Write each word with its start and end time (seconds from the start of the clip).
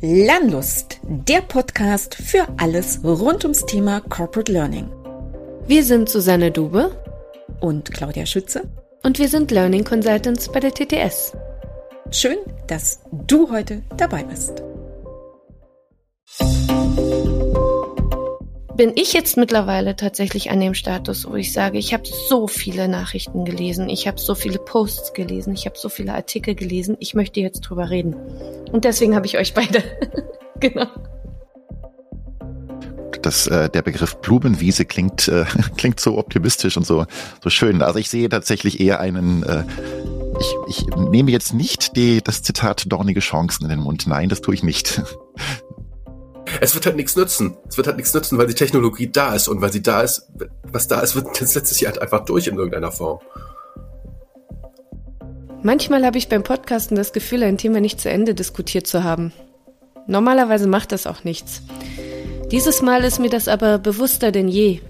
Lernlust, 0.00 1.00
der 1.02 1.40
Podcast 1.40 2.14
für 2.14 2.46
alles 2.56 3.00
rund 3.02 3.42
ums 3.44 3.66
Thema 3.66 4.00
Corporate 4.00 4.52
Learning. 4.52 4.88
Wir 5.66 5.82
sind 5.82 6.08
Susanne 6.08 6.52
Dube 6.52 6.92
und 7.60 7.90
Claudia 7.90 8.24
Schütze 8.24 8.62
und 9.02 9.18
wir 9.18 9.28
sind 9.28 9.50
Learning 9.50 9.82
Consultants 9.82 10.52
bei 10.52 10.60
der 10.60 10.72
TTS. 10.72 11.32
Schön, 12.12 12.38
dass 12.68 13.00
du 13.10 13.50
heute 13.50 13.82
dabei 13.96 14.22
bist. 14.22 14.62
Bin 18.78 18.92
ich 18.94 19.12
jetzt 19.12 19.36
mittlerweile 19.36 19.96
tatsächlich 19.96 20.52
an 20.52 20.60
dem 20.60 20.72
Status, 20.72 21.28
wo 21.28 21.34
ich 21.34 21.52
sage, 21.52 21.78
ich 21.78 21.92
habe 21.92 22.04
so 22.28 22.46
viele 22.46 22.86
Nachrichten 22.86 23.44
gelesen, 23.44 23.88
ich 23.88 24.06
habe 24.06 24.20
so 24.20 24.36
viele 24.36 24.60
Posts 24.60 25.14
gelesen, 25.14 25.52
ich 25.52 25.66
habe 25.66 25.76
so 25.76 25.88
viele 25.88 26.14
Artikel 26.14 26.54
gelesen, 26.54 26.96
ich 27.00 27.12
möchte 27.12 27.40
jetzt 27.40 27.60
drüber 27.62 27.90
reden. 27.90 28.14
Und 28.70 28.84
deswegen 28.84 29.16
habe 29.16 29.26
ich 29.26 29.36
euch 29.36 29.52
beide. 29.52 29.82
genau. 30.60 30.86
Das, 33.20 33.48
äh, 33.48 33.68
der 33.68 33.82
Begriff 33.82 34.16
Blumenwiese 34.18 34.84
klingt, 34.84 35.26
äh, 35.26 35.44
klingt 35.76 35.98
so 35.98 36.16
optimistisch 36.16 36.76
und 36.76 36.86
so, 36.86 37.04
so 37.42 37.50
schön. 37.50 37.82
Also 37.82 37.98
ich 37.98 38.08
sehe 38.08 38.28
tatsächlich 38.28 38.78
eher 38.78 39.00
einen, 39.00 39.42
äh, 39.42 39.64
ich, 40.38 40.54
ich 40.68 40.86
nehme 40.96 41.32
jetzt 41.32 41.52
nicht 41.52 41.96
die, 41.96 42.22
das 42.22 42.44
Zitat 42.44 42.84
dornige 42.86 43.18
Chancen 43.18 43.64
in 43.64 43.70
den 43.70 43.80
Mund. 43.80 44.06
Nein, 44.06 44.28
das 44.28 44.40
tue 44.40 44.54
ich 44.54 44.62
nicht. 44.62 45.02
es 46.60 46.74
wird 46.74 46.86
halt 46.86 46.96
nichts 46.96 47.16
nützen. 47.16 47.56
Es 47.68 47.76
wird 47.76 47.86
halt 47.86 47.96
nichts 47.96 48.14
nützen, 48.14 48.38
weil 48.38 48.46
die 48.46 48.54
Technologie 48.54 49.08
da 49.10 49.34
ist 49.34 49.48
und 49.48 49.60
weil 49.60 49.72
sie 49.72 49.82
da 49.82 50.02
ist, 50.02 50.28
was 50.62 50.88
da 50.88 51.00
ist, 51.00 51.14
wird, 51.14 51.26
das 51.40 51.52
setzt 51.52 51.74
sich 51.74 51.86
halt 51.86 52.00
einfach 52.00 52.24
durch 52.24 52.46
in 52.46 52.56
irgendeiner 52.56 52.92
Form. 52.92 53.20
Manchmal 55.62 56.04
habe 56.04 56.18
ich 56.18 56.28
beim 56.28 56.44
Podcasten 56.44 56.96
das 56.96 57.12
Gefühl, 57.12 57.42
ein 57.42 57.58
Thema 57.58 57.80
nicht 57.80 58.00
zu 58.00 58.08
Ende 58.08 58.34
diskutiert 58.34 58.86
zu 58.86 59.02
haben. 59.02 59.32
Normalerweise 60.06 60.68
macht 60.68 60.92
das 60.92 61.06
auch 61.06 61.24
nichts. 61.24 61.62
Dieses 62.50 62.80
Mal 62.80 63.04
ist 63.04 63.18
mir 63.18 63.28
das 63.28 63.48
aber 63.48 63.78
bewusster 63.78 64.32
denn 64.32 64.48
je. 64.48 64.80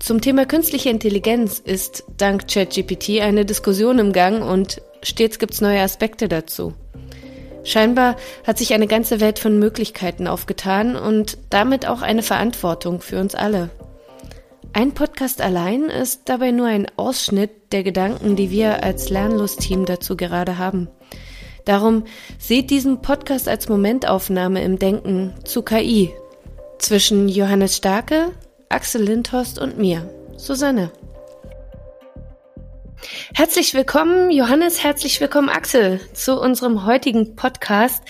Zum 0.00 0.20
Thema 0.20 0.46
künstliche 0.46 0.90
Intelligenz 0.90 1.58
ist 1.58 2.04
dank 2.16 2.48
ChatGPT 2.48 3.20
eine 3.20 3.44
Diskussion 3.44 3.98
im 3.98 4.12
Gang 4.12 4.42
und 4.42 4.80
stets 5.02 5.38
gibt's 5.38 5.60
neue 5.60 5.80
Aspekte 5.80 6.28
dazu. 6.28 6.74
Scheinbar 7.64 8.16
hat 8.46 8.58
sich 8.58 8.72
eine 8.72 8.86
ganze 8.86 9.20
Welt 9.20 9.38
von 9.38 9.58
Möglichkeiten 9.58 10.26
aufgetan 10.26 10.96
und 10.96 11.38
damit 11.50 11.86
auch 11.86 12.02
eine 12.02 12.22
Verantwortung 12.22 13.00
für 13.00 13.18
uns 13.18 13.34
alle. 13.34 13.70
Ein 14.72 14.92
Podcast 14.92 15.40
allein 15.40 15.84
ist 15.84 16.28
dabei 16.28 16.50
nur 16.50 16.66
ein 16.66 16.86
Ausschnitt 16.96 17.72
der 17.72 17.82
Gedanken, 17.82 18.36
die 18.36 18.50
wir 18.50 18.82
als 18.82 19.10
Lernlust-Team 19.10 19.86
dazu 19.86 20.16
gerade 20.16 20.58
haben. 20.58 20.88
Darum 21.64 22.04
seht 22.38 22.70
diesen 22.70 23.02
Podcast 23.02 23.48
als 23.48 23.68
Momentaufnahme 23.68 24.62
im 24.62 24.78
Denken 24.78 25.34
zu 25.44 25.62
KI 25.62 26.14
zwischen 26.78 27.28
Johannes 27.28 27.76
Starke, 27.76 28.30
Axel 28.68 29.02
Lindhorst 29.02 29.58
und 29.58 29.78
mir, 29.78 30.08
Susanne. 30.36 30.90
Herzlich 33.34 33.74
willkommen, 33.74 34.30
Johannes, 34.30 34.82
herzlich 34.82 35.20
willkommen, 35.20 35.48
Axel, 35.48 36.00
zu 36.12 36.40
unserem 36.40 36.84
heutigen 36.84 37.36
Podcast. 37.36 38.02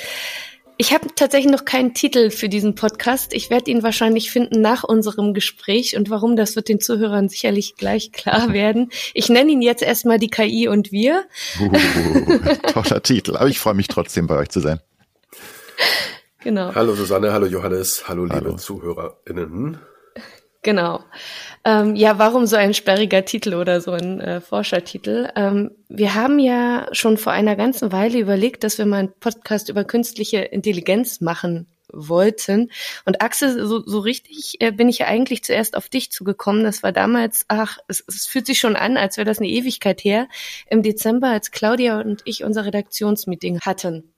Ich 0.77 0.95
habe 0.95 1.09
tatsächlich 1.15 1.53
noch 1.53 1.65
keinen 1.65 1.93
Titel 1.93 2.31
für 2.31 2.49
diesen 2.49 2.75
Podcast. 2.75 3.35
Ich 3.35 3.51
werde 3.51 3.71
ihn 3.71 3.83
wahrscheinlich 3.83 4.31
finden 4.31 4.61
nach 4.61 4.85
unserem 4.85 5.35
Gespräch 5.35 5.97
und 5.97 6.09
warum, 6.09 6.37
das 6.37 6.57
wird 6.57 6.69
den 6.69 6.81
Zuhörern 6.81 7.29
sicherlich 7.29 7.75
gleich 7.77 8.13
klar 8.13 8.53
werden. 8.53 8.91
Ich 9.13 9.29
nenne 9.29 9.51
ihn 9.53 9.63
jetzt 9.63 9.83
erstmal 9.83 10.19
die 10.19 10.31
KI 10.31 10.69
und 10.69 10.93
wir. 10.93 11.25
Uh, 11.61 11.71
toller 12.73 13.03
Titel, 13.03 13.37
aber 13.37 13.49
ich 13.49 13.59
freue 13.59 13.75
mich 13.75 13.89
trotzdem 13.89 14.27
bei 14.27 14.37
euch 14.37 14.51
zu 14.51 14.61
sein. 14.61 14.81
Genau. 16.41 16.75
Hallo 16.75 16.95
Susanne, 16.95 17.33
hallo 17.33 17.47
Johannes, 17.47 18.09
hallo, 18.09 18.29
hallo. 18.31 18.51
liebe 18.51 18.57
ZuhörerInnen. 18.57 19.79
Genau. 20.63 21.05
Ähm, 21.65 21.97
ja, 21.97 22.19
warum 22.19 22.47
so 22.47 22.57
ein 22.57 22.75
sperriger 22.75 23.25
Titel 23.25 23.55
oder 23.55 23.81
so 23.81 23.93
ein 23.93 24.21
äh, 24.21 24.41
Forschertitel? 24.41 25.29
Ähm, 25.37 25.73
wir 25.89 26.15
haben 26.15 26.39
ja 26.39 26.89
schon 26.93 27.19
vor 27.19 27.33
einer 27.33 27.57
ganzen 27.57 27.93
Weile 27.93 28.19
überlegt, 28.19 28.65
dass 28.65 28.79
wir 28.79 28.87
mal 28.87 28.99
einen 28.99 29.13
Podcast 29.21 29.69
über 29.69 29.85
künstliche 29.85 30.39
Intelligenz 30.39 31.21
machen 31.21 31.67
wollten. 31.93 32.71
Und 33.05 33.23
Axel, 33.23 33.67
so, 33.67 33.83
so 33.85 34.01
richtig 34.01 34.57
äh, 34.61 34.73
bin 34.73 34.89
ich 34.89 34.99
ja 34.99 35.07
eigentlich 35.07 35.43
zuerst 35.43 35.77
auf 35.77 35.89
dich 35.89 36.13
zugekommen. 36.13 36.65
Das 36.65 36.83
war 36.83 36.93
damals, 36.93 37.45
ach, 37.49 37.79
es, 37.89 38.05
es 38.07 38.27
fühlt 38.27 38.47
sich 38.47 38.61
schon 38.61 38.77
an, 38.77 38.97
als 38.97 39.17
wäre 39.17 39.25
das 39.25 39.39
eine 39.39 39.49
Ewigkeit 39.49 40.05
her, 40.05 40.29
im 40.69 40.83
Dezember, 40.83 41.29
als 41.29 41.51
Claudia 41.51 42.01
und 42.01 42.23
ich 42.25 42.45
unser 42.45 42.65
Redaktionsmeeting 42.67 43.61
hatten. 43.61 44.13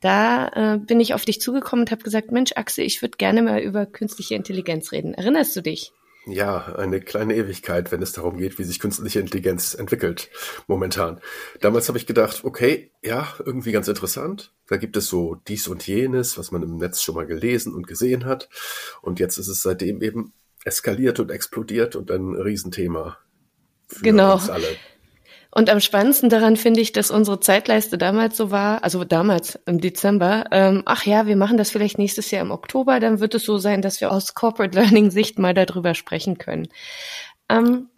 Da 0.00 0.48
äh, 0.74 0.78
bin 0.78 1.00
ich 1.00 1.12
auf 1.12 1.24
dich 1.24 1.40
zugekommen 1.40 1.84
und 1.84 1.90
habe 1.90 2.02
gesagt, 2.02 2.32
Mensch, 2.32 2.52
Axel, 2.54 2.84
ich 2.84 3.02
würde 3.02 3.18
gerne 3.18 3.42
mal 3.42 3.60
über 3.60 3.86
künstliche 3.86 4.34
Intelligenz 4.34 4.92
reden. 4.92 5.12
Erinnerst 5.12 5.54
du 5.56 5.60
dich? 5.60 5.92
Ja, 6.26 6.74
eine 6.76 7.00
kleine 7.00 7.34
Ewigkeit, 7.34 7.90
wenn 7.92 8.02
es 8.02 8.12
darum 8.12 8.36
geht, 8.36 8.58
wie 8.58 8.64
sich 8.64 8.78
künstliche 8.78 9.20
Intelligenz 9.20 9.74
entwickelt 9.74 10.28
momentan. 10.66 11.20
Damals 11.60 11.88
habe 11.88 11.96
ich 11.96 12.06
gedacht, 12.06 12.44
okay, 12.44 12.90
ja, 13.02 13.26
irgendwie 13.44 13.72
ganz 13.72 13.88
interessant. 13.88 14.52
Da 14.68 14.76
gibt 14.76 14.96
es 14.98 15.06
so 15.06 15.36
dies 15.48 15.66
und 15.66 15.86
jenes, 15.86 16.36
was 16.36 16.50
man 16.50 16.62
im 16.62 16.76
Netz 16.76 17.00
schon 17.02 17.14
mal 17.14 17.26
gelesen 17.26 17.74
und 17.74 17.86
gesehen 17.86 18.26
hat. 18.26 18.50
Und 19.00 19.18
jetzt 19.18 19.38
ist 19.38 19.48
es 19.48 19.62
seitdem 19.62 20.02
eben 20.02 20.34
eskaliert 20.64 21.20
und 21.20 21.30
explodiert 21.30 21.96
und 21.96 22.10
ein 22.10 22.34
Riesenthema 22.34 23.16
für 23.88 24.04
genau. 24.04 24.34
uns 24.34 24.50
alle. 24.50 24.76
Und 25.52 25.68
am 25.68 25.80
spannendsten 25.80 26.28
daran 26.28 26.56
finde 26.56 26.80
ich, 26.80 26.92
dass 26.92 27.10
unsere 27.10 27.40
Zeitleiste 27.40 27.98
damals 27.98 28.36
so 28.36 28.50
war, 28.50 28.84
also 28.84 29.04
damals 29.04 29.58
im 29.66 29.80
Dezember, 29.80 30.44
ähm, 30.52 30.82
ach 30.86 31.04
ja, 31.06 31.26
wir 31.26 31.36
machen 31.36 31.56
das 31.56 31.70
vielleicht 31.70 31.98
nächstes 31.98 32.30
Jahr 32.30 32.42
im 32.42 32.52
Oktober, 32.52 33.00
dann 33.00 33.18
wird 33.18 33.34
es 33.34 33.44
so 33.44 33.58
sein, 33.58 33.82
dass 33.82 34.00
wir 34.00 34.12
aus 34.12 34.34
Corporate 34.34 34.78
Learning 34.78 35.10
Sicht 35.10 35.38
mal 35.38 35.54
darüber 35.54 35.94
sprechen 35.94 36.38
können. 36.38 36.68
Ähm, 37.48 37.88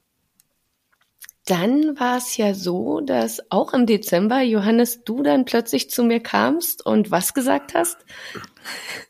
dann 1.45 1.99
war 1.99 2.19
es 2.19 2.37
ja 2.37 2.55
so, 2.55 3.01
dass 3.01 3.41
auch 3.51 3.75
im 3.75 3.87
Dezember, 3.87 4.43
Johannes, 4.43 5.03
du 5.05 5.25
dann 5.25 5.45
plötzlich 5.45 5.91
zu 5.91 6.05
mir 6.05 6.21
kamst 6.21 6.87
und 6.87 7.11
was 7.11 7.35
gesagt 7.35 7.75
hast? 7.75 7.97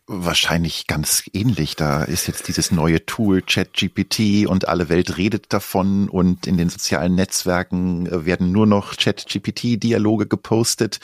Wahrscheinlich 0.06 0.86
ganz 0.86 1.24
ähnlich. 1.34 1.76
Da 1.76 2.04
ist 2.04 2.26
jetzt 2.26 2.48
dieses 2.48 2.70
neue 2.70 3.04
Tool 3.04 3.42
ChatGPT 3.42 4.46
und 4.46 4.66
alle 4.66 4.88
Welt 4.88 5.18
redet 5.18 5.52
davon 5.52 6.08
und 6.08 6.46
in 6.46 6.56
den 6.56 6.70
sozialen 6.70 7.14
Netzwerken 7.14 8.06
äh, 8.06 8.24
werden 8.24 8.50
nur 8.50 8.66
noch 8.66 8.96
ChatGPT-Dialoge 8.96 10.26
gepostet. 10.26 11.00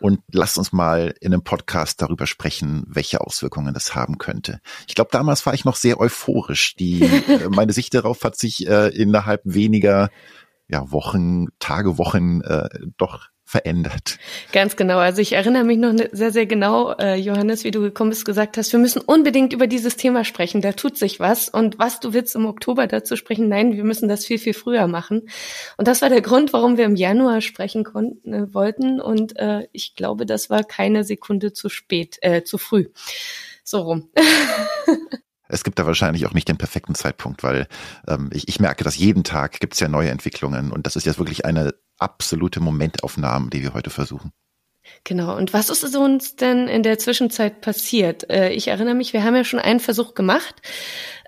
Und 0.00 0.20
lasst 0.30 0.58
uns 0.58 0.72
mal 0.72 1.12
in 1.20 1.32
einem 1.32 1.42
Podcast 1.42 2.00
darüber 2.02 2.28
sprechen, 2.28 2.84
welche 2.86 3.20
Auswirkungen 3.20 3.74
das 3.74 3.96
haben 3.96 4.18
könnte. 4.18 4.60
Ich 4.86 4.94
glaube, 4.94 5.10
damals 5.10 5.44
war 5.44 5.54
ich 5.54 5.64
noch 5.64 5.74
sehr 5.74 5.98
euphorisch. 5.98 6.76
Die, 6.76 7.02
äh, 7.28 7.48
meine 7.48 7.72
Sicht 7.72 7.94
darauf 7.94 8.22
hat 8.22 8.36
sich 8.36 8.68
äh, 8.68 8.88
innerhalb 8.88 9.40
weniger 9.44 10.10
ja, 10.68 10.90
Wochen, 10.92 11.46
Tage, 11.58 11.98
Wochen 11.98 12.42
äh, 12.42 12.68
doch 12.96 13.28
verändert. 13.48 14.18
Ganz 14.52 14.76
genau. 14.76 14.98
Also 14.98 15.22
ich 15.22 15.32
erinnere 15.32 15.64
mich 15.64 15.78
noch 15.78 15.94
ne, 15.94 16.10
sehr, 16.12 16.32
sehr 16.32 16.44
genau, 16.44 16.92
äh, 16.92 17.14
Johannes, 17.14 17.64
wie 17.64 17.70
du 17.70 17.80
gekommen 17.80 18.10
bist, 18.10 18.26
gesagt 18.26 18.58
hast, 18.58 18.70
wir 18.72 18.78
müssen 18.78 19.00
unbedingt 19.00 19.54
über 19.54 19.66
dieses 19.66 19.96
Thema 19.96 20.24
sprechen. 20.24 20.60
Da 20.60 20.72
tut 20.72 20.98
sich 20.98 21.18
was. 21.18 21.48
Und 21.48 21.78
was 21.78 21.98
du 21.98 22.12
willst 22.12 22.34
im 22.34 22.44
Oktober 22.44 22.86
dazu 22.86 23.16
sprechen? 23.16 23.48
Nein, 23.48 23.72
wir 23.72 23.84
müssen 23.84 24.06
das 24.06 24.26
viel, 24.26 24.38
viel 24.38 24.52
früher 24.52 24.86
machen. 24.86 25.30
Und 25.78 25.88
das 25.88 26.02
war 26.02 26.10
der 26.10 26.20
Grund, 26.20 26.52
warum 26.52 26.76
wir 26.76 26.84
im 26.84 26.96
Januar 26.96 27.40
sprechen 27.40 27.84
konnten, 27.84 28.34
äh, 28.34 28.52
wollten. 28.52 29.00
Und 29.00 29.38
äh, 29.38 29.66
ich 29.72 29.94
glaube, 29.94 30.26
das 30.26 30.50
war 30.50 30.62
keine 30.62 31.02
Sekunde 31.02 31.54
zu 31.54 31.70
spät, 31.70 32.18
äh, 32.20 32.42
zu 32.42 32.58
früh. 32.58 32.88
So 33.64 33.80
rum. 33.80 34.10
Es 35.48 35.64
gibt 35.64 35.78
da 35.78 35.86
wahrscheinlich 35.86 36.26
auch 36.26 36.34
nicht 36.34 36.48
den 36.48 36.58
perfekten 36.58 36.94
Zeitpunkt, 36.94 37.42
weil 37.42 37.66
ähm, 38.06 38.30
ich, 38.32 38.48
ich 38.48 38.60
merke, 38.60 38.84
dass 38.84 38.96
jeden 38.96 39.24
Tag 39.24 39.60
gibt 39.60 39.74
es 39.74 39.80
ja 39.80 39.88
neue 39.88 40.10
Entwicklungen 40.10 40.70
und 40.70 40.86
das 40.86 40.96
ist 40.96 41.06
jetzt 41.06 41.18
wirklich 41.18 41.44
eine 41.44 41.74
absolute 41.98 42.60
Momentaufnahme, 42.60 43.50
die 43.50 43.62
wir 43.62 43.74
heute 43.74 43.90
versuchen. 43.90 44.32
Genau. 45.04 45.36
Und 45.36 45.52
was 45.52 45.70
ist 45.70 45.96
uns 45.96 46.36
denn 46.36 46.68
in 46.68 46.82
der 46.82 46.98
Zwischenzeit 46.98 47.60
passiert? 47.60 48.28
Äh, 48.30 48.50
ich 48.52 48.68
erinnere 48.68 48.94
mich, 48.94 49.12
wir 49.12 49.24
haben 49.24 49.36
ja 49.36 49.44
schon 49.44 49.60
einen 49.60 49.80
Versuch 49.80 50.14
gemacht, 50.14 50.56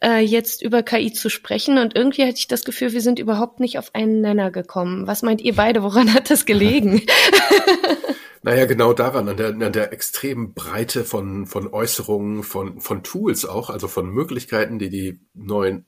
äh, 0.02 0.20
jetzt 0.20 0.62
über 0.62 0.82
KI 0.82 1.12
zu 1.12 1.28
sprechen 1.28 1.78
und 1.78 1.96
irgendwie 1.96 2.22
hatte 2.22 2.38
ich 2.38 2.48
das 2.48 2.64
Gefühl, 2.64 2.92
wir 2.92 3.00
sind 3.00 3.18
überhaupt 3.18 3.60
nicht 3.60 3.78
auf 3.78 3.94
einen 3.94 4.20
Nenner 4.20 4.50
gekommen. 4.50 5.06
Was 5.06 5.22
meint 5.22 5.40
ihr 5.40 5.54
beide? 5.54 5.82
Woran 5.82 6.12
hat 6.12 6.30
das 6.30 6.46
gelegen? 6.46 7.02
Naja, 8.42 8.64
genau 8.64 8.94
daran, 8.94 9.28
an 9.28 9.36
der, 9.36 9.48
an 9.48 9.72
der 9.72 9.92
extremen 9.92 10.54
Breite 10.54 11.04
von, 11.04 11.46
von 11.46 11.68
Äußerungen, 11.68 12.42
von, 12.42 12.80
von 12.80 13.02
Tools 13.02 13.44
auch, 13.44 13.68
also 13.68 13.86
von 13.86 14.08
Möglichkeiten, 14.08 14.78
die 14.78 14.88
die 14.88 15.20
neuen 15.34 15.84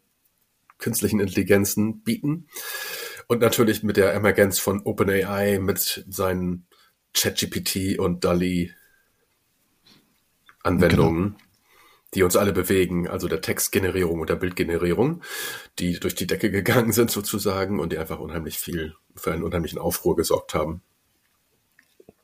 künstlichen 0.78 1.20
Intelligenzen 1.20 2.02
bieten. 2.02 2.48
Und 3.26 3.40
natürlich 3.40 3.82
mit 3.82 3.96
der 3.96 4.12
Emergenz 4.12 4.58
von 4.58 4.82
OpenAI, 4.82 5.60
mit 5.60 6.04
seinen 6.08 6.66
ChatGPT 7.14 7.98
und 7.98 8.24
DALI 8.24 8.72
Anwendungen, 10.62 11.22
genau. 11.24 11.38
die 12.14 12.22
uns 12.22 12.36
alle 12.36 12.52
bewegen, 12.52 13.08
also 13.08 13.28
der 13.28 13.40
Textgenerierung 13.40 14.20
und 14.20 14.30
der 14.30 14.36
Bildgenerierung, 14.36 15.22
die 15.78 15.98
durch 15.98 16.14
die 16.14 16.26
Decke 16.26 16.50
gegangen 16.50 16.92
sind 16.92 17.10
sozusagen 17.10 17.80
und 17.80 17.92
die 17.92 17.98
einfach 17.98 18.18
unheimlich 18.18 18.58
viel 18.58 18.94
für 19.14 19.32
einen 19.32 19.42
unheimlichen 19.42 19.78
Aufruhr 19.78 20.16
gesorgt 20.16 20.54
haben. 20.54 20.82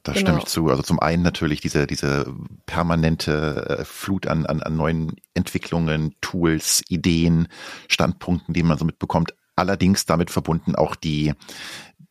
Da 0.05 0.13
genau. 0.13 0.27
stimme 0.27 0.39
ich 0.39 0.47
zu. 0.47 0.69
Also 0.69 0.83
zum 0.83 1.01
einen 1.01 1.23
natürlich 1.23 1.61
diese, 1.61 1.87
diese 1.87 2.33
permanente 2.65 3.81
äh, 3.81 3.85
Flut 3.85 4.27
an, 4.27 4.47
an, 4.47 4.63
an 4.63 4.77
neuen 4.77 5.17
Entwicklungen, 5.35 6.15
Tools, 6.21 6.83
Ideen, 6.89 7.49
Standpunkten, 7.89 8.55
die 8.55 8.63
man 8.63 8.79
so 8.79 8.85
mitbekommt. 8.85 9.35
Allerdings 9.55 10.07
damit 10.07 10.31
verbunden 10.31 10.77
auch 10.77 10.95
die, 10.95 11.35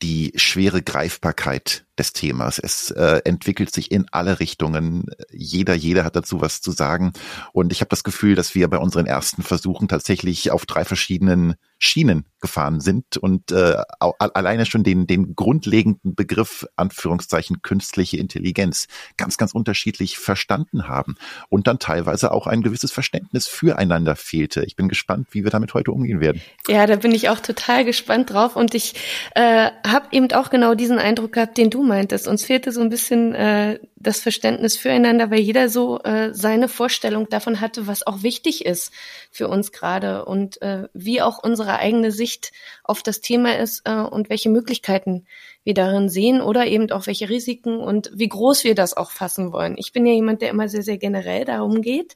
die 0.01 0.33
schwere 0.35 0.83
Greifbarkeit 0.83 1.87
des 1.98 2.14
Themas. 2.14 2.60
Es 2.60 2.92
äh, 2.92 3.22
entwickelt 3.26 3.74
sich 3.74 3.92
in 3.92 4.06
alle 4.12 4.40
Richtungen. 4.40 5.06
Jeder, 5.32 5.74
jeder 5.74 6.04
hat 6.04 6.16
dazu 6.16 6.42
was 6.42 6.62
zu 6.62 6.72
sagen. 6.72 7.14
Und 7.54 7.72
ich 7.72 7.82
habe 7.82 7.90
das 7.90 8.04
Gefühl, 8.04 8.36
dass 8.36 8.56
wir 8.56 8.68
bei 8.70 8.78
unseren 8.78 9.06
ersten 9.06 9.44
Versuchen 9.44 9.88
tatsächlich 9.88 10.52
auf 10.52 10.66
drei 10.66 10.86
verschiedenen 10.86 11.56
Schienen 11.80 12.26
gefahren 12.40 12.82
sind 12.82 13.18
und 13.18 13.52
äh, 13.52 13.78
alleine 14.00 14.66
schon 14.66 14.84
den, 14.84 15.08
den 15.08 15.36
grundlegenden 15.36 16.16
Begriff 16.16 16.68
Anführungszeichen 16.76 17.62
künstliche 17.62 18.18
Intelligenz 18.18 18.88
ganz, 19.18 19.38
ganz 19.38 19.54
unterschiedlich 19.54 20.18
verstanden 20.18 20.88
haben 20.88 21.16
und 21.50 21.68
dann 21.68 21.80
teilweise 21.80 22.32
auch 22.32 22.48
ein 22.48 22.62
gewisses 22.62 22.92
Verständnis 22.92 23.48
füreinander 23.48 24.16
fehlte. 24.16 24.64
Ich 24.66 24.76
bin 24.76 24.88
gespannt, 24.88 25.28
wie 25.32 25.44
wir 25.44 25.52
damit 25.52 25.74
heute 25.74 25.92
umgehen 25.92 26.20
werden. 26.20 26.42
Ja, 26.68 26.86
da 26.86 26.96
bin 26.96 27.12
ich 27.12 27.30
auch 27.30 27.40
total 27.40 27.86
gespannt 27.86 28.32
drauf 28.32 28.56
und 28.56 28.76
ich 28.76 28.96
äh, 29.36 29.70
habe 29.86 30.08
eben 30.12 30.32
auch 30.32 30.50
genau 30.50 30.76
diesen 30.76 31.00
Eindruck 31.00 31.34
gehabt, 31.34 31.58
den 31.58 31.70
du 31.70 31.84
meintest. 31.88 32.28
Uns 32.28 32.45
fehlte 32.45 32.72
so 32.72 32.81
ein 32.81 32.89
bisschen 32.89 33.34
äh, 33.34 33.80
das 33.95 34.19
Verständnis 34.19 34.78
füreinander, 34.78 35.31
weil 35.31 35.39
jeder 35.39 35.69
so 35.69 36.00
äh, 36.01 36.34
seine 36.34 36.68
Vorstellung 36.68 37.30
davon 37.30 37.60
hatte, 37.62 37.88
was 37.88 38.06
auch 38.06 38.24
wichtig 38.24 38.66
ist 38.66 38.94
für 39.31 39.48
uns 39.48 39.72
gerade 39.72 40.25
und 40.25 40.62
äh, 40.62 40.88
wie 40.94 41.22
auch 41.22 41.44
unsere 41.44 41.80
eigene 41.80 42.12
Sicht 42.12 42.51
auf 42.84 43.01
das 43.01 43.22
Thema 43.22 43.57
ist 43.57 43.81
äh, 43.86 43.94
und 43.95 44.30
welche 44.30 44.50
Möglichkeiten 44.50 45.25
wir 45.63 45.74
darin 45.74 46.10
sehen 46.10 46.42
oder 46.42 46.68
eben 46.68 46.92
auch 46.92 47.07
welche 47.07 47.30
Risiken 47.30 47.78
und 47.78 48.12
wie 48.13 48.30
groß 48.30 48.63
wir 48.63 48.75
das 48.75 48.95
auch 48.95 49.12
fassen 49.12 49.51
wollen. 49.51 49.75
Ich 49.78 49.92
bin 49.92 50.06
ja 50.06 50.13
jemand, 50.13 50.42
der 50.42 50.50
immer 50.50 50.69
sehr, 50.69 50.84
sehr 50.84 50.98
generell 50.98 51.45
darum 51.45 51.81
geht. 51.81 52.16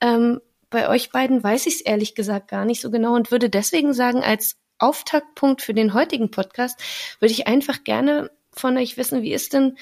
Ähm, 0.00 0.40
bei 0.70 0.88
euch 0.88 1.10
beiden 1.10 1.42
weiß 1.42 1.66
ich 1.66 1.76
es 1.76 1.80
ehrlich 1.80 2.14
gesagt 2.14 2.48
gar 2.48 2.64
nicht 2.64 2.80
so 2.80 2.90
genau 2.90 3.14
und 3.14 3.30
würde 3.30 3.50
deswegen 3.50 3.92
sagen, 3.92 4.22
als 4.22 4.56
Auftaktpunkt 4.80 5.62
für 5.62 5.74
den 5.74 5.94
heutigen 5.94 6.30
Podcast 6.30 6.80
würde 7.20 7.32
ich 7.32 7.46
einfach 7.46 7.84
gerne 7.84 8.30
von 8.60 8.76
euch 8.76 8.96
wissen, 8.96 9.22
wie 9.22 9.32
ist 9.32 9.52
denn 9.52 9.76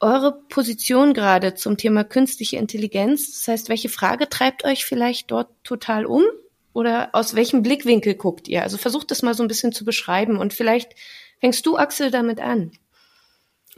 eure 0.00 0.40
Position 0.48 1.14
gerade 1.14 1.54
zum 1.54 1.76
Thema 1.76 2.04
künstliche 2.04 2.56
Intelligenz? 2.56 3.32
Das 3.32 3.48
heißt, 3.48 3.68
welche 3.68 3.88
Frage 3.88 4.28
treibt 4.28 4.64
euch 4.64 4.84
vielleicht 4.84 5.30
dort 5.30 5.48
total 5.64 6.06
um? 6.06 6.24
Oder 6.72 7.10
aus 7.12 7.34
welchem 7.34 7.62
Blickwinkel 7.62 8.14
guckt 8.14 8.48
ihr? 8.48 8.62
Also 8.62 8.78
versucht 8.78 9.10
das 9.10 9.22
mal 9.22 9.34
so 9.34 9.42
ein 9.42 9.48
bisschen 9.48 9.72
zu 9.72 9.84
beschreiben 9.84 10.38
und 10.38 10.54
vielleicht 10.54 10.92
fängst 11.38 11.66
du, 11.66 11.76
Axel, 11.76 12.10
damit 12.10 12.40
an. 12.40 12.72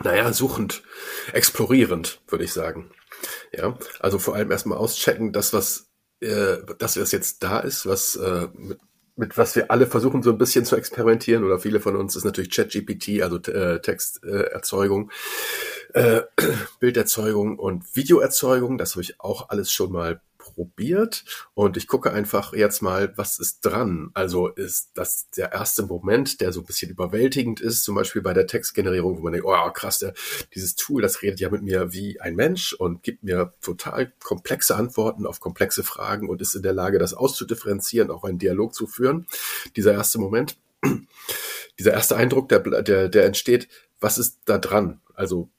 Naja, 0.03 0.33
suchend, 0.33 0.83
explorierend, 1.33 2.21
würde 2.29 2.45
ich 2.45 2.53
sagen. 2.53 2.91
Ja, 3.53 3.77
also 4.01 4.19
vor 4.19 4.35
allem 4.35 4.51
erstmal 4.51 4.79
auschecken, 4.79 5.33
das, 5.33 5.53
was, 5.53 5.91
äh, 6.21 6.59
das, 6.79 6.99
was 6.99 7.13
jetzt 7.13 7.43
da 7.43 7.59
ist, 7.59 7.87
was 7.87 8.17
äh, 8.17 8.49
mit 8.55 8.79
mit 9.17 9.39
was 9.39 9.55
wir 9.55 9.71
alle 9.71 9.87
versuchen 9.87 10.23
so 10.23 10.31
ein 10.31 10.39
bisschen 10.39 10.65
zu 10.65 10.77
experimentieren 10.77 11.45
oder 11.45 11.59
viele 11.59 11.81
von 11.81 11.97
uns 11.97 12.17
ist 12.17 12.25
natürlich 12.25 12.51
ChatGPT, 12.51 13.23
also 13.23 13.37
äh, 13.51 13.81
Texterzeugung, 13.81 15.11
äh, 15.93 16.23
Bilderzeugung 16.81 17.59
und 17.59 17.95
Videoerzeugung. 17.95 18.77
Das 18.77 18.93
habe 18.93 19.03
ich 19.03 19.21
auch 19.21 19.51
alles 19.51 19.71
schon 19.71 19.93
mal 19.93 20.21
probiert 20.55 21.25
und 21.55 21.77
ich 21.77 21.87
gucke 21.87 22.13
einfach 22.13 22.53
jetzt 22.53 22.83
mal, 22.83 23.13
was 23.17 23.39
ist 23.39 23.61
dran. 23.61 24.11
Also 24.15 24.49
ist 24.49 24.93
das 24.95 25.31
der 25.31 25.53
erste 25.53 25.85
Moment, 25.85 26.41
der 26.41 26.53
so 26.53 26.61
ein 26.61 26.67
bisschen 26.67 26.91
überwältigend 26.91 27.61
ist, 27.61 27.85
zum 27.85 27.95
Beispiel 27.95 28.23
bei 28.23 28.33
der 28.33 28.47
Textgenerierung, 28.47 29.19
wo 29.19 29.23
man 29.23 29.33
denkt, 29.33 29.47
oh 29.47 29.71
krass, 29.73 29.99
der, 29.99 30.15
dieses 30.55 30.77
Tool, 30.77 31.03
das 31.03 31.23
redet 31.23 31.41
ja 31.41 31.51
mit 31.51 31.63
mir 31.63 31.93
wie 31.93 32.21
ein 32.21 32.37
Mensch 32.37 32.73
und 32.73 33.03
gibt 33.03 33.23
mir 33.25 33.55
total 33.61 34.13
komplexe 34.23 34.77
Antworten 34.77 35.27
auf 35.27 35.41
komplexe 35.41 35.83
Fragen 35.83 36.29
und 36.29 36.41
ist 36.41 36.55
in 36.55 36.63
der 36.63 36.73
Lage, 36.73 36.99
das 36.99 37.15
auszudifferenzieren, 37.15 38.11
auch 38.11 38.25
einen 38.25 38.39
Dialog 38.39 38.75
zu 38.75 38.87
führen. 38.87 39.27
Dieser 39.77 39.93
erste 39.93 40.19
Moment, 40.19 40.57
dieser 41.79 41.93
erste 41.93 42.17
Eindruck, 42.17 42.49
der, 42.49 42.61
der, 42.61 43.09
der 43.09 43.25
entsteht, 43.25 43.69
was 44.01 44.19
ist 44.19 44.41
da 44.45 44.59
dran? 44.59 45.01
Also 45.15 45.51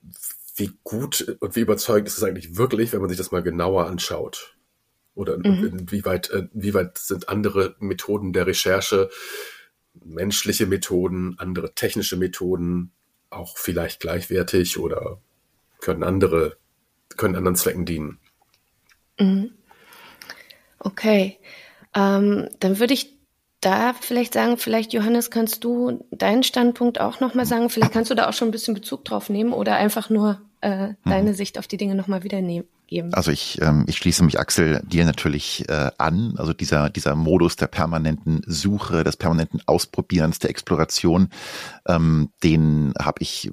wie 0.55 0.71
gut 0.83 1.37
und 1.39 1.55
wie 1.55 1.61
überzeugend 1.61 2.07
ist 2.07 2.17
es 2.17 2.23
eigentlich 2.23 2.57
wirklich, 2.57 2.93
wenn 2.93 3.01
man 3.01 3.09
sich 3.09 3.17
das 3.17 3.31
mal 3.31 3.43
genauer 3.43 3.87
anschaut? 3.87 4.54
Oder 5.15 5.37
mhm. 5.37 5.65
inwieweit, 5.65 6.29
äh, 6.29 6.47
inwieweit 6.53 6.97
sind 6.97 7.29
andere 7.29 7.75
Methoden 7.79 8.33
der 8.33 8.45
Recherche, 8.45 9.09
menschliche 10.03 10.67
Methoden, 10.67 11.35
andere 11.39 11.73
technische 11.73 12.17
Methoden 12.17 12.91
auch 13.29 13.57
vielleicht 13.57 14.01
gleichwertig 14.01 14.77
oder 14.77 15.19
können 15.79 16.03
andere, 16.03 16.57
können 17.15 17.35
anderen 17.35 17.55
Zwecken 17.55 17.85
dienen? 17.85 18.19
Mhm. 19.17 19.51
Okay. 20.79 21.39
Ähm, 21.95 22.49
dann 22.59 22.79
würde 22.79 22.93
ich 22.93 23.15
da 23.61 23.93
vielleicht 23.93 24.33
sagen, 24.33 24.57
vielleicht 24.57 24.93
Johannes, 24.93 25.31
kannst 25.31 25.63
du 25.63 26.05
deinen 26.11 26.43
Standpunkt 26.43 26.99
auch 26.99 27.21
nochmal 27.21 27.45
sagen? 27.45 27.69
Vielleicht 27.69 27.93
kannst 27.93 28.11
du 28.11 28.15
da 28.15 28.27
auch 28.29 28.33
schon 28.33 28.49
ein 28.49 28.51
bisschen 28.51 28.73
Bezug 28.73 29.05
drauf 29.05 29.29
nehmen 29.29 29.53
oder 29.53 29.77
einfach 29.77 30.09
nur 30.09 30.41
äh, 30.59 30.93
deine 31.05 31.31
mhm. 31.31 31.35
Sicht 31.35 31.57
auf 31.57 31.67
die 31.67 31.77
Dinge 31.77 31.95
nochmal 31.95 32.23
wiedernehmen 32.23 32.67
geben. 32.87 33.13
Also 33.13 33.31
ich, 33.31 33.61
ähm, 33.61 33.85
ich 33.87 33.97
schließe 33.97 34.23
mich 34.23 34.39
Axel 34.39 34.81
dir 34.85 35.05
natürlich 35.05 35.67
äh, 35.69 35.91
an. 35.97 36.35
Also 36.37 36.53
dieser, 36.53 36.89
dieser 36.89 37.15
Modus 37.15 37.55
der 37.55 37.67
permanenten 37.67 38.41
Suche, 38.45 39.03
des 39.03 39.17
permanenten 39.17 39.61
Ausprobierens, 39.65 40.39
der 40.39 40.49
Exploration, 40.49 41.29
ähm, 41.87 42.29
den 42.43 42.93
habe 42.99 43.21
ich 43.21 43.51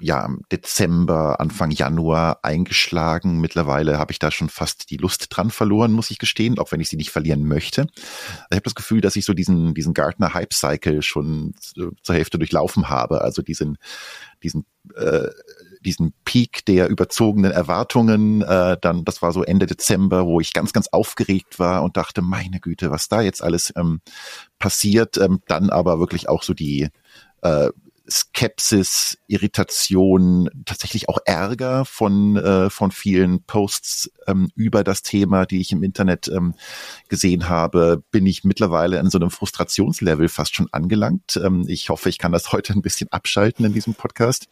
ja 0.00 0.24
im 0.24 0.42
Dezember, 0.50 1.40
Anfang 1.40 1.70
Januar 1.70 2.38
eingeschlagen. 2.42 3.40
Mittlerweile 3.40 3.98
habe 3.98 4.12
ich 4.12 4.18
da 4.18 4.30
schon 4.30 4.48
fast 4.48 4.90
die 4.90 4.96
Lust 4.96 5.26
dran 5.30 5.50
verloren, 5.50 5.92
muss 5.92 6.10
ich 6.10 6.18
gestehen, 6.18 6.58
auch 6.58 6.72
wenn 6.72 6.80
ich 6.80 6.88
sie 6.88 6.96
nicht 6.96 7.10
verlieren 7.10 7.46
möchte. 7.46 7.86
Ich 8.50 8.56
habe 8.56 8.62
das 8.62 8.74
Gefühl, 8.74 9.00
dass 9.00 9.16
ich 9.16 9.24
so 9.24 9.34
diesen, 9.34 9.74
diesen 9.74 9.94
Gartner 9.94 10.34
Hype 10.34 10.54
Cycle 10.54 11.02
schon 11.02 11.54
zur 12.02 12.14
Hälfte 12.14 12.38
durchlaufen 12.38 12.88
habe. 12.88 13.20
Also 13.20 13.42
diesen, 13.42 13.76
diesen 14.42 14.64
äh, 14.96 15.28
diesen 15.80 16.12
Peak 16.24 16.64
der 16.66 16.88
überzogenen 16.88 17.50
Erwartungen, 17.50 18.42
äh, 18.42 18.76
dann, 18.80 19.04
das 19.04 19.22
war 19.22 19.32
so 19.32 19.42
Ende 19.42 19.66
Dezember, 19.66 20.26
wo 20.26 20.40
ich 20.40 20.52
ganz, 20.52 20.72
ganz 20.72 20.88
aufgeregt 20.88 21.58
war 21.58 21.82
und 21.82 21.96
dachte, 21.96 22.22
meine 22.22 22.60
Güte, 22.60 22.90
was 22.90 23.08
da 23.08 23.20
jetzt 23.20 23.42
alles 23.42 23.72
ähm, 23.76 24.00
passiert, 24.58 25.16
ähm, 25.18 25.40
dann 25.46 25.70
aber 25.70 25.98
wirklich 25.98 26.28
auch 26.28 26.42
so 26.42 26.54
die 26.54 26.88
äh, 27.42 27.70
Skepsis, 28.10 29.18
Irritation, 29.28 30.50
tatsächlich 30.64 31.08
auch 31.08 31.18
Ärger 31.24 31.84
von, 31.84 32.36
äh, 32.36 32.70
von 32.70 32.90
vielen 32.90 33.44
Posts 33.44 34.10
ähm, 34.26 34.50
über 34.54 34.82
das 34.84 35.02
Thema, 35.02 35.46
die 35.46 35.60
ich 35.60 35.72
im 35.72 35.82
Internet 35.82 36.28
ähm, 36.28 36.54
gesehen 37.08 37.48
habe, 37.48 38.02
bin 38.10 38.26
ich 38.26 38.44
mittlerweile 38.44 38.98
in 38.98 39.10
so 39.10 39.18
einem 39.18 39.30
Frustrationslevel 39.30 40.28
fast 40.28 40.54
schon 40.54 40.68
angelangt. 40.72 41.40
Ähm, 41.42 41.64
ich 41.68 41.88
hoffe, 41.88 42.08
ich 42.08 42.18
kann 42.18 42.32
das 42.32 42.52
heute 42.52 42.72
ein 42.72 42.82
bisschen 42.82 43.10
abschalten 43.12 43.64
in 43.64 43.72
diesem 43.72 43.94
Podcast, 43.94 44.48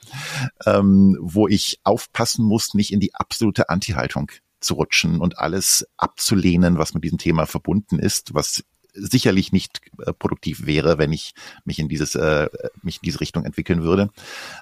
ähm, 0.64 1.16
wo 1.20 1.48
ich 1.48 1.80
aufpassen 1.84 2.44
muss, 2.44 2.74
nicht 2.74 2.92
in 2.92 3.00
die 3.00 3.14
absolute 3.14 3.68
Anti-Haltung 3.68 4.30
zu 4.60 4.74
rutschen 4.74 5.20
und 5.20 5.38
alles 5.38 5.86
abzulehnen, 5.96 6.78
was 6.78 6.94
mit 6.94 7.04
diesem 7.04 7.18
Thema 7.18 7.46
verbunden 7.46 7.98
ist, 7.98 8.34
was 8.34 8.64
sicherlich 8.92 9.52
nicht 9.52 9.80
äh, 10.04 10.12
produktiv 10.12 10.66
wäre, 10.66 10.98
wenn 10.98 11.12
ich 11.12 11.34
mich 11.64 11.78
in 11.78 11.88
dieses 11.88 12.14
äh, 12.14 12.48
mich 12.82 12.96
in 12.96 13.02
diese 13.04 13.20
Richtung 13.20 13.44
entwickeln 13.44 13.82
würde. 13.82 14.10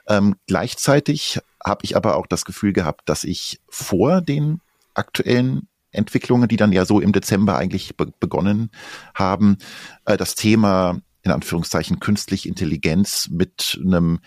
Ähm, 0.07 0.37
gleichzeitig 0.47 1.39
habe 1.65 1.85
ich 1.85 1.97
aber 1.97 2.17
auch 2.17 2.27
das 2.27 2.45
Gefühl 2.45 2.73
gehabt, 2.73 3.09
dass 3.09 3.25
ich 3.25 3.61
vor 3.69 4.21
den 4.21 4.61
aktuellen 4.95 5.69
Entwicklungen, 5.91 6.49
die 6.49 6.57
dann 6.57 6.73
ja 6.73 6.85
so 6.85 7.01
im 7.01 7.13
Dezember 7.13 7.57
eigentlich 7.57 7.97
be 7.97 8.13
begonnen 8.21 8.71
haben, 9.15 9.59
äh, 10.05 10.17
das 10.17 10.35
Thema 10.35 11.01
in 11.23 11.33
Anführungszeichen 11.33 11.99
künstliche 11.99 12.49
Intelligenz 12.49 13.29
mit 13.31 13.81
einem 13.85 14.21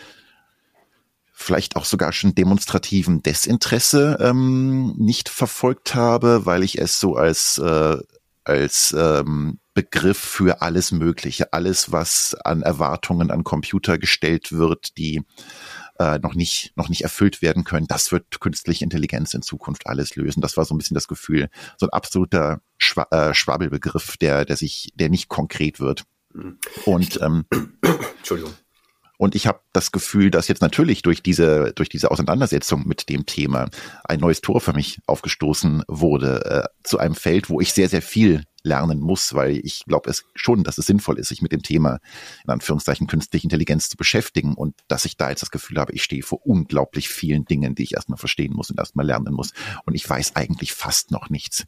vielleicht 1.31 1.77
auch 1.77 1.85
sogar 1.85 2.11
schon 2.11 2.35
demonstrativen 2.35 3.23
Desinteresse 3.23 4.17
ähm, 4.19 4.93
nicht 4.97 5.29
verfolgt 5.29 5.95
habe, 5.95 6.45
weil 6.45 6.63
ich 6.63 6.77
es 6.77 6.99
so 6.99 7.15
als 7.15 7.57
äh, 7.59 7.97
als 8.49 8.95
ähm, 8.97 9.59
Begriff 9.73 10.17
für 10.17 10.61
alles 10.61 10.91
Mögliche, 10.91 11.53
alles, 11.53 11.91
was 11.91 12.35
an 12.43 12.63
Erwartungen 12.63 13.31
an 13.31 13.43
Computer 13.43 13.97
gestellt 13.97 14.51
wird, 14.51 14.97
die 14.97 15.21
äh, 15.99 16.17
noch 16.19 16.33
nicht 16.33 16.73
noch 16.75 16.89
nicht 16.89 17.03
erfüllt 17.03 17.41
werden 17.41 17.63
können. 17.63 17.87
Das 17.87 18.11
wird 18.11 18.39
künstliche 18.39 18.83
Intelligenz 18.83 19.33
in 19.33 19.43
Zukunft 19.43 19.85
alles 19.87 20.15
lösen. 20.15 20.41
Das 20.41 20.57
war 20.57 20.65
so 20.65 20.73
ein 20.73 20.79
bisschen 20.79 20.95
das 20.95 21.07
Gefühl, 21.07 21.49
so 21.77 21.85
ein 21.85 21.93
absoluter 21.93 22.61
Schwa 22.77 23.07
äh, 23.11 23.33
Schwabbelbegriff, 23.33 24.17
der 24.17 24.45
der 24.45 24.57
sich 24.57 24.91
der 24.95 25.09
nicht 25.09 25.29
konkret 25.29 25.79
wird. 25.79 26.03
Mhm. 26.33 26.57
Und 26.85 27.21
ähm, 27.21 27.45
Entschuldigung. 28.17 28.53
Und 29.19 29.35
ich 29.35 29.47
habe 29.47 29.59
das 29.73 29.91
Gefühl, 29.91 30.31
dass 30.31 30.47
jetzt 30.47 30.61
natürlich 30.61 31.01
durch 31.01 31.21
diese, 31.21 31.73
durch 31.73 31.89
diese 31.89 32.09
Auseinandersetzung 32.09 32.87
mit 32.87 33.09
dem 33.09 33.25
Thema 33.25 33.69
ein 34.05 34.21
neues 34.21 34.39
Tor 34.39 34.61
für 34.61 34.71
mich 34.71 34.99
aufgestoßen 35.07 35.83
wurde, 35.89 36.45
äh, 36.45 36.87
zu 36.87 36.99
einem 36.99 37.15
Feld, 37.15 37.49
wo 37.49 37.59
ich 37.59 37.73
sehr, 37.73 37.89
sehr 37.89 38.01
viel 38.01 38.45
lernen 38.63 39.01
muss, 39.01 39.33
weil 39.33 39.57
ich 39.57 39.83
glaube 39.85 40.09
es 40.09 40.23
schon, 40.35 40.63
dass 40.63 40.77
es 40.77 40.85
sinnvoll 40.85 41.19
ist, 41.19 41.27
sich 41.27 41.41
mit 41.41 41.51
dem 41.51 41.63
Thema 41.63 41.99
in 42.45 42.49
Anführungszeichen 42.49 43.07
künstliche 43.07 43.43
Intelligenz 43.43 43.89
zu 43.89 43.97
beschäftigen 43.97 44.53
und 44.53 44.73
dass 44.87 45.03
ich 45.03 45.17
da 45.17 45.29
jetzt 45.29 45.41
das 45.41 45.51
Gefühl 45.51 45.79
habe, 45.79 45.91
ich 45.91 46.01
stehe 46.01 46.23
vor 46.23 46.45
unglaublich 46.45 47.09
vielen 47.09 47.43
Dingen, 47.43 47.75
die 47.75 47.83
ich 47.83 47.95
erstmal 47.95 48.17
verstehen 48.17 48.53
muss 48.53 48.69
und 48.69 48.79
erstmal 48.79 49.05
lernen 49.05 49.33
muss. 49.33 49.51
Und 49.85 49.95
ich 49.95 50.09
weiß 50.09 50.37
eigentlich 50.37 50.71
fast 50.71 51.11
noch 51.11 51.29
nichts. 51.29 51.65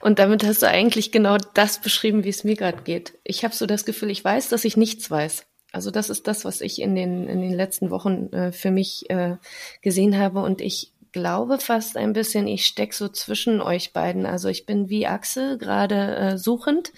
Und 0.00 0.18
damit 0.18 0.44
hast 0.44 0.60
du 0.60 0.68
eigentlich 0.68 1.10
genau 1.10 1.38
das 1.54 1.80
beschrieben, 1.80 2.22
wie 2.22 2.28
es 2.28 2.44
mir 2.44 2.54
gerade 2.54 2.82
geht. 2.82 3.18
Ich 3.24 3.44
habe 3.44 3.54
so 3.54 3.64
das 3.64 3.86
Gefühl, 3.86 4.10
ich 4.10 4.22
weiß, 4.22 4.50
dass 4.50 4.66
ich 4.66 4.76
nichts 4.76 5.10
weiß. 5.10 5.47
Also 5.72 5.90
das 5.90 6.10
ist 6.10 6.26
das, 6.26 6.44
was 6.44 6.60
ich 6.60 6.80
in 6.80 6.94
den, 6.94 7.28
in 7.28 7.40
den 7.40 7.52
letzten 7.52 7.90
Wochen 7.90 8.32
äh, 8.32 8.52
für 8.52 8.70
mich 8.70 9.08
äh, 9.10 9.36
gesehen 9.82 10.18
habe. 10.18 10.40
Und 10.40 10.60
ich 10.60 10.92
glaube 11.12 11.58
fast 11.58 11.96
ein 11.96 12.12
bisschen, 12.12 12.46
ich 12.46 12.66
steck 12.66 12.94
so 12.94 13.08
zwischen 13.08 13.60
euch 13.60 13.92
beiden. 13.92 14.26
Also 14.26 14.48
ich 14.48 14.66
bin 14.66 14.88
wie 14.88 15.06
Axel 15.06 15.58
gerade 15.58 16.16
äh, 16.16 16.38
suchend 16.38 16.92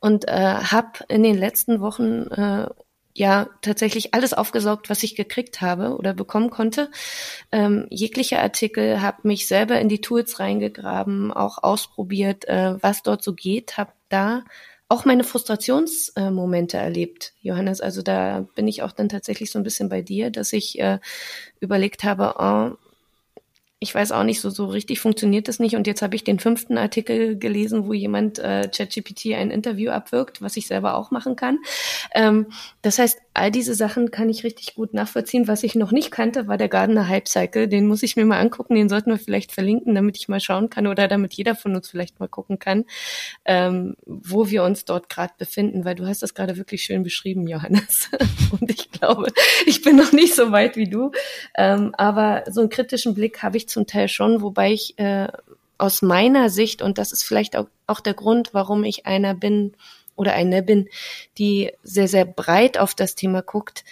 und 0.00 0.28
äh, 0.28 0.32
habe 0.32 1.04
in 1.08 1.22
den 1.22 1.36
letzten 1.36 1.80
Wochen 1.80 2.26
äh, 2.28 2.68
ja 3.14 3.48
tatsächlich 3.62 4.14
alles 4.14 4.34
aufgesaugt, 4.34 4.90
was 4.90 5.02
ich 5.02 5.14
gekriegt 5.16 5.60
habe 5.60 5.96
oder 5.96 6.12
bekommen 6.12 6.50
konnte. 6.50 6.90
Ähm, 7.50 7.86
jegliche 7.90 8.40
Artikel, 8.40 9.00
habe 9.00 9.26
mich 9.26 9.46
selber 9.46 9.80
in 9.80 9.88
die 9.88 10.00
Tools 10.00 10.38
reingegraben, 10.38 11.32
auch 11.32 11.62
ausprobiert, 11.62 12.46
äh, 12.46 12.82
was 12.82 13.02
dort 13.02 13.22
so 13.22 13.32
geht, 13.32 13.78
habe 13.78 13.92
da 14.08 14.44
auch 14.88 15.04
meine 15.04 15.24
Frustrationsmomente 15.24 16.76
äh, 16.76 16.80
erlebt, 16.80 17.32
Johannes. 17.40 17.80
Also 17.80 18.02
da 18.02 18.46
bin 18.54 18.68
ich 18.68 18.82
auch 18.82 18.92
dann 18.92 19.08
tatsächlich 19.08 19.50
so 19.50 19.58
ein 19.58 19.64
bisschen 19.64 19.88
bei 19.88 20.02
dir, 20.02 20.30
dass 20.30 20.52
ich 20.52 20.78
äh, 20.78 20.98
überlegt 21.60 22.04
habe, 22.04 22.34
oh, 22.38 22.76
ich 23.78 23.94
weiß 23.94 24.12
auch 24.12 24.22
nicht, 24.22 24.40
so, 24.40 24.48
so 24.48 24.66
richtig 24.66 25.00
funktioniert 25.00 25.48
das 25.48 25.58
nicht. 25.58 25.76
Und 25.76 25.86
jetzt 25.86 26.02
habe 26.02 26.16
ich 26.16 26.24
den 26.24 26.38
fünften 26.38 26.78
Artikel 26.78 27.38
gelesen, 27.38 27.86
wo 27.86 27.92
jemand 27.92 28.38
äh, 28.38 28.68
ChatGPT 28.74 29.34
ein 29.34 29.50
Interview 29.50 29.90
abwirkt, 29.90 30.40
was 30.40 30.56
ich 30.56 30.66
selber 30.66 30.96
auch 30.96 31.10
machen 31.10 31.36
kann. 31.36 31.58
Ähm, 32.14 32.46
das 32.80 32.98
heißt, 32.98 33.18
all 33.36 33.50
diese 33.50 33.74
Sachen 33.74 34.10
kann 34.10 34.28
ich 34.28 34.44
richtig 34.44 34.74
gut 34.74 34.94
nachvollziehen. 34.94 35.46
Was 35.46 35.62
ich 35.62 35.74
noch 35.74 35.92
nicht 35.92 36.10
kannte, 36.10 36.48
war 36.48 36.56
der 36.56 36.68
Gardener 36.68 37.08
Hype 37.08 37.28
Cycle. 37.28 37.68
Den 37.68 37.86
muss 37.86 38.02
ich 38.02 38.16
mir 38.16 38.24
mal 38.24 38.40
angucken. 38.40 38.74
Den 38.74 38.88
sollten 38.88 39.10
wir 39.10 39.18
vielleicht 39.18 39.52
verlinken, 39.52 39.94
damit 39.94 40.16
ich 40.16 40.28
mal 40.28 40.40
schauen 40.40 40.70
kann 40.70 40.86
oder 40.86 41.08
damit 41.08 41.34
jeder 41.34 41.54
von 41.54 41.76
uns 41.76 41.88
vielleicht 41.88 42.18
mal 42.18 42.28
gucken 42.28 42.58
kann, 42.58 42.84
ähm, 43.44 43.96
wo 44.06 44.48
wir 44.48 44.64
uns 44.64 44.84
dort 44.84 45.08
gerade 45.08 45.34
befinden, 45.38 45.84
weil 45.84 45.94
du 45.94 46.06
hast 46.06 46.22
das 46.22 46.34
gerade 46.34 46.56
wirklich 46.56 46.82
schön 46.82 47.02
beschrieben, 47.02 47.46
Johannes. 47.46 48.10
Und 48.60 48.70
ich 48.70 48.90
glaube, 48.90 49.32
ich 49.66 49.82
bin 49.82 49.96
noch 49.96 50.12
nicht 50.12 50.34
so 50.34 50.52
weit 50.52 50.76
wie 50.76 50.88
du. 50.88 51.12
Ähm, 51.56 51.94
aber 51.96 52.44
so 52.50 52.60
einen 52.60 52.70
kritischen 52.70 53.14
Blick 53.14 53.42
habe 53.42 53.56
ich 53.56 53.68
zum 53.68 53.86
Teil 53.86 54.08
schon, 54.08 54.42
wobei 54.42 54.72
ich 54.72 54.98
äh, 54.98 55.28
aus 55.78 56.02
meiner 56.02 56.48
Sicht, 56.48 56.82
und 56.82 56.98
das 56.98 57.12
ist 57.12 57.22
vielleicht 57.22 57.56
auch, 57.56 57.66
auch 57.86 58.00
der 58.00 58.14
Grund, 58.14 58.54
warum 58.54 58.84
ich 58.84 59.06
einer 59.06 59.34
bin, 59.34 59.74
oder 60.16 60.32
eine 60.32 60.62
bin, 60.62 60.88
die 61.38 61.72
sehr, 61.82 62.08
sehr 62.08 62.24
breit 62.24 62.78
auf 62.78 62.94
das 62.94 63.14
Thema 63.14 63.42
guckt. 63.42 63.84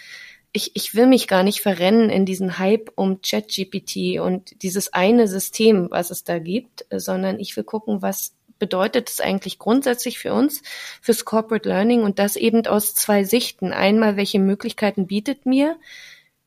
Ich, 0.51 0.71
ich 0.75 0.95
will 0.95 1.07
mich 1.07 1.27
gar 1.27 1.43
nicht 1.43 1.61
verrennen 1.61 2.09
in 2.09 2.25
diesen 2.25 2.59
Hype 2.59 2.91
um 2.95 3.21
ChatGPT 3.21 4.19
und 4.19 4.61
dieses 4.63 4.93
eine 4.93 5.27
System, 5.27 5.87
was 5.91 6.11
es 6.11 6.23
da 6.23 6.39
gibt, 6.39 6.85
sondern 6.91 7.39
ich 7.39 7.55
will 7.57 7.65
gucken, 7.65 8.01
was 8.01 8.33
bedeutet 8.57 9.09
es 9.09 9.19
eigentlich 9.19 9.59
grundsätzlich 9.59 10.17
für 10.17 10.33
uns, 10.33 10.61
fürs 11.01 11.25
Corporate 11.25 11.67
Learning 11.67 12.03
und 12.03 12.19
das 12.19 12.35
eben 12.35 12.65
aus 12.67 12.95
zwei 12.95 13.23
Sichten. 13.23 13.73
Einmal, 13.73 14.15
welche 14.15 14.39
Möglichkeiten 14.39 15.07
bietet 15.07 15.45
mir 15.45 15.77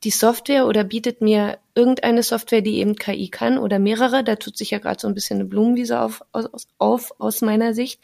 die 0.03 0.11
Software 0.11 0.65
oder 0.65 0.83
bietet 0.83 1.21
mir 1.21 1.59
irgendeine 1.75 2.23
Software, 2.23 2.61
die 2.61 2.77
eben 2.77 2.95
KI 2.95 3.29
kann 3.29 3.57
oder 3.57 3.79
mehrere. 3.79 4.23
Da 4.23 4.37
tut 4.37 4.57
sich 4.57 4.71
ja 4.71 4.79
gerade 4.79 4.99
so 4.99 5.07
ein 5.07 5.13
bisschen 5.13 5.39
eine 5.39 5.49
Blumenwiese 5.49 5.99
auf, 5.99 6.23
auf, 6.31 6.47
auf 6.77 7.19
aus 7.19 7.41
meiner 7.41 7.73
Sicht. 7.73 7.99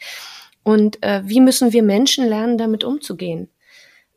Und 0.66 1.00
äh, 1.04 1.22
wie 1.24 1.40
müssen 1.40 1.72
wir 1.72 1.84
Menschen 1.84 2.26
lernen, 2.26 2.58
damit 2.58 2.82
umzugehen? 2.82 3.48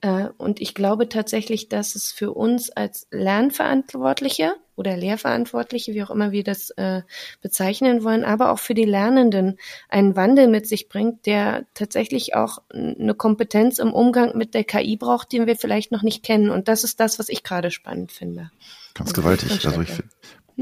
Äh, 0.02 0.30
und 0.40 0.60
ich 0.60 0.74
glaube 0.74 1.08
tatsächlich, 1.08 1.70
dass 1.70 1.94
es 1.94 2.12
für 2.12 2.32
uns 2.32 2.72
als 2.72 3.06
Lernverantwortliche 3.12 4.56
oder 4.76 4.98
Lehrverantwortliche, 4.98 5.94
wie 5.94 6.02
auch 6.02 6.10
immer 6.10 6.32
wir 6.32 6.44
das 6.44 6.72
äh, 6.72 7.04
bezeichnen 7.44 8.04
wollen, 8.04 8.24
aber 8.24 8.52
auch 8.52 8.58
für 8.58 8.74
die 8.74 8.86
Lernenden 8.86 9.60
einen 9.90 10.16
Wandel 10.16 10.48
mit 10.48 10.66
sich 10.66 10.90
bringt, 10.90 11.28
der 11.28 11.68
tatsächlich 11.76 12.34
auch 12.34 12.64
eine 12.74 13.14
Kompetenz 13.14 13.78
im 13.78 13.94
Umgang 13.94 14.36
mit 14.36 14.56
der 14.56 14.64
KI 14.64 14.98
braucht, 14.98 15.32
den 15.32 15.46
wir 15.46 15.56
vielleicht 15.56 15.92
noch 15.92 16.02
nicht 16.02 16.24
kennen. 16.24 16.50
Und 16.50 16.68
das 16.68 16.84
ist 16.84 17.00
das, 17.00 17.20
was 17.20 17.30
ich 17.30 17.44
gerade 17.44 17.70
spannend 17.70 18.12
finde. 18.12 18.50
Ganz 18.96 19.14
gewaltig. 19.14 19.68
Also 19.68 19.82
ich, 19.82 20.02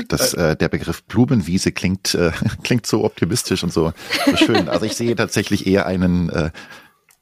das, 0.07 0.33
äh, 0.33 0.55
der 0.55 0.69
Begriff 0.69 1.03
Blumenwiese 1.03 1.71
klingt, 1.71 2.13
äh, 2.13 2.31
klingt 2.63 2.85
so 2.85 3.03
optimistisch 3.03 3.63
und 3.63 3.73
so, 3.73 3.93
so 4.25 4.37
schön. 4.37 4.69
Also 4.69 4.85
ich 4.85 4.95
sehe 4.95 5.15
tatsächlich 5.15 5.67
eher 5.67 5.85
einen, 5.85 6.29
äh, 6.29 6.51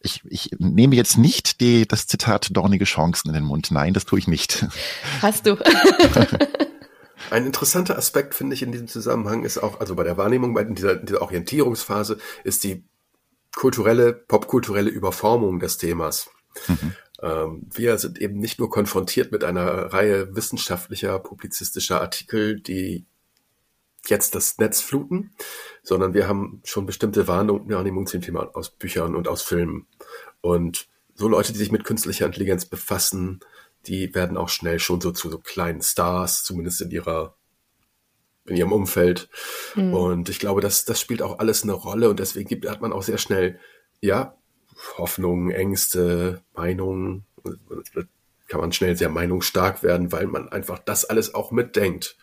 ich, 0.01 0.21
ich 0.25 0.51
nehme 0.59 0.95
jetzt 0.95 1.17
nicht 1.17 1.61
die, 1.61 1.87
das 1.87 2.07
Zitat 2.07 2.49
dornige 2.51 2.85
Chancen 2.85 3.29
in 3.29 3.33
den 3.33 3.43
Mund. 3.43 3.71
Nein, 3.71 3.93
das 3.93 4.05
tue 4.05 4.19
ich 4.19 4.27
nicht. 4.27 4.65
Hast 5.21 5.45
du. 5.45 5.57
Ein 7.31 7.45
interessanter 7.45 7.97
Aspekt, 7.97 8.35
finde 8.35 8.53
ich, 8.53 8.61
in 8.61 8.71
diesem 8.71 8.87
Zusammenhang 8.87 9.43
ist 9.43 9.57
auch, 9.57 9.79
also 9.79 9.95
bei 9.95 10.03
der 10.03 10.17
Wahrnehmung, 10.17 10.53
bei 10.53 10.63
dieser, 10.63 10.95
dieser 10.95 11.21
Orientierungsphase, 11.23 12.17
ist 12.43 12.63
die 12.63 12.83
kulturelle, 13.55 14.13
popkulturelle 14.13 14.89
Überformung 14.89 15.59
des 15.59 15.77
Themas. 15.77 16.29
Mhm. 16.67 16.93
Ähm, 17.21 17.67
wir 17.73 17.97
sind 17.97 18.19
eben 18.19 18.37
nicht 18.37 18.59
nur 18.59 18.69
konfrontiert 18.69 19.31
mit 19.31 19.43
einer 19.43 19.93
Reihe 19.93 20.35
wissenschaftlicher, 20.35 21.19
publizistischer 21.19 22.01
Artikel, 22.01 22.59
die 22.59 23.05
jetzt 24.07 24.35
das 24.35 24.57
Netz 24.57 24.81
fluten, 24.81 25.31
sondern 25.81 26.13
wir 26.13 26.27
haben 26.27 26.61
schon 26.63 26.85
bestimmte 26.85 27.27
Wahrnehmungen 27.27 28.07
zum 28.07 28.21
Thema 28.21 28.49
aus 28.53 28.69
Büchern 28.69 29.15
und 29.15 29.27
aus 29.27 29.41
Filmen. 29.41 29.87
Und 30.41 30.87
so 31.15 31.27
Leute, 31.27 31.53
die 31.53 31.57
sich 31.57 31.71
mit 31.71 31.85
künstlicher 31.85 32.25
Intelligenz 32.25 32.65
befassen, 32.65 33.39
die 33.87 34.13
werden 34.13 34.37
auch 34.37 34.49
schnell 34.49 34.79
schon 34.79 35.01
so 35.01 35.11
zu 35.11 35.29
so 35.29 35.39
kleinen 35.39 35.81
Stars, 35.81 36.43
zumindest 36.43 36.81
in 36.81 36.91
ihrer 36.91 37.35
in 38.47 38.57
ihrem 38.57 38.73
Umfeld. 38.73 39.27
Mhm. 39.75 39.93
Und 39.93 40.29
ich 40.29 40.37
glaube, 40.37 40.61
das, 40.61 40.85
das 40.85 41.01
spielt 41.01 41.23
auch 41.23 41.39
alles 41.39 41.63
eine 41.63 41.73
Rolle 41.73 42.09
und 42.09 42.19
deswegen 42.19 42.47
gibt, 42.47 42.69
hat 42.69 42.79
man 42.79 42.93
auch 42.93 43.01
sehr 43.01 43.17
schnell, 43.17 43.59
ja, 44.01 44.37
Hoffnungen, 44.97 45.51
Ängste, 45.51 46.41
Meinungen. 46.53 47.25
Kann 48.47 48.61
man 48.61 48.71
schnell 48.71 48.95
sehr 48.95 49.09
meinungsstark 49.09 49.83
werden, 49.83 50.11
weil 50.11 50.27
man 50.27 50.49
einfach 50.49 50.79
das 50.79 51.05
alles 51.05 51.33
auch 51.33 51.51
mitdenkt. 51.51 52.17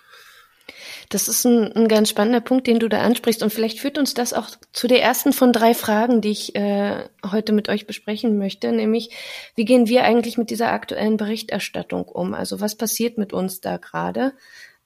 Das 1.08 1.28
ist 1.28 1.44
ein, 1.44 1.70
ein 1.72 1.88
ganz 1.88 2.08
spannender 2.08 2.40
Punkt, 2.40 2.66
den 2.66 2.78
du 2.78 2.88
da 2.88 3.02
ansprichst. 3.02 3.42
Und 3.42 3.52
vielleicht 3.52 3.80
führt 3.80 3.98
uns 3.98 4.14
das 4.14 4.32
auch 4.32 4.48
zu 4.72 4.88
der 4.88 5.02
ersten 5.02 5.34
von 5.34 5.52
drei 5.52 5.74
Fragen, 5.74 6.22
die 6.22 6.30
ich 6.30 6.54
äh, 6.54 7.06
heute 7.30 7.52
mit 7.52 7.68
euch 7.68 7.86
besprechen 7.86 8.38
möchte, 8.38 8.72
nämlich 8.72 9.10
wie 9.54 9.66
gehen 9.66 9.88
wir 9.88 10.04
eigentlich 10.04 10.38
mit 10.38 10.48
dieser 10.48 10.72
aktuellen 10.72 11.18
Berichterstattung 11.18 12.04
um? 12.04 12.32
Also 12.32 12.60
was 12.60 12.76
passiert 12.76 13.18
mit 13.18 13.34
uns 13.34 13.60
da 13.60 13.76
gerade? 13.76 14.32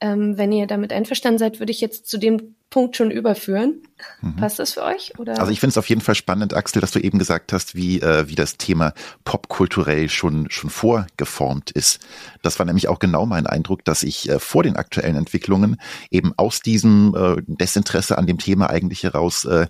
Ähm, 0.01 0.37
wenn 0.37 0.53
ihr 0.53 0.67
damit 0.67 0.93
einverstanden 0.93 1.39
seid, 1.39 1.59
würde 1.59 1.73
ich 1.73 1.81
jetzt 1.81 2.07
zu 2.07 2.19
dem 2.19 2.55
Punkt 2.69 2.97
schon 2.97 3.11
überführen. 3.11 3.83
Mhm. 4.21 4.37
Passt 4.37 4.59
das 4.59 4.75
für 4.75 4.83
euch? 4.83 5.19
Oder? 5.19 5.39
Also 5.39 5.51
ich 5.51 5.61
finde 5.61 5.71
es 5.71 5.79
auf 5.79 5.89
jeden 5.89 6.03
Fall 6.03 6.15
spannend, 6.15 6.53
Axel, 6.53 6.81
dass 6.81 6.91
du 6.91 6.99
eben 6.99 7.19
gesagt 7.19 7.53
hast, 7.53 7.75
wie, 7.75 8.01
äh, 8.03 8.29
wie 8.29 8.35
das 8.35 8.59
Thema 8.59 8.93
popkulturell 9.25 10.11
schon, 10.11 10.51
schon 10.51 10.69
vorgeformt 10.69 11.71
ist. 11.71 12.01
Das 12.43 12.59
war 12.59 12.67
nämlich 12.67 12.89
auch 12.89 12.99
genau 12.99 13.25
mein 13.25 13.47
Eindruck, 13.47 13.85
dass 13.87 14.03
ich 14.03 14.29
äh, 14.29 14.39
vor 14.39 14.65
den 14.65 14.77
aktuellen 14.77 15.17
Entwicklungen 15.17 15.81
eben 16.11 16.35
aus 16.37 16.61
diesem 16.61 17.15
äh, 17.17 17.43
Desinteresse 17.47 18.19
an 18.19 18.27
dem 18.27 18.39
Thema 18.39 18.69
eigentlich 18.69 19.03
heraus 19.05 19.47
äh, 19.47 19.67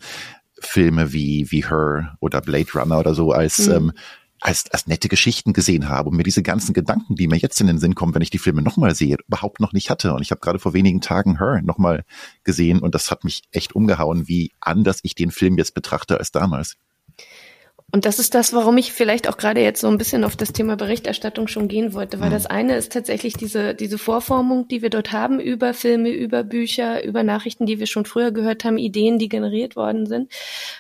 Filme 0.59 1.13
wie, 1.13 1.51
wie 1.51 1.65
Her 1.69 2.17
oder 2.21 2.41
Blade 2.41 2.73
Runner 2.75 2.99
oder 2.99 3.15
so 3.15 3.31
als 3.31 3.67
mhm. 3.69 3.75
ähm, 3.75 3.93
als, 4.41 4.71
als 4.71 4.87
nette 4.87 5.09
Geschichten 5.09 5.53
gesehen 5.53 5.89
habe 5.89 6.11
und 6.11 6.17
mir 6.17 6.23
diese 6.23 6.43
ganzen 6.43 6.73
Gedanken, 6.73 7.15
die 7.15 7.29
mir 7.29 7.37
jetzt 7.37 7.61
in 7.61 7.67
den 7.67 7.79
Sinn 7.79 7.95
kommen, 7.95 8.15
wenn 8.15 8.23
ich 8.23 8.31
die 8.31 8.39
Filme 8.39 8.63
nochmal 8.63 8.95
sehe, 8.95 9.17
überhaupt 9.27 9.61
noch 9.61 9.73
nicht 9.73 9.91
hatte. 9.91 10.15
Und 10.15 10.23
ich 10.23 10.31
habe 10.31 10.41
gerade 10.41 10.59
vor 10.59 10.75
wenigen 10.75 11.01
Tagen 11.01 11.39
Her 11.39 11.61
nochmal 11.63 12.05
gesehen 12.45 12.81
und 12.81 12.95
das 12.95 13.11
hat 13.11 13.25
mich 13.25 13.43
echt 13.53 13.75
umgehauen, 13.75 14.29
wie 14.29 14.53
anders 14.61 15.01
ich 15.03 15.15
den 15.15 15.31
Film 15.31 15.59
jetzt 15.59 15.75
betrachte 15.75 16.19
als 16.19 16.33
damals. 16.33 16.77
Und 17.93 18.05
das 18.05 18.19
ist 18.19 18.35
das, 18.35 18.53
warum 18.53 18.77
ich 18.79 18.93
vielleicht 18.93 19.29
auch 19.29 19.37
gerade 19.37 19.61
jetzt 19.61 19.81
so 19.81 19.87
ein 19.87 19.97
bisschen 19.97 20.25
auf 20.25 20.35
das 20.35 20.53
Thema 20.53 20.77
Berichterstattung 20.77 21.47
schon 21.47 21.69
gehen 21.69 21.95
wollte, 21.95 22.19
weil 22.19 22.31
mhm. 22.31 22.35
das 22.35 22.47
eine 22.47 22.77
ist 22.77 22.93
tatsächlich 22.93 23.35
diese, 23.35 23.75
diese 23.75 23.97
Vorformung, 23.97 24.67
die 24.67 24.83
wir 24.83 24.91
dort 24.91 25.13
haben 25.13 25.39
über 25.39 25.73
Filme, 25.73 26.11
über 26.11 26.43
Bücher, 26.43 27.05
über 27.05 27.23
Nachrichten, 27.23 27.65
die 27.65 27.79
wir 27.79 27.87
schon 27.87 28.05
früher 28.05 28.33
gehört 28.33 28.65
haben, 28.65 28.77
Ideen, 28.77 29.19
die 29.21 29.29
generiert 29.29 29.77
worden 29.77 30.07
sind. 30.07 30.33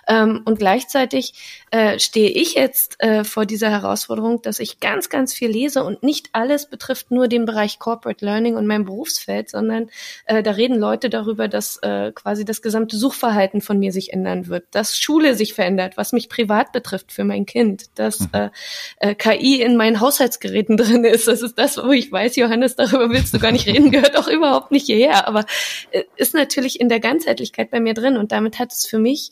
Ähm, 0.08 0.42
und 0.44 0.58
gleichzeitig 0.58 1.34
äh, 1.70 1.98
stehe 2.00 2.28
ich 2.28 2.54
jetzt 2.54 3.00
äh, 3.00 3.22
vor 3.22 3.46
dieser 3.46 3.70
Herausforderung, 3.70 4.42
dass 4.42 4.58
ich 4.58 4.80
ganz, 4.80 5.08
ganz 5.08 5.32
viel 5.32 5.48
lese 5.48 5.84
und 5.84 6.02
nicht 6.02 6.30
alles 6.32 6.68
betrifft 6.68 7.12
nur 7.12 7.28
den 7.28 7.46
Bereich 7.46 7.78
Corporate 7.78 8.24
Learning 8.24 8.56
und 8.56 8.66
mein 8.66 8.84
Berufsfeld, 8.84 9.48
sondern 9.48 9.90
äh, 10.26 10.42
da 10.42 10.50
reden 10.50 10.78
Leute 10.78 11.08
darüber, 11.08 11.46
dass 11.46 11.78
äh, 11.82 12.10
quasi 12.12 12.44
das 12.44 12.62
gesamte 12.62 12.96
Suchverhalten 12.96 13.60
von 13.60 13.78
mir 13.78 13.92
sich 13.92 14.12
ändern 14.12 14.48
wird, 14.48 14.64
dass 14.72 14.98
Schule 14.98 15.36
sich 15.36 15.54
verändert, 15.54 15.96
was 15.96 16.12
mich 16.12 16.28
privat 16.28 16.72
betrifft 16.72 16.95
betrifft 16.96 17.12
für 17.12 17.24
mein 17.24 17.46
Kind, 17.46 17.98
dass 17.98 18.20
mhm. 18.20 18.28
äh, 18.32 18.50
äh, 18.98 19.14
KI 19.14 19.60
in 19.60 19.76
meinen 19.76 20.00
Haushaltsgeräten 20.00 20.76
drin 20.76 21.04
ist. 21.04 21.28
Das 21.28 21.42
ist 21.42 21.58
das, 21.58 21.76
wo 21.76 21.90
ich 21.90 22.10
weiß, 22.10 22.36
Johannes, 22.36 22.76
darüber 22.76 23.10
willst 23.10 23.34
du 23.34 23.38
gar 23.38 23.52
nicht 23.52 23.66
reden, 23.66 23.90
gehört 23.90 24.16
auch 24.16 24.28
überhaupt 24.28 24.70
nicht 24.70 24.86
hierher, 24.86 25.28
aber 25.28 25.44
äh, 25.90 26.04
ist 26.16 26.34
natürlich 26.34 26.80
in 26.80 26.88
der 26.88 27.00
Ganzheitlichkeit 27.00 27.70
bei 27.70 27.80
mir 27.80 27.94
drin 27.94 28.16
und 28.16 28.32
damit 28.32 28.58
hat 28.58 28.72
es 28.72 28.86
für 28.86 28.98
mich 28.98 29.30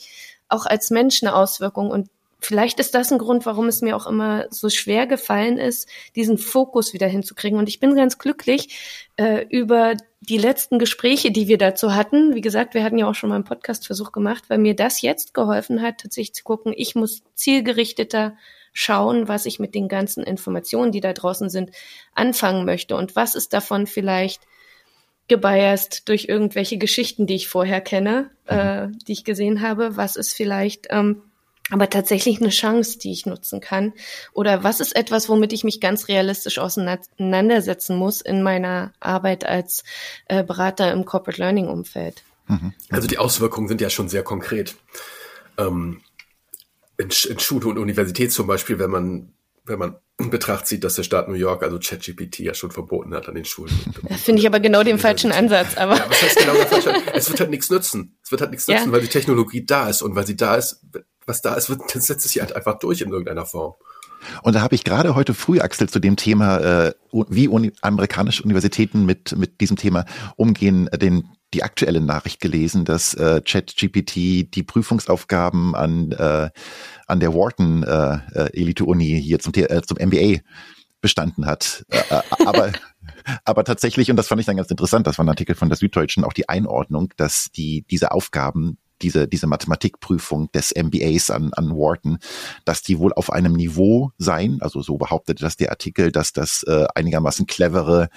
auch 0.49 0.67
als 0.67 0.91
Mensch 0.91 1.23
eine 1.23 1.35
Auswirkung 1.35 1.91
und 1.91 2.09
Vielleicht 2.45 2.79
ist 2.79 2.95
das 2.95 3.11
ein 3.11 3.19
Grund, 3.19 3.47
warum 3.47 3.69
es 3.69 3.81
mir 3.81 3.97
auch 3.97 4.07
immer 4.07 4.47
so 4.51 4.69
schwer 4.69 5.07
gefallen 5.07 5.57
ist, 5.57 5.89
diesen 6.15 6.37
Fokus 6.37 6.93
wieder 6.93 7.07
hinzukriegen. 7.07 7.59
Und 7.59 7.71
ich 7.71 7.81
bin 7.81 7.97
ganz 7.97 8.19
glücklich 8.19 9.09
äh, 9.17 9.47
über 9.49 9.95
die 10.21 10.37
letzten 10.37 10.79
Gespräche, 10.79 11.31
die 11.31 11.49
wir 11.49 11.57
dazu 11.57 11.95
hatten. 11.95 12.35
Wie 12.35 12.43
gesagt, 12.43 12.75
wir 12.75 12.85
hatten 12.85 12.99
ja 12.99 13.09
auch 13.09 13.15
schon 13.15 13.31
mal 13.31 13.37
einen 13.37 13.45
Podcastversuch 13.45 14.13
gemacht, 14.13 14.45
weil 14.49 14.59
mir 14.59 14.77
das 14.77 15.01
jetzt 15.01 15.33
geholfen 15.33 15.81
hat, 15.81 16.03
tatsächlich 16.03 16.35
zu 16.35 16.45
gucken, 16.45 16.75
ich 16.77 16.95
muss 16.95 17.23
zielgerichteter 17.35 18.37
schauen, 18.75 19.27
was 19.27 19.47
ich 19.47 19.59
mit 19.59 19.75
den 19.75 19.89
ganzen 19.89 20.23
Informationen, 20.23 20.93
die 20.93 21.01
da 21.01 21.15
draußen 21.15 21.49
sind, 21.49 21.71
anfangen 22.15 22.67
möchte 22.67 22.95
und 22.97 23.17
was 23.17 23.37
ist 23.37 23.55
davon 23.55 23.87
vielleicht 23.87 24.43
gebiased 25.29 26.11
durch 26.11 26.27
irgendwelche 26.27 26.77
Geschichten, 26.77 27.27
die 27.27 27.37
ich 27.37 27.49
vorher 27.49 27.81
kenne, 27.81 28.31
äh, 28.45 28.89
die 29.09 29.13
ich 29.13 29.25
gesehen 29.25 29.63
habe, 29.63 29.97
was 29.97 30.17
ist 30.17 30.35
vielleicht 30.35 30.89
ähm, 30.91 31.23
aber 31.71 31.89
tatsächlich 31.89 32.41
eine 32.41 32.51
Chance, 32.51 32.99
die 32.99 33.13
ich 33.13 33.27
nutzen 33.27 33.61
kann? 33.61 33.95
Oder 34.33 34.65
was 34.65 34.81
ist 34.81 34.95
etwas, 34.97 35.29
womit 35.29 35.53
ich 35.53 35.65
mich 35.65 35.81
ganz 35.81 36.09
realistisch 36.09 36.59
auseinandersetzen 36.59 37.97
muss 37.97 38.21
in 38.21 38.43
meiner 38.43 38.93
Arbeit 39.01 39.47
als 39.47 39.83
äh, 40.27 40.45
Berater 40.45 40.93
im 40.93 41.05
Corporate 41.05 41.41
Learning 41.41 41.69
Umfeld? 41.69 42.23
Mhm. 42.49 42.75
Also 42.91 43.09
die 43.09 43.19
Auswirkungen 43.19 43.69
sind 43.69 43.81
ja 43.81 43.91
schon 43.91 44.09
sehr 44.09 44.23
konkret. 44.23 44.77
Ähm, 45.57 46.03
in, 46.99 47.09
in 47.29 47.39
Schule 47.39 47.67
und 47.67 47.79
Universität 47.79 48.33
zum 48.33 48.47
Beispiel, 48.47 48.79
wenn 48.79 48.91
man, 48.91 49.33
wenn 49.65 49.79
man 49.79 49.97
in 50.19 50.31
Betracht 50.31 50.67
zieht, 50.67 50.85
dass 50.85 50.95
der 50.95 51.03
Staat 51.03 51.29
New 51.29 51.35
York, 51.35 51.63
also 51.65 51.79
ChatGPT, 51.79 52.41
ja 52.41 52.55
schon 52.55 52.71
verboten 52.71 53.15
hat 53.15 53.29
an 53.29 53.35
den 53.35 53.45
Schulen. 53.45 53.75
Finde 54.23 54.41
ich 54.41 54.47
aber 54.47 54.61
genau 54.61 54.85
den 54.85 54.99
falschen 54.99 55.33
Ansatz. 55.33 55.77
Aber 55.77 55.97
ja, 55.97 56.09
was 56.09 56.23
heißt 56.23 56.39
genau 56.39 56.55
der 56.55 56.67
falsche 56.67 56.95
Es 57.15 57.29
wird 57.31 57.41
halt 57.41 57.51
nichts 57.51 57.69
nützen. 57.69 58.17
Es 58.23 58.31
wird 58.31 58.41
halt 58.41 58.53
nichts 58.53 58.67
ja. 58.67 58.77
nützen, 58.77 58.93
weil 58.93 59.01
die 59.01 59.09
Technologie 59.09 59.65
da 59.65 59.89
ist. 59.89 60.03
Und 60.03 60.15
weil 60.15 60.27
sie 60.27 60.37
da 60.37 60.55
ist, 60.55 60.83
was 61.27 61.43
da 61.43 61.55
ist, 61.55 61.75
das 61.95 62.07
setzt 62.07 62.29
sich 62.29 62.41
halt 62.41 62.55
einfach 62.55 62.79
durch 62.79 63.01
in 63.01 63.11
irgendeiner 63.11 63.47
Form. 63.47 63.75
Und 64.43 64.55
da 64.55 64.63
habe 64.63 64.75
ich 64.75 64.85
gerade 64.85 65.15
heute 65.15 65.35
früh, 65.35 65.61
Axel, 65.61 65.89
zu 65.89 65.99
dem 65.99 66.17
Thema, 66.17 66.59
äh, 66.59 66.95
wie 67.13 67.49
uni 67.49 67.73
amerikanische 67.83 68.43
Universitäten 68.43 69.05
mit, 69.05 69.37
mit 69.37 69.61
diesem 69.61 69.77
Thema 69.77 70.07
umgehen, 70.37 70.89
äh, 70.89 70.99
den, 70.99 71.29
die 71.53 71.63
aktuelle 71.63 72.01
Nachricht 72.01 72.41
gelesen, 72.41 72.85
dass 72.85 73.15
äh, 73.15 73.43
ChatGPT 73.45 74.15
die 74.55 74.63
Prüfungsaufgaben 74.67 75.75
an, 75.75 76.13
äh, 76.13 76.51
an 77.07 77.21
der 77.21 77.35
Wharton 77.35 77.83
äh, 77.83 78.19
äh 78.35 78.61
Elite-Uni 78.61 79.21
hier 79.23 79.39
zum, 79.39 79.53
äh, 79.55 79.83
zum 79.83 79.99
MBA 79.99 80.41
bestanden 81.05 81.45
hat. 81.47 81.85
Äh, 81.91 81.99
äh, 81.99 82.23
aber, 82.47 82.73
aber 83.45 83.65
tatsächlich, 83.65 84.11
und 84.11 84.17
das 84.17 84.29
fand 84.29 84.41
ich 84.41 84.47
dann 84.47 84.57
ganz 84.57 84.71
interessant, 84.71 85.07
das 85.07 85.19
war 85.19 85.25
ein 85.25 85.29
Artikel 85.29 85.55
von 85.55 85.69
der 85.69 85.77
Süddeutschen, 85.77 86.25
auch 86.25 86.33
die 86.33 86.49
Einordnung, 86.49 87.13
dass 87.17 87.51
die 87.55 87.85
diese 87.91 88.11
Aufgaben 88.13 88.79
diese, 89.05 89.29
diese 89.29 89.47
Mathematikprüfung 89.47 90.51
des 90.53 90.75
MBAs 90.75 91.31
an, 91.31 91.53
an 91.53 91.71
Wharton, 91.71 92.19
dass 92.65 92.83
die 92.83 92.99
wohl 92.99 93.13
auf 93.13 93.31
einem 93.31 93.53
Niveau 93.53 94.13
sein, 94.19 94.59
also 94.61 94.81
so 94.81 94.97
behauptet 94.97 95.43
das 95.43 95.57
der 95.57 95.71
Artikel, 95.71 96.11
dass 96.11 96.33
das 96.33 96.63
äh, 96.65 96.87
einigermaßen 96.95 97.47
clevere 97.47 98.09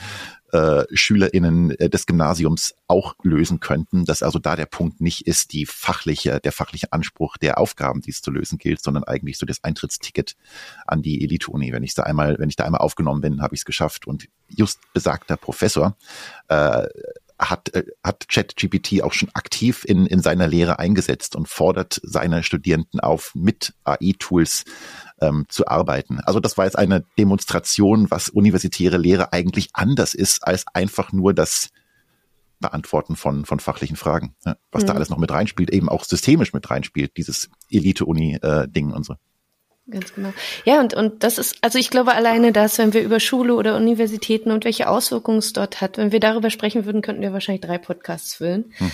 äh, 0.53 0.85
SchülerInnen 0.93 1.71
äh, 1.71 1.89
des 1.89 2.05
Gymnasiums 2.05 2.73
auch 2.87 3.15
lösen 3.21 3.59
könnten, 3.59 4.05
dass 4.05 4.23
also 4.23 4.39
da 4.39 4.55
der 4.55 4.65
Punkt 4.65 5.01
nicht 5.01 5.27
ist, 5.27 5.51
die 5.51 5.65
fachliche, 5.65 6.39
der 6.39 6.53
fachliche 6.53 6.93
Anspruch 6.93 7.35
der 7.35 7.57
Aufgaben, 7.57 7.99
die 7.99 8.11
es 8.11 8.21
zu 8.21 8.31
lösen 8.31 8.57
gilt, 8.57 8.81
sondern 8.81 9.03
eigentlich 9.03 9.37
so 9.37 9.45
das 9.45 9.63
Eintrittsticket 9.65 10.37
an 10.85 11.01
die 11.01 11.21
Elite-Uni. 11.21 11.73
Wenn 11.73 11.83
ich 11.83 11.95
da 11.95 12.03
einmal, 12.03 12.39
wenn 12.39 12.47
ich 12.47 12.55
da 12.55 12.63
einmal 12.63 12.79
aufgenommen 12.79 13.19
bin, 13.19 13.41
habe 13.41 13.55
ich 13.55 13.61
es 13.61 13.65
geschafft. 13.65 14.07
Und 14.07 14.29
just 14.47 14.79
besagter 14.93 15.35
Professor 15.35 15.97
äh, 16.47 16.87
hat, 17.39 17.73
äh, 17.73 17.85
hat 18.03 18.27
ChatGPT 18.27 19.03
auch 19.03 19.13
schon 19.13 19.29
aktiv 19.33 19.85
in, 19.85 20.05
in 20.05 20.21
seiner 20.21 20.47
Lehre 20.47 20.79
eingesetzt 20.79 21.35
und 21.35 21.47
fordert 21.47 21.99
seine 22.03 22.43
Studierenden 22.43 22.99
auf, 22.99 23.33
mit 23.35 23.73
AI-Tools 23.83 24.65
ähm, 25.21 25.45
zu 25.49 25.67
arbeiten. 25.67 26.19
Also 26.21 26.39
das 26.39 26.57
war 26.57 26.65
jetzt 26.65 26.77
eine 26.77 27.03
Demonstration, 27.17 28.09
was 28.09 28.29
universitäre 28.29 28.97
Lehre 28.97 29.33
eigentlich 29.33 29.69
anders 29.73 30.13
ist 30.13 30.45
als 30.45 30.65
einfach 30.73 31.11
nur 31.11 31.33
das 31.33 31.69
Beantworten 32.59 33.15
von, 33.15 33.45
von 33.45 33.59
fachlichen 33.59 33.97
Fragen. 33.97 34.35
Ja, 34.45 34.57
was 34.71 34.83
mhm. 34.83 34.87
da 34.87 34.93
alles 34.93 35.09
noch 35.09 35.19
mit 35.19 35.31
reinspielt, 35.31 35.69
eben 35.69 35.89
auch 35.89 36.03
systemisch 36.03 36.53
mit 36.53 36.69
reinspielt, 36.69 37.17
dieses 37.17 37.49
Elite-Uni-Ding 37.69 38.89
äh, 38.89 38.93
und 38.93 39.05
so. 39.05 39.15
Ganz 39.89 40.13
genau. 40.13 40.33
Ja, 40.65 40.81
und, 40.81 40.93
und 40.93 41.23
das 41.23 41.37
ist, 41.37 41.57
also 41.61 41.79
ich 41.79 41.89
glaube 41.89 42.13
alleine 42.13 42.51
das, 42.51 42.77
wenn 42.77 42.93
wir 42.93 43.01
über 43.01 43.21
Schule 43.21 43.55
oder 43.55 43.77
Universitäten 43.77 44.51
und 44.51 44.65
welche 44.65 44.89
Auswirkungen 44.89 45.37
es 45.37 45.53
dort 45.53 45.79
hat, 45.79 45.97
wenn 45.97 46.11
wir 46.11 46.19
darüber 46.19 46.49
sprechen 46.49 46.85
würden, 46.85 47.01
könnten 47.01 47.21
wir 47.21 47.31
wahrscheinlich 47.31 47.61
drei 47.61 47.77
Podcasts 47.77 48.33
füllen. 48.35 48.73
Mhm. 48.79 48.91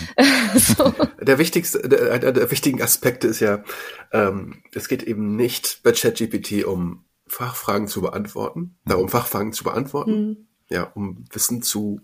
so. 0.58 0.94
Der 1.20 1.38
wichtigste, 1.38 1.88
der, 1.88 2.12
einer 2.12 2.30
der 2.30 2.48
wichtigen 2.50 2.80
Aspekte 2.80 3.26
ist 3.26 3.40
ja, 3.40 3.64
ähm, 4.12 4.62
es 4.72 4.86
geht 4.86 5.02
eben 5.02 5.34
nicht 5.34 5.80
bei 5.82 5.90
ChatGPT 5.90 6.64
um 6.64 7.04
Fachfragen 7.26 7.88
zu 7.88 8.00
beantworten, 8.00 8.76
darum 8.84 9.08
Fachfragen 9.08 9.52
zu 9.52 9.64
beantworten, 9.64 10.26
mhm. 10.28 10.36
ja, 10.68 10.84
um 10.94 11.24
Wissen 11.32 11.62
zu 11.62 12.02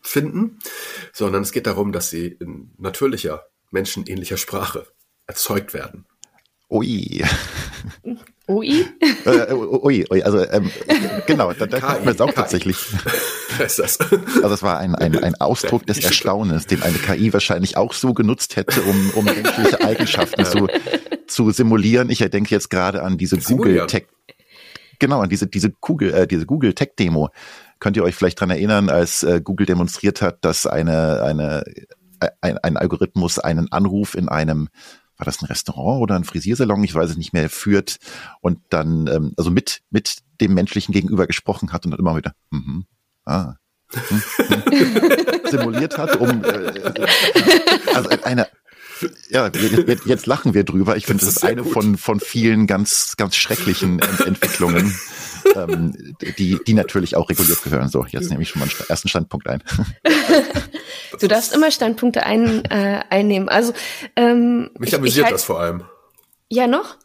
finden, 0.00 0.58
sondern 1.12 1.42
es 1.42 1.52
geht 1.52 1.66
darum, 1.66 1.92
dass 1.92 2.08
sie 2.08 2.26
in 2.26 2.70
natürlicher, 2.78 3.44
menschenähnlicher 3.70 4.38
Sprache 4.38 4.86
erzeugt 5.26 5.74
werden. 5.74 6.06
Ui. 6.70 7.24
Ui? 8.48 8.86
äh, 9.24 9.52
ui, 9.52 10.06
ui, 10.10 10.22
also 10.22 10.44
ähm, 10.50 10.70
genau, 11.26 11.52
da, 11.52 11.66
da 11.66 11.80
kommt 11.80 12.04
mir 12.04 12.10
jetzt 12.12 12.22
auch 12.22 12.32
tatsächlich. 12.32 12.76
ist 13.58 13.78
das? 13.78 13.98
Also 14.00 14.54
es 14.54 14.62
war 14.62 14.78
ein, 14.78 14.94
ein, 14.94 15.16
ein 15.22 15.34
Ausdruck 15.36 15.86
des 15.86 15.98
Erstaunens, 15.98 16.66
den 16.66 16.82
eine 16.82 16.98
KI 16.98 17.32
wahrscheinlich 17.32 17.76
auch 17.76 17.92
so 17.92 18.14
genutzt 18.14 18.56
hätte, 18.56 18.82
um, 18.82 19.10
um 19.14 19.24
menschliche 19.24 19.80
Eigenschaften 19.84 20.44
zu, 20.44 20.68
zu 21.26 21.50
simulieren. 21.50 22.10
Ich 22.10 22.18
denke 22.18 22.54
jetzt 22.54 22.70
gerade 22.70 23.02
an 23.02 23.18
diese 23.18 23.38
Google 23.38 23.86
Tech, 23.86 24.06
genau, 24.98 25.20
an 25.20 25.28
diese, 25.28 25.46
diese 25.46 25.70
Google, 25.70 26.12
äh, 26.14 26.26
diese 26.26 26.46
Google 26.46 26.74
Tech 26.74 26.92
Demo. 26.98 27.30
Könnt 27.80 27.96
ihr 27.96 28.02
euch 28.02 28.14
vielleicht 28.14 28.40
dran 28.40 28.50
erinnern, 28.50 28.90
als 28.90 29.22
äh, 29.22 29.40
Google 29.42 29.66
demonstriert 29.66 30.20
hat, 30.20 30.44
dass 30.44 30.66
eine, 30.66 31.22
eine, 31.22 31.64
ein, 32.40 32.58
ein 32.58 32.76
Algorithmus 32.76 33.38
einen 33.38 33.70
Anruf 33.72 34.14
in 34.14 34.28
einem 34.28 34.68
war 35.18 35.24
das 35.24 35.42
ein 35.42 35.46
Restaurant 35.46 36.00
oder 36.00 36.16
ein 36.16 36.24
Frisiersalon, 36.24 36.82
ich 36.84 36.94
weiß 36.94 37.10
es 37.10 37.16
nicht 37.16 37.32
mehr, 37.32 37.50
führt 37.50 37.96
und 38.40 38.60
dann 38.70 39.06
ähm, 39.08 39.32
also 39.36 39.50
mit 39.50 39.80
mit 39.90 40.18
dem 40.40 40.54
menschlichen 40.54 40.92
Gegenüber 40.92 41.26
gesprochen 41.26 41.72
hat 41.72 41.84
und 41.84 41.90
dann 41.90 42.00
immer 42.00 42.16
wieder 42.16 42.32
mhm, 42.50 42.86
ah, 43.24 43.54
hm, 43.90 44.22
hm, 44.70 45.40
simuliert 45.50 45.98
hat, 45.98 46.16
um 46.16 46.44
äh, 46.44 47.06
also 47.94 48.10
eine 48.22 48.48
ja, 49.30 49.46
jetzt, 49.46 50.06
jetzt 50.06 50.26
lachen 50.26 50.54
wir 50.54 50.64
drüber. 50.64 50.96
Ich 50.96 51.06
finde, 51.06 51.24
das, 51.24 51.34
das 51.34 51.44
ist 51.44 51.48
eine 51.48 51.62
von, 51.62 51.96
von 51.96 52.18
vielen 52.18 52.66
ganz, 52.66 53.14
ganz 53.16 53.36
schrecklichen 53.36 54.00
Entwicklungen 54.00 54.92
ähm, 55.54 56.16
die, 56.38 56.58
die 56.66 56.74
natürlich 56.74 57.16
auch 57.16 57.28
reguliert 57.30 57.62
gehören. 57.62 57.88
So, 57.88 58.04
jetzt 58.06 58.30
nehme 58.30 58.42
ich 58.42 58.50
schon 58.50 58.60
mal 58.60 58.68
einen 58.68 58.88
ersten 58.88 59.08
Standpunkt 59.08 59.48
ein. 59.48 59.62
Du 61.20 61.28
darfst 61.28 61.54
immer 61.54 61.70
Standpunkte 61.70 62.24
ein, 62.24 62.64
äh, 62.66 63.00
einnehmen. 63.10 63.48
Also 63.48 63.72
ähm, 64.16 64.70
mich 64.78 64.94
amüsiert 64.94 65.26
halt, 65.26 65.34
das 65.34 65.44
vor 65.44 65.60
allem. 65.60 65.84
Ja, 66.50 66.66
noch? 66.66 66.96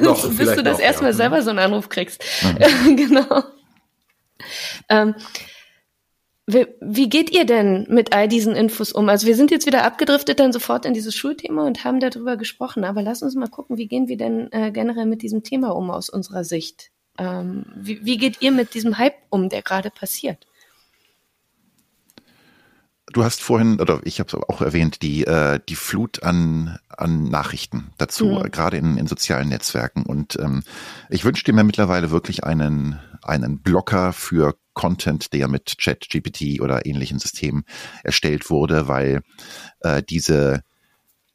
noch 0.00 0.28
Bis 0.36 0.54
du 0.54 0.62
das 0.62 0.78
noch, 0.78 0.84
erstmal 0.84 1.10
ja. 1.10 1.16
selber 1.16 1.42
so 1.42 1.50
einen 1.50 1.58
Anruf 1.58 1.88
kriegst. 1.88 2.22
Mhm. 2.42 2.96
genau. 2.96 3.42
Ähm, 4.88 5.14
wie, 6.46 6.66
wie 6.80 7.08
geht 7.08 7.30
ihr 7.30 7.44
denn 7.44 7.86
mit 7.88 8.12
all 8.12 8.26
diesen 8.26 8.56
Infos 8.56 8.92
um? 8.92 9.08
Also 9.08 9.26
wir 9.26 9.36
sind 9.36 9.50
jetzt 9.50 9.66
wieder 9.66 9.84
abgedriftet 9.84 10.40
dann 10.40 10.52
sofort 10.52 10.84
in 10.84 10.94
dieses 10.94 11.14
Schulthema 11.14 11.64
und 11.64 11.84
haben 11.84 12.00
darüber 12.00 12.36
gesprochen. 12.36 12.84
Aber 12.84 13.02
lass 13.02 13.22
uns 13.22 13.34
mal 13.34 13.48
gucken, 13.48 13.76
wie 13.76 13.86
gehen 13.86 14.08
wir 14.08 14.16
denn 14.16 14.50
äh, 14.50 14.72
generell 14.72 15.06
mit 15.06 15.22
diesem 15.22 15.42
Thema 15.42 15.76
um 15.76 15.90
aus 15.90 16.10
unserer 16.10 16.42
Sicht? 16.42 16.90
Ähm, 17.18 17.66
wie, 17.76 18.04
wie 18.04 18.16
geht 18.16 18.40
ihr 18.40 18.50
mit 18.50 18.74
diesem 18.74 18.98
Hype 18.98 19.14
um, 19.28 19.48
der 19.48 19.62
gerade 19.62 19.90
passiert? 19.90 20.46
Du 23.12 23.24
hast 23.24 23.42
vorhin, 23.42 23.80
oder 23.80 24.00
ich 24.04 24.20
habe 24.20 24.28
es 24.28 24.34
auch 24.34 24.60
erwähnt, 24.60 25.02
die, 25.02 25.26
äh, 25.26 25.58
die 25.68 25.74
Flut 25.74 26.22
an, 26.22 26.78
an 26.88 27.24
Nachrichten 27.24 27.90
dazu, 27.98 28.26
mhm. 28.26 28.50
gerade 28.50 28.76
in, 28.76 28.96
in 28.96 29.06
sozialen 29.06 29.48
Netzwerken. 29.48 30.04
Und 30.04 30.38
ähm, 30.38 30.62
ich 31.08 31.24
wünschte 31.24 31.52
mir 31.52 31.64
mittlerweile 31.64 32.10
wirklich 32.10 32.44
einen, 32.44 33.00
einen 33.22 33.60
Blocker 33.60 34.12
für 34.12 34.56
Content, 34.74 35.32
der 35.32 35.48
mit 35.48 35.76
ChatGPT 35.78 36.60
oder 36.60 36.86
ähnlichen 36.86 37.18
Systemen 37.18 37.64
erstellt 38.04 38.50
wurde, 38.50 38.88
weil 38.88 39.22
äh, 39.80 40.02
diese 40.02 40.62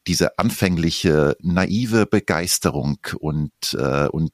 diese 0.06 0.38
anfängliche 0.38 1.36
naive 1.40 2.06
Begeisterung 2.06 2.98
und 3.18 3.52
äh, 3.76 4.06
und 4.06 4.30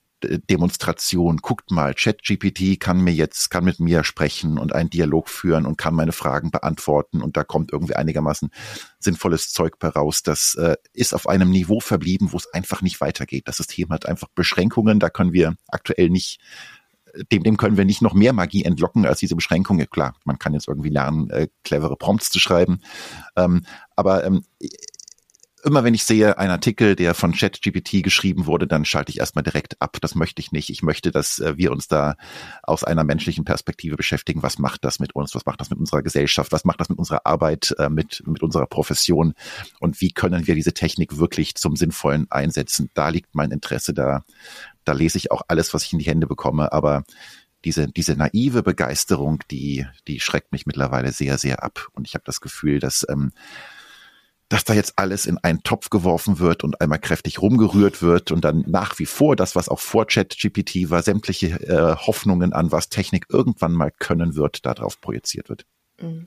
Demonstration, 0.50 1.38
guckt 1.38 1.70
mal, 1.70 1.94
ChatGPT 1.94 2.78
kann 2.80 3.00
mir 3.00 3.12
jetzt, 3.12 3.50
kann 3.50 3.64
mit 3.64 3.80
mir 3.80 4.04
sprechen 4.04 4.58
und 4.58 4.74
einen 4.74 4.90
Dialog 4.90 5.28
führen 5.28 5.66
und 5.66 5.78
kann 5.78 5.94
meine 5.94 6.12
Fragen 6.12 6.50
beantworten 6.50 7.22
und 7.22 7.36
da 7.36 7.44
kommt 7.44 7.72
irgendwie 7.72 7.96
einigermaßen 7.96 8.50
sinnvolles 8.98 9.52
Zeug 9.52 9.78
bei 9.78 9.88
raus. 9.88 10.22
Das 10.22 10.54
äh, 10.54 10.76
ist 10.92 11.14
auf 11.14 11.28
einem 11.28 11.50
Niveau 11.50 11.80
verblieben, 11.80 12.32
wo 12.32 12.36
es 12.36 12.52
einfach 12.52 12.82
nicht 12.82 13.00
weitergeht. 13.00 13.48
Das 13.48 13.56
System 13.56 13.90
hat 13.90 14.06
einfach 14.06 14.28
Beschränkungen, 14.34 15.00
da 15.00 15.10
können 15.10 15.32
wir 15.32 15.56
aktuell 15.68 16.10
nicht 16.10 16.40
dem, 17.30 17.42
dem 17.42 17.56
können 17.56 17.76
wir 17.76 17.84
nicht 17.84 18.02
noch 18.02 18.14
mehr 18.14 18.32
Magie 18.32 18.64
entlocken 18.64 19.06
als 19.06 19.20
diese 19.20 19.36
Beschränkungen. 19.36 19.88
Klar, 19.90 20.14
man 20.24 20.38
kann 20.38 20.54
jetzt 20.54 20.68
irgendwie 20.68 20.88
lernen, 20.88 21.30
äh, 21.30 21.48
clevere 21.64 21.96
Prompts 21.96 22.30
zu 22.30 22.38
schreiben. 22.38 22.80
Ähm, 23.36 23.64
aber 23.96 24.24
ähm, 24.24 24.44
immer 25.64 25.84
wenn 25.84 25.94
ich 25.94 26.04
sehe, 26.04 26.38
ein 26.38 26.50
Artikel, 26.50 26.96
der 26.96 27.14
von 27.14 27.32
ChatGPT 27.32 28.02
geschrieben 28.02 28.46
wurde, 28.46 28.66
dann 28.66 28.84
schalte 28.84 29.10
ich 29.10 29.18
erstmal 29.18 29.42
direkt 29.42 29.80
ab. 29.80 29.98
Das 30.00 30.14
möchte 30.14 30.40
ich 30.40 30.52
nicht. 30.52 30.70
Ich 30.70 30.82
möchte, 30.82 31.10
dass 31.10 31.38
äh, 31.38 31.56
wir 31.56 31.72
uns 31.72 31.88
da 31.88 32.16
aus 32.62 32.84
einer 32.84 33.04
menschlichen 33.04 33.44
Perspektive 33.44 33.96
beschäftigen. 33.96 34.42
Was 34.42 34.58
macht 34.58 34.84
das 34.84 34.98
mit 34.98 35.14
uns? 35.14 35.34
Was 35.34 35.46
macht 35.46 35.60
das 35.60 35.70
mit 35.70 35.78
unserer 35.78 36.02
Gesellschaft? 36.02 36.52
Was 36.52 36.64
macht 36.64 36.80
das 36.80 36.88
mit 36.88 36.98
unserer 36.98 37.26
Arbeit, 37.26 37.74
äh, 37.78 37.88
mit, 37.88 38.22
mit 38.26 38.42
unserer 38.42 38.66
Profession? 38.66 39.34
Und 39.80 40.00
wie 40.00 40.12
können 40.12 40.46
wir 40.46 40.54
diese 40.54 40.74
Technik 40.74 41.18
wirklich 41.18 41.54
zum 41.54 41.76
Sinnvollen 41.76 42.30
einsetzen? 42.30 42.90
Da 42.94 43.08
liegt 43.08 43.34
mein 43.34 43.50
Interesse. 43.50 43.94
Da, 43.94 44.24
da 44.84 44.92
lese 44.92 45.18
ich 45.18 45.30
auch 45.30 45.42
alles, 45.48 45.72
was 45.74 45.84
ich 45.84 45.92
in 45.92 45.98
die 46.00 46.06
Hände 46.06 46.26
bekomme. 46.26 46.72
Aber 46.72 47.04
diese, 47.64 47.86
diese 47.86 48.16
naive 48.16 48.62
Begeisterung, 48.62 49.38
die, 49.50 49.86
die 50.08 50.18
schreckt 50.18 50.50
mich 50.50 50.66
mittlerweile 50.66 51.12
sehr, 51.12 51.38
sehr 51.38 51.62
ab. 51.62 51.88
Und 51.92 52.08
ich 52.08 52.14
habe 52.14 52.24
das 52.24 52.40
Gefühl, 52.40 52.80
dass 52.80 53.06
ähm, 53.08 53.30
dass 54.52 54.64
da 54.64 54.74
jetzt 54.74 54.98
alles 54.98 55.24
in 55.24 55.38
einen 55.38 55.62
Topf 55.62 55.88
geworfen 55.88 56.38
wird 56.38 56.62
und 56.62 56.82
einmal 56.82 56.98
kräftig 56.98 57.40
rumgerührt 57.40 58.02
wird 58.02 58.32
und 58.32 58.44
dann 58.44 58.64
nach 58.66 58.98
wie 58.98 59.06
vor 59.06 59.34
das, 59.34 59.56
was 59.56 59.70
auch 59.70 59.80
vor 59.80 60.06
ChatGPT 60.06 60.90
war, 60.90 61.02
sämtliche 61.02 61.46
äh, 61.46 61.96
Hoffnungen 61.96 62.52
an, 62.52 62.70
was 62.70 62.90
Technik 62.90 63.26
irgendwann 63.30 63.72
mal 63.72 63.90
können 63.90 64.36
wird, 64.36 64.66
darauf 64.66 65.00
projiziert 65.00 65.48
wird. 65.48 65.64
Mhm. 65.98 66.26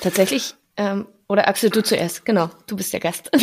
Tatsächlich, 0.00 0.54
ähm, 0.78 1.08
oder 1.28 1.46
Axel, 1.46 1.68
du 1.68 1.82
zuerst, 1.82 2.24
genau, 2.24 2.48
du 2.66 2.74
bist 2.74 2.94
der 2.94 3.00
Gast. 3.00 3.30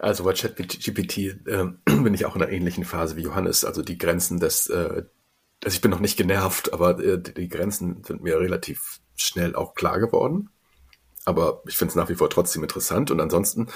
also 0.00 0.24
bei 0.24 0.32
ChatGPT 0.32 1.18
äh, 1.18 1.36
bin 1.84 2.14
ich 2.14 2.26
auch 2.26 2.34
in 2.34 2.42
einer 2.42 2.50
ähnlichen 2.50 2.84
Phase 2.84 3.16
wie 3.16 3.22
Johannes. 3.22 3.64
Also 3.64 3.82
die 3.82 3.96
Grenzen 3.96 4.40
des, 4.40 4.68
äh, 4.68 5.04
also 5.62 5.74
ich 5.74 5.80
bin 5.80 5.92
noch 5.92 6.00
nicht 6.00 6.16
genervt, 6.16 6.72
aber 6.72 6.98
äh, 6.98 7.22
die 7.22 7.48
Grenzen 7.48 8.02
sind 8.02 8.24
mir 8.24 8.40
relativ 8.40 8.98
schnell 9.14 9.54
auch 9.54 9.74
klar 9.74 10.00
geworden. 10.00 10.50
Aber 11.24 11.62
ich 11.66 11.76
finde 11.76 11.90
es 11.90 11.96
nach 11.96 12.08
wie 12.08 12.14
vor 12.14 12.30
trotzdem 12.30 12.62
interessant 12.62 13.10
und 13.10 13.20
ansonsten 13.20 13.68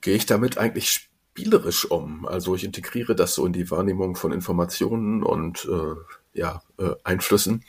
gehe 0.00 0.16
ich 0.16 0.26
damit 0.26 0.58
eigentlich 0.58 0.90
spielerisch 0.90 1.90
um. 1.90 2.26
Also 2.26 2.54
ich 2.54 2.64
integriere 2.64 3.14
das 3.14 3.34
so 3.34 3.46
in 3.46 3.52
die 3.52 3.70
Wahrnehmung 3.70 4.16
von 4.16 4.32
Informationen 4.32 5.22
und 5.22 5.68
äh, 5.70 6.38
ja, 6.38 6.62
äh, 6.78 6.94
Einflüssen, 7.04 7.64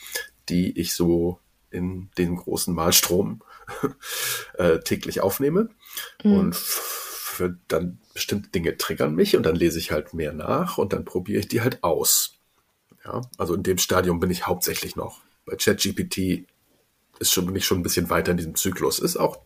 die 0.50 0.80
ich 0.80 0.93
so 0.93 1.39
in 1.69 2.10
den 2.17 2.36
großen 2.36 2.74
Malstrom 2.74 3.41
äh, 4.58 4.80
täglich 4.80 5.21
aufnehme. 5.21 5.69
Mhm. 6.24 6.34
Und 6.34 6.56
für 6.56 7.58
dann 7.67 8.00
bestimmte 8.13 8.50
Dinge 8.50 8.78
triggern 8.78 9.15
mich 9.15 9.36
und 9.38 9.43
dann 9.43 9.56
lese 9.56 9.80
ich 9.80 9.91
halt 9.91 10.13
mehr 10.13 10.34
nach 10.34 10.78
und 10.78 10.93
dann 10.93 11.06
probiere 11.06 11.39
ich 11.39 11.47
die 11.47 11.62
halt 11.62 11.84
aus. 11.84 12.38
Ja, 13.06 13.21
also 13.38 13.56
in 13.56 13.63
dem 13.63 13.78
Stadium 13.78 14.19
bin 14.19 14.30
ich 14.30 14.45
hauptsächlich 14.45 14.95
noch. 14.95 15.21
Bei 15.45 15.56
ChatGPT 15.56 16.45
ist 17.21 17.31
schon, 17.31 17.45
bin 17.45 17.55
ich 17.55 17.65
schon 17.65 17.79
ein 17.79 17.84
bisschen 17.84 18.10
weiter 18.10 18.31
in 18.31 18.38
diesem 18.38 18.55
Zyklus. 18.55 18.99
Ist 18.99 19.17
auch, 19.17 19.39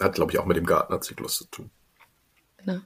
hat, 0.00 0.14
glaube 0.14 0.32
ich, 0.32 0.38
auch 0.38 0.46
mit 0.46 0.56
dem 0.56 0.66
Gartner-Zyklus 0.66 1.36
zu 1.36 1.44
tun. 1.44 1.70
Genau. 2.58 2.80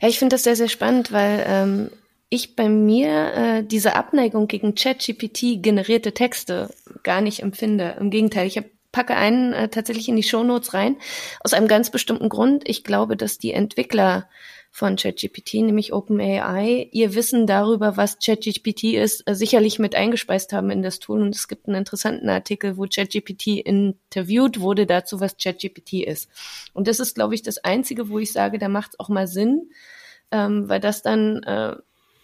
Ja, 0.00 0.08
ich 0.08 0.18
finde 0.18 0.34
das 0.34 0.44
sehr, 0.44 0.56
sehr 0.56 0.68
spannend, 0.68 1.12
weil 1.12 1.44
ähm, 1.46 1.90
ich 2.28 2.56
bei 2.56 2.68
mir 2.68 3.34
äh, 3.34 3.62
diese 3.62 3.96
Abneigung 3.96 4.48
gegen 4.48 4.74
ChatGPT 4.74 5.62
generierte 5.62 6.12
Texte 6.12 6.72
gar 7.02 7.20
nicht 7.20 7.40
empfinde. 7.40 7.96
Im 7.98 8.10
Gegenteil, 8.10 8.46
ich 8.46 8.56
hab, 8.56 8.64
packe 8.92 9.14
einen 9.16 9.52
äh, 9.52 9.68
tatsächlich 9.68 10.08
in 10.08 10.16
die 10.16 10.22
Shownotes 10.22 10.74
rein, 10.74 10.96
aus 11.40 11.52
einem 11.52 11.68
ganz 11.68 11.90
bestimmten 11.90 12.28
Grund. 12.28 12.68
Ich 12.68 12.84
glaube, 12.84 13.16
dass 13.16 13.38
die 13.38 13.52
Entwickler 13.52 14.28
von 14.74 14.96
ChatGPT, 14.96 15.56
nämlich 15.56 15.92
OpenAI, 15.92 16.88
ihr 16.92 17.14
Wissen 17.14 17.46
darüber, 17.46 17.98
was 17.98 18.18
ChatGPT 18.18 18.94
ist, 18.94 19.22
äh, 19.28 19.34
sicherlich 19.34 19.78
mit 19.78 19.94
eingespeist 19.94 20.54
haben 20.54 20.70
in 20.70 20.82
das 20.82 20.98
Tool. 20.98 21.20
Und 21.20 21.36
es 21.36 21.46
gibt 21.46 21.68
einen 21.68 21.76
interessanten 21.76 22.30
Artikel, 22.30 22.78
wo 22.78 22.86
ChatGPT 22.86 23.58
interviewt 23.58 24.60
wurde 24.60 24.86
dazu, 24.86 25.20
was 25.20 25.36
ChatGPT 25.36 26.04
ist. 26.04 26.30
Und 26.72 26.88
das 26.88 27.00
ist, 27.00 27.14
glaube 27.14 27.34
ich, 27.34 27.42
das 27.42 27.58
Einzige, 27.58 28.08
wo 28.08 28.18
ich 28.18 28.32
sage, 28.32 28.58
da 28.58 28.68
macht 28.68 28.92
es 28.92 29.00
auch 29.00 29.10
mal 29.10 29.26
Sinn, 29.26 29.70
ähm, 30.30 30.70
weil 30.70 30.80
das 30.80 31.02
dann 31.02 31.42
äh, 31.42 31.76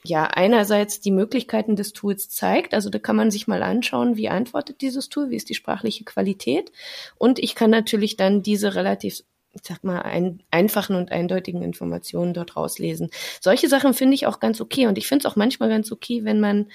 ja 0.03 0.25
einerseits 0.25 1.01
die 1.01 1.11
Möglichkeiten 1.11 1.77
des 1.77 1.93
Tools 1.93 2.31
zeigt. 2.31 2.73
Also 2.73 2.89
da 2.89 2.99
kann 2.99 3.17
man 3.17 3.31
sich 3.31 3.47
mal 3.47 3.63
anschauen, 3.63 4.17
wie 4.17 4.31
antwortet 4.31 4.81
dieses 4.81 5.11
Tool, 5.11 5.29
wie 5.29 5.37
ist 5.37 5.51
die 5.51 5.55
sprachliche 5.55 6.05
Qualität. 6.05 6.73
Und 7.19 7.39
ich 7.39 7.55
kann 7.55 7.69
natürlich 7.69 8.17
dann 8.17 8.43
diese 8.43 8.75
relativ 8.75 9.23
ich 9.53 9.63
sag 9.65 9.83
mal, 9.85 10.01
ein, 10.01 10.43
einfachen 10.51 10.97
und 10.97 11.11
eindeutigen 11.11 11.63
Informationen 11.63 12.35
dort 12.35 12.57
rauslesen. 12.57 13.11
Solche 13.41 13.69
Sachen 13.69 13.95
finde 13.95 14.15
ich 14.15 14.27
auch 14.27 14.41
ganz 14.41 14.61
okay 14.61 14.87
und 14.87 14.99
ich 14.99 15.09
finde 15.09 15.27
es 15.27 15.33
auch 15.33 15.37
manchmal 15.37 15.69
ganz 15.69 15.91
okay, 15.91 16.25
wenn 16.25 16.41
man 16.41 16.71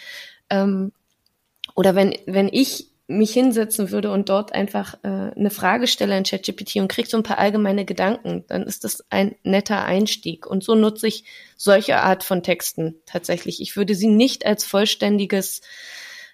ähm, 0.50 0.92
oder 1.76 1.96
wenn, 1.96 2.16
wenn 2.26 2.50
ich 2.52 2.88
mich 3.08 3.34
hinsetzen 3.34 3.92
würde 3.92 4.12
und 4.12 4.30
dort 4.30 4.54
einfach 4.54 4.96
äh, 5.04 5.08
eine 5.08 5.50
Frage 5.50 5.88
stelle 5.88 6.18
in 6.18 6.24
ChatGPT 6.24 6.78
und 6.78 6.88
kriege 6.88 7.08
so 7.08 7.18
ein 7.18 7.24
paar 7.24 7.38
allgemeine 7.38 7.86
Gedanken, 7.86 8.46
dann 8.48 8.64
ist 8.64 8.86
das 8.86 9.04
ein 9.10 9.36
netter 9.44 9.84
Einstieg. 9.84 10.48
Und 10.48 10.64
so 10.64 10.74
nutze 10.74 11.08
ich 11.08 11.26
solche 11.58 11.98
Art 11.98 12.24
von 12.24 12.44
Texten 12.44 12.96
tatsächlich. 13.06 13.62
Ich 13.62 13.76
würde 13.76 13.94
sie 13.94 14.08
nicht 14.08 14.46
als 14.46 14.64
vollständiges 14.64 15.62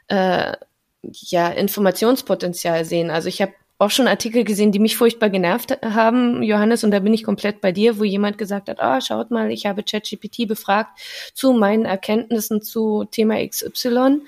äh, 0.08 0.54
ja, 1.02 1.50
Informationspotenzial 1.50 2.86
sehen. 2.86 3.10
Also 3.10 3.30
ich 3.30 3.42
habe 3.42 3.54
auch 3.80 3.92
schon 3.92 4.08
Artikel 4.08 4.44
gesehen, 4.44 4.74
die 4.74 4.80
mich 4.80 4.98
furchtbar 4.98 5.30
genervt 5.30 5.80
haben, 5.82 6.44
Johannes, 6.44 6.84
und 6.84 6.92
da 6.92 7.00
bin 7.00 7.14
ich 7.14 7.24
komplett 7.24 7.62
bei 7.62 7.72
dir, 7.72 7.98
wo 7.98 8.04
jemand 8.04 8.38
gesagt 8.38 8.68
hat, 8.68 8.82
ah, 8.82 9.00
schaut 9.00 9.32
mal, 9.32 9.52
ich 9.52 9.66
habe 9.66 9.84
ChatGPT 9.84 10.50
befragt 10.50 11.00
zu 11.34 11.54
meinen 11.54 11.86
Erkenntnissen 11.86 12.62
zu 12.62 13.06
Thema 13.06 13.36
XY 13.48 14.20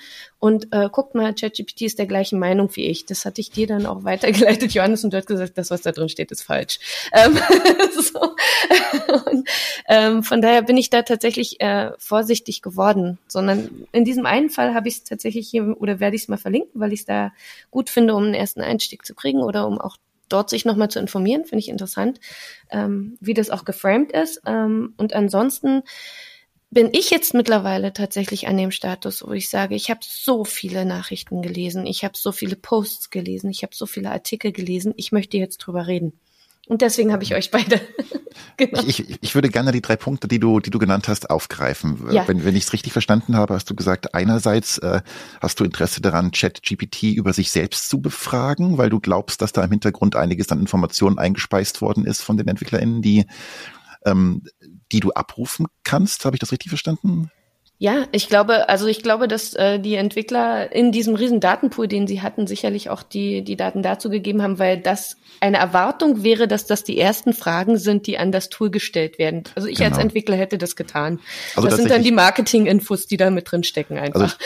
und 0.42 0.72
äh, 0.72 0.88
guckt 0.90 1.14
mal, 1.14 1.32
ChatGPT 1.32 1.82
ist 1.82 2.00
der 2.00 2.06
gleichen 2.06 2.40
Meinung 2.40 2.68
wie 2.74 2.86
ich. 2.86 3.06
Das 3.06 3.24
hatte 3.24 3.40
ich 3.40 3.52
dir 3.52 3.68
dann 3.68 3.86
auch 3.86 4.02
weitergeleitet, 4.02 4.72
Johannes, 4.74 5.04
und 5.04 5.12
du 5.12 5.16
hast 5.16 5.28
gesagt, 5.28 5.56
das, 5.56 5.70
was 5.70 5.82
da 5.82 5.92
drin 5.92 6.08
steht, 6.08 6.32
ist 6.32 6.42
falsch. 6.42 6.80
Ähm, 7.12 7.38
so. 8.00 8.34
und, 9.30 9.48
ähm, 9.86 10.24
von 10.24 10.42
daher 10.42 10.62
bin 10.62 10.76
ich 10.76 10.90
da 10.90 11.02
tatsächlich 11.02 11.60
äh, 11.60 11.92
vorsichtig 11.96 12.60
geworden. 12.60 13.18
Sondern 13.28 13.86
in 13.92 14.04
diesem 14.04 14.26
einen 14.26 14.50
Fall 14.50 14.74
habe 14.74 14.88
ich 14.88 14.94
es 14.94 15.04
tatsächlich 15.04 15.48
hier 15.48 15.80
oder 15.80 16.00
werde 16.00 16.16
ich 16.16 16.22
es 16.22 16.28
mal 16.28 16.38
verlinken, 16.38 16.80
weil 16.80 16.92
ich 16.92 17.00
es 17.00 17.06
da 17.06 17.30
gut 17.70 17.88
finde, 17.88 18.16
um 18.16 18.24
einen 18.24 18.34
ersten 18.34 18.62
Einstieg 18.62 19.06
zu 19.06 19.14
kriegen 19.14 19.42
oder 19.44 19.68
um 19.68 19.80
auch 19.80 19.96
dort 20.28 20.50
sich 20.50 20.64
nochmal 20.64 20.88
zu 20.88 20.98
informieren, 20.98 21.44
finde 21.44 21.60
ich 21.60 21.68
interessant, 21.68 22.18
ähm, 22.72 23.16
wie 23.20 23.34
das 23.34 23.48
auch 23.50 23.64
geframed 23.64 24.10
ist. 24.10 24.42
Ähm, 24.44 24.94
und 24.96 25.14
ansonsten 25.14 25.84
bin 26.72 26.88
ich 26.92 27.10
jetzt 27.10 27.34
mittlerweile 27.34 27.92
tatsächlich 27.92 28.48
an 28.48 28.56
dem 28.56 28.70
Status, 28.70 29.22
wo 29.26 29.32
ich 29.32 29.50
sage, 29.50 29.74
ich 29.74 29.90
habe 29.90 30.00
so 30.02 30.44
viele 30.44 30.86
Nachrichten 30.86 31.42
gelesen, 31.42 31.84
ich 31.86 32.02
habe 32.02 32.14
so 32.16 32.32
viele 32.32 32.56
Posts 32.56 33.10
gelesen, 33.10 33.50
ich 33.50 33.62
habe 33.62 33.74
so 33.74 33.84
viele 33.84 34.10
Artikel 34.10 34.52
gelesen, 34.52 34.94
ich 34.96 35.12
möchte 35.12 35.36
jetzt 35.36 35.58
drüber 35.58 35.86
reden. 35.86 36.14
Und 36.68 36.80
deswegen 36.80 37.12
habe 37.12 37.24
ich 37.24 37.34
euch 37.34 37.50
beide. 37.50 37.78
genau. 38.56 38.82
ich, 38.86 39.00
ich, 39.00 39.18
ich 39.20 39.34
würde 39.34 39.50
gerne 39.50 39.72
die 39.72 39.82
drei 39.82 39.96
Punkte, 39.96 40.28
die 40.28 40.38
du, 40.38 40.60
die 40.60 40.70
du 40.70 40.78
genannt 40.78 41.08
hast, 41.08 41.28
aufgreifen. 41.28 42.08
Ja. 42.10 42.26
Wenn, 42.26 42.42
wenn 42.42 42.56
ich 42.56 42.64
es 42.64 42.72
richtig 42.72 42.94
verstanden 42.94 43.36
habe, 43.36 43.52
hast 43.52 43.68
du 43.68 43.74
gesagt, 43.74 44.14
einerseits 44.14 44.78
äh, 44.78 45.02
hast 45.42 45.60
du 45.60 45.64
Interesse 45.64 46.00
daran, 46.00 46.30
ChatGPT 46.30 47.02
über 47.02 47.34
sich 47.34 47.50
selbst 47.50 47.90
zu 47.90 48.00
befragen, 48.00 48.78
weil 48.78 48.88
du 48.88 48.98
glaubst, 48.98 49.42
dass 49.42 49.52
da 49.52 49.62
im 49.62 49.70
Hintergrund 49.70 50.16
einiges 50.16 50.50
an 50.50 50.60
Informationen 50.60 51.18
eingespeist 51.18 51.82
worden 51.82 52.06
ist 52.06 52.22
von 52.22 52.38
den 52.38 52.48
EntwicklerInnen, 52.48 53.02
die 53.02 53.26
ähm, 54.06 54.42
die 54.90 55.00
du 55.00 55.12
abrufen 55.12 55.66
kannst. 55.84 56.24
Habe 56.24 56.36
ich 56.36 56.40
das 56.40 56.52
richtig 56.52 56.70
verstanden? 56.70 57.30
Ja, 57.82 58.06
ich 58.12 58.28
glaube, 58.28 58.68
also 58.68 58.86
ich 58.86 59.02
glaube, 59.02 59.26
dass 59.26 59.54
äh, 59.54 59.80
die 59.80 59.96
Entwickler 59.96 60.70
in 60.70 60.92
diesem 60.92 61.16
riesen 61.16 61.40
Datenpool, 61.40 61.88
den 61.88 62.06
sie 62.06 62.22
hatten, 62.22 62.46
sicherlich 62.46 62.90
auch 62.90 63.02
die, 63.02 63.42
die 63.42 63.56
Daten 63.56 63.82
dazu 63.82 64.08
gegeben 64.08 64.40
haben, 64.40 64.60
weil 64.60 64.78
das 64.78 65.16
eine 65.40 65.56
Erwartung 65.56 66.22
wäre, 66.22 66.46
dass 66.46 66.64
das 66.64 66.84
die 66.84 66.96
ersten 66.96 67.32
Fragen 67.32 67.78
sind, 67.78 68.06
die 68.06 68.18
an 68.18 68.30
das 68.30 68.50
Tool 68.50 68.70
gestellt 68.70 69.18
werden. 69.18 69.42
Also 69.56 69.66
ich 69.66 69.78
genau. 69.78 69.90
als 69.90 69.98
Entwickler 69.98 70.36
hätte 70.36 70.58
das 70.58 70.76
getan. 70.76 71.18
Also 71.56 71.68
das 71.68 71.78
sind 71.78 71.90
dann 71.90 72.04
die 72.04 72.12
Marketing-Infos, 72.12 73.08
die 73.08 73.16
da 73.16 73.30
mit 73.30 73.50
drin 73.50 73.64
stecken 73.64 73.98
einfach. 73.98 74.38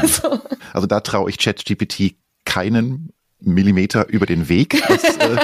Also, 0.00 0.30
so. 0.30 0.40
also 0.72 0.86
da 0.86 1.00
traue 1.00 1.28
ich 1.28 1.36
ChatGPT 1.36 2.14
keinen 2.46 3.12
Millimeter 3.40 4.08
über 4.08 4.26
den 4.26 4.48
Weg. 4.48 4.82
Das, 4.88 5.04
äh, 5.04 5.36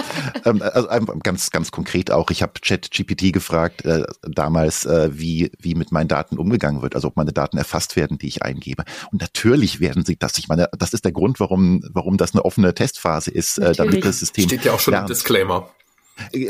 ähm, 0.44 0.62
also 0.62 0.88
ganz, 1.22 1.50
ganz 1.50 1.70
konkret 1.70 2.10
auch. 2.10 2.30
Ich 2.30 2.42
habe 2.42 2.54
ChatGPT 2.60 3.32
gefragt 3.32 3.84
äh, 3.84 4.04
damals, 4.22 4.84
äh, 4.84 5.10
wie 5.12 5.52
wie 5.58 5.74
mit 5.74 5.92
meinen 5.92 6.08
Daten 6.08 6.38
umgegangen 6.38 6.82
wird, 6.82 6.94
also 6.94 7.08
ob 7.08 7.16
meine 7.16 7.32
Daten 7.32 7.56
erfasst 7.56 7.96
werden, 7.96 8.18
die 8.18 8.26
ich 8.26 8.42
eingebe. 8.42 8.84
Und 9.12 9.20
natürlich 9.20 9.80
werden 9.80 10.04
sie 10.04 10.16
das. 10.16 10.38
Ich 10.38 10.48
meine, 10.48 10.68
das 10.76 10.92
ist 10.92 11.04
der 11.04 11.12
Grund, 11.12 11.40
warum 11.40 11.82
warum 11.92 12.16
das 12.16 12.34
eine 12.34 12.44
offene 12.44 12.74
Testphase 12.74 13.30
ist, 13.30 13.58
äh, 13.58 13.72
damit 13.72 14.04
das 14.04 14.20
System 14.20 14.46
steht 14.46 14.64
ja 14.64 14.72
auch 14.72 14.80
schon 14.80 14.92
lernt. 14.92 15.08
im 15.08 15.14
Disclaimer. 15.14 15.68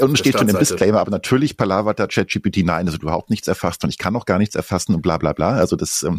Und 0.01 0.19
steht 0.19 0.39
schon 0.39 0.49
im 0.49 0.59
Disclaimer, 0.59 1.01
aber 1.01 1.11
natürlich 1.11 1.57
palavert 1.57 1.99
da 1.99 2.07
ChatGPT, 2.07 2.65
nein, 2.65 2.87
also 2.87 2.99
überhaupt 2.99 3.31
nichts 3.31 3.49
erfasst 3.49 3.83
und 3.83 3.91
ich 3.91 3.99
kann 3.99 4.15
auch 4.15 4.27
gar 4.27 4.39
nichts 4.39 4.55
erfassen 4.55 4.95
und 4.95 5.01
bla 5.01 5.17
bla 5.17 5.33
bla. 5.33 5.53
Also 5.53 5.77
das 5.77 6.03
ähm, 6.03 6.19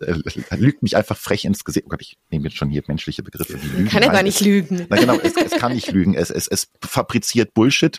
äh, 0.00 0.14
lügt 0.56 0.82
mich 0.82 0.96
einfach 0.96 1.16
frech 1.16 1.44
ins 1.44 1.64
Gesicht. 1.64 1.86
Oh 1.86 1.90
Gott, 1.90 2.02
ich 2.02 2.18
nehme 2.30 2.44
jetzt 2.44 2.56
schon 2.56 2.68
hier 2.68 2.82
menschliche 2.86 3.22
Begriffe 3.22 3.54
Lügen. 3.54 3.88
Kann 3.88 4.02
er 4.02 4.10
gar 4.10 4.22
nicht 4.22 4.40
lügen. 4.40 4.86
Na 4.90 4.96
genau, 4.96 5.18
es, 5.18 5.34
es 5.36 5.52
kann 5.52 5.72
nicht 5.72 5.90
lügen. 5.90 6.14
Es, 6.14 6.30
es, 6.30 6.46
es 6.46 6.68
fabriziert 6.82 7.54
Bullshit. 7.54 7.98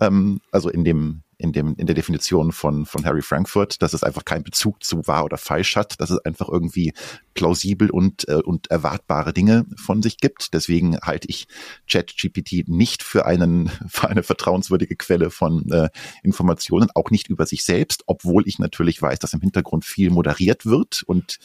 Ähm, 0.00 0.40
also 0.50 0.68
in 0.68 0.84
dem 0.84 1.22
in 1.38 1.52
dem 1.52 1.74
in 1.76 1.86
der 1.86 1.94
Definition 1.94 2.52
von 2.52 2.86
von 2.86 3.04
Harry 3.04 3.22
Frankfurt, 3.22 3.82
dass 3.82 3.92
es 3.92 4.02
einfach 4.02 4.24
keinen 4.24 4.44
Bezug 4.44 4.82
zu 4.82 5.06
wahr 5.06 5.24
oder 5.24 5.36
falsch 5.36 5.76
hat, 5.76 6.00
dass 6.00 6.10
es 6.10 6.18
einfach 6.24 6.48
irgendwie 6.48 6.92
plausibel 7.34 7.90
und, 7.90 8.28
äh, 8.28 8.34
und 8.34 8.68
erwartbare 8.70 9.32
Dinge 9.32 9.66
von 9.76 10.02
sich 10.02 10.18
gibt. 10.18 10.54
Deswegen 10.54 10.98
halte 11.00 11.28
ich 11.28 11.46
ChatGPT 11.88 12.68
nicht 12.68 13.02
für 13.02 13.26
einen 13.26 13.70
für 13.88 14.08
eine 14.08 14.22
vertrauenswürdige 14.22 14.96
Quelle 14.96 15.30
von 15.30 15.70
äh, 15.70 15.88
Informationen, 16.22 16.88
auch 16.94 17.10
nicht 17.10 17.28
über 17.28 17.46
sich 17.46 17.64
selbst, 17.64 18.04
obwohl 18.06 18.46
ich 18.46 18.58
natürlich 18.58 19.00
weiß, 19.00 19.18
dass 19.18 19.34
im 19.34 19.40
Hintergrund 19.40 19.84
viel 19.84 20.10
moderiert 20.10 20.64
wird 20.64 21.02
und 21.06 21.38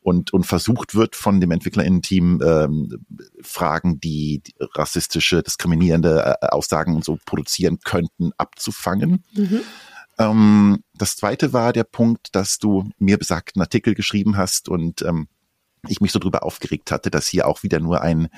und 0.00 0.32
und 0.32 0.44
versucht 0.44 0.94
wird 0.94 1.16
von 1.16 1.40
dem 1.40 1.50
Entwicklerinnen-Team 1.50 2.40
ähm, 2.44 3.06
Fragen, 3.42 4.00
die, 4.00 4.42
rassistische, 4.74 5.42
diskriminierende 5.42 6.36
äh, 6.40 6.46
Aussagen 6.48 6.94
und 6.94 7.04
so 7.04 7.18
produzieren 7.24 7.78
könnten, 7.84 8.32
abzufangen. 8.36 9.24
Mhm. 9.34 9.60
Ähm, 10.18 10.82
das 10.98 11.16
zweite 11.16 11.52
war 11.52 11.72
der 11.72 11.84
Punkt, 11.84 12.34
dass 12.34 12.58
du 12.58 12.90
mir 12.98 13.18
besagten 13.18 13.62
Artikel 13.62 13.94
geschrieben 13.94 14.36
hast 14.36 14.68
und 14.68 15.02
ähm, 15.02 15.28
ich 15.86 16.00
mich 16.00 16.12
so 16.12 16.18
drüber 16.18 16.42
aufgeregt 16.42 16.90
hatte, 16.90 17.10
dass 17.10 17.28
hier 17.28 17.46
auch 17.46 17.62
wieder 17.62 17.80
nur 17.80 18.02
ein, 18.02 18.28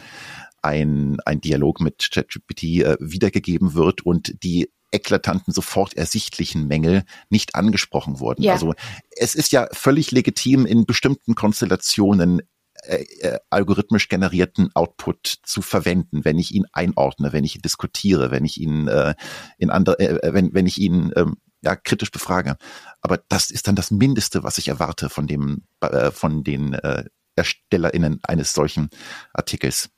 ein, 0.63 1.19
ein 1.25 1.41
Dialog 1.41 1.81
mit 1.81 2.11
ChatGPT 2.13 2.63
äh, 2.63 2.97
wiedergegeben 3.01 3.75
wird 3.75 4.03
und 4.03 4.43
die 4.43 4.71
eklatanten, 4.93 5.53
sofort 5.53 5.95
ersichtlichen 5.95 6.67
Mängel 6.67 7.05
nicht 7.29 7.55
angesprochen 7.55 8.19
wurden. 8.19 8.43
Ja. 8.43 8.53
Also 8.53 8.75
es 9.17 9.35
ist 9.35 9.53
ja 9.53 9.69
völlig 9.73 10.11
legitim, 10.11 10.67
in 10.67 10.85
bestimmten 10.85 11.35
Konstellationen 11.35 12.43
äh, 12.85 13.05
äh, 13.21 13.39
algorithmisch 13.51 14.09
generierten 14.09 14.71
Output 14.75 15.39
zu 15.45 15.63
verwenden, 15.63 16.25
wenn 16.25 16.39
ich 16.39 16.55
ihn 16.55 16.65
einordne, 16.73 17.33
wenn 17.33 17.45
ich 17.45 17.57
ihn 17.57 17.63
diskutiere, 17.63 18.31
wenn 18.31 18.45
ich 18.45 18.61
ihn 18.61 18.89
äh, 18.89 19.15
in 19.59 19.71
andere, 19.71 19.99
äh, 19.99 20.33
wenn 20.33 20.55
wenn 20.55 20.67
ich 20.67 20.79
ihn 20.79 21.13
ähm, 21.15 21.37
ja 21.63 21.77
kritisch 21.77 22.11
befrage. 22.11 22.57
Aber 23.01 23.19
das 23.29 23.51
ist 23.51 23.69
dann 23.69 23.77
das 23.77 23.91
Mindeste, 23.91 24.43
was 24.43 24.59
ich 24.59 24.69
erwarte 24.69 25.09
von 25.09 25.27
dem 25.27 25.65
äh, 25.81 26.11
von 26.11 26.45
den 26.45 26.75
äh, 26.75 27.05
ErstellerInnen 27.37 28.21
eines 28.23 28.53
solchen 28.53 28.91
Artikels. 29.33 29.91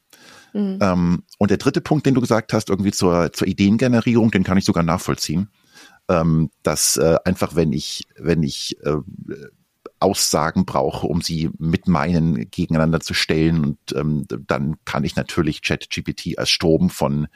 Mhm. 0.52 0.78
Ähm, 0.80 1.22
und 1.38 1.50
der 1.50 1.58
dritte 1.58 1.80
Punkt, 1.80 2.06
den 2.06 2.14
du 2.14 2.20
gesagt 2.20 2.52
hast, 2.52 2.68
irgendwie 2.68 2.92
zur, 2.92 3.32
zur 3.32 3.46
Ideengenerierung, 3.46 4.30
den 4.30 4.44
kann 4.44 4.58
ich 4.58 4.64
sogar 4.64 4.82
nachvollziehen. 4.82 5.48
Ähm, 6.08 6.50
dass 6.62 6.96
äh, 6.96 7.16
einfach, 7.24 7.54
wenn 7.54 7.72
ich, 7.72 8.08
wenn 8.16 8.42
ich 8.42 8.76
äh, 8.82 8.96
Aussagen 10.00 10.66
brauche, 10.66 11.06
um 11.06 11.22
sie 11.22 11.50
mit 11.58 11.86
meinen 11.86 12.50
gegeneinander 12.50 13.00
zu 13.00 13.14
stellen, 13.14 13.64
und 13.64 13.78
ähm, 13.94 14.26
dann 14.28 14.76
kann 14.84 15.04
ich 15.04 15.14
natürlich 15.14 15.62
ChatGPT 15.62 16.38
als 16.38 16.50
Strom 16.50 16.90
von 16.90 17.28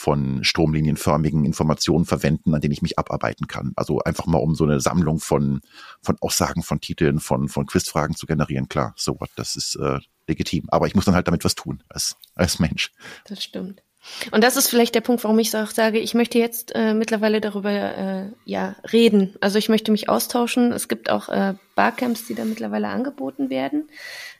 von 0.00 0.42
stromlinienförmigen 0.42 1.44
Informationen 1.44 2.06
verwenden, 2.06 2.54
an 2.54 2.62
denen 2.62 2.72
ich 2.72 2.80
mich 2.80 2.98
abarbeiten 2.98 3.46
kann. 3.46 3.72
Also 3.76 4.00
einfach 4.00 4.24
mal 4.24 4.38
um 4.38 4.54
so 4.54 4.64
eine 4.64 4.80
Sammlung 4.80 5.20
von, 5.20 5.60
von 6.00 6.16
Aussagen, 6.20 6.62
von 6.62 6.80
Titeln, 6.80 7.20
von, 7.20 7.48
von 7.48 7.66
Quizfragen 7.66 8.16
zu 8.16 8.26
generieren. 8.26 8.68
Klar, 8.68 8.94
so 8.96 9.20
what, 9.20 9.28
das 9.36 9.56
ist 9.56 9.76
äh, 9.76 9.98
legitim. 10.26 10.68
Aber 10.70 10.86
ich 10.86 10.94
muss 10.94 11.04
dann 11.04 11.14
halt 11.14 11.28
damit 11.28 11.44
was 11.44 11.54
tun 11.54 11.82
als, 11.90 12.16
als 12.34 12.58
Mensch. 12.58 12.92
Das 13.26 13.44
stimmt. 13.44 13.82
Und 14.30 14.42
das 14.42 14.56
ist 14.56 14.68
vielleicht 14.68 14.94
der 14.94 15.02
Punkt, 15.02 15.22
warum 15.24 15.38
ich 15.38 15.54
auch 15.54 15.70
sage, 15.70 15.98
ich 15.98 16.14
möchte 16.14 16.38
jetzt 16.38 16.74
äh, 16.74 16.94
mittlerweile 16.94 17.42
darüber 17.42 17.70
äh, 17.70 18.30
ja 18.46 18.76
reden. 18.90 19.36
Also 19.42 19.58
ich 19.58 19.68
möchte 19.68 19.92
mich 19.92 20.08
austauschen. 20.08 20.72
Es 20.72 20.88
gibt 20.88 21.10
auch 21.10 21.28
äh, 21.28 21.54
Barcamps, 21.74 22.26
die 22.26 22.34
da 22.34 22.46
mittlerweile 22.46 22.88
angeboten 22.88 23.50
werden. 23.50 23.90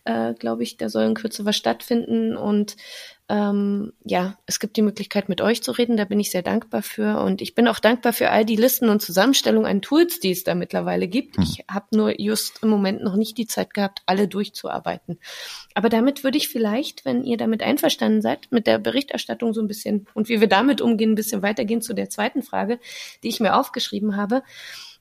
Äh, 0.05 0.33
Glaube 0.33 0.63
ich, 0.63 0.79
da 0.79 0.89
soll 0.89 1.05
in 1.05 1.15
Kürze 1.15 1.45
was 1.45 1.57
stattfinden 1.57 2.37
und 2.37 2.77
ähm, 3.31 3.93
ja, 4.05 4.37
es 4.47 4.59
gibt 4.59 4.77
die 4.77 4.83
Möglichkeit, 4.83 5.29
mit 5.29 5.41
euch 5.41 5.63
zu 5.63 5.71
reden. 5.71 5.97
Da 5.97 6.05
bin 6.05 6.19
ich 6.19 6.33
sehr 6.33 6.43
dankbar 6.43 6.83
für. 6.83 7.21
Und 7.21 7.41
ich 7.41 7.55
bin 7.55 7.69
auch 7.69 7.79
dankbar 7.79 8.13
für 8.13 8.31
all 8.31 8.45
die 8.45 8.57
Listen 8.57 8.89
und 8.89 9.01
Zusammenstellungen 9.01 9.71
an 9.71 9.83
Tools, 9.83 10.19
die 10.19 10.33
es 10.33 10.43
da 10.43 10.57
mittlerweile 10.57 11.07
gibt. 11.07 11.37
Hm. 11.37 11.45
Ich 11.45 11.65
habe 11.71 11.87
nur 11.93 12.21
just 12.21 12.65
im 12.65 12.71
Moment 12.71 13.05
noch 13.05 13.15
nicht 13.15 13.39
die 13.39 13.47
Zeit 13.47 13.73
gehabt, 13.73 14.03
alle 14.07 14.27
durchzuarbeiten. 14.27 15.21
Aber 15.75 15.89
damit 15.89 16.25
würde 16.25 16.39
ich 16.39 16.49
vielleicht, 16.49 17.05
wenn 17.05 17.23
ihr 17.23 17.37
damit 17.37 17.63
einverstanden 17.63 18.21
seid, 18.21 18.49
mit 18.51 18.67
der 18.67 18.79
Berichterstattung 18.79 19.55
so 19.55 19.61
ein 19.61 19.69
bisschen 19.69 20.09
und 20.13 20.29
wie 20.29 20.41
wir 20.41 20.49
damit 20.49 20.81
umgehen, 20.81 21.13
ein 21.13 21.17
bisschen 21.17 21.43
weitergehen 21.43 21.83
zu 21.83 21.95
der 21.95 22.11
zweiten 22.11 22.43
Frage, 22.43 22.81
die 23.23 23.29
ich 23.29 23.39
mir 23.39 23.55
aufgeschrieben 23.55 24.17
habe. 24.17 24.43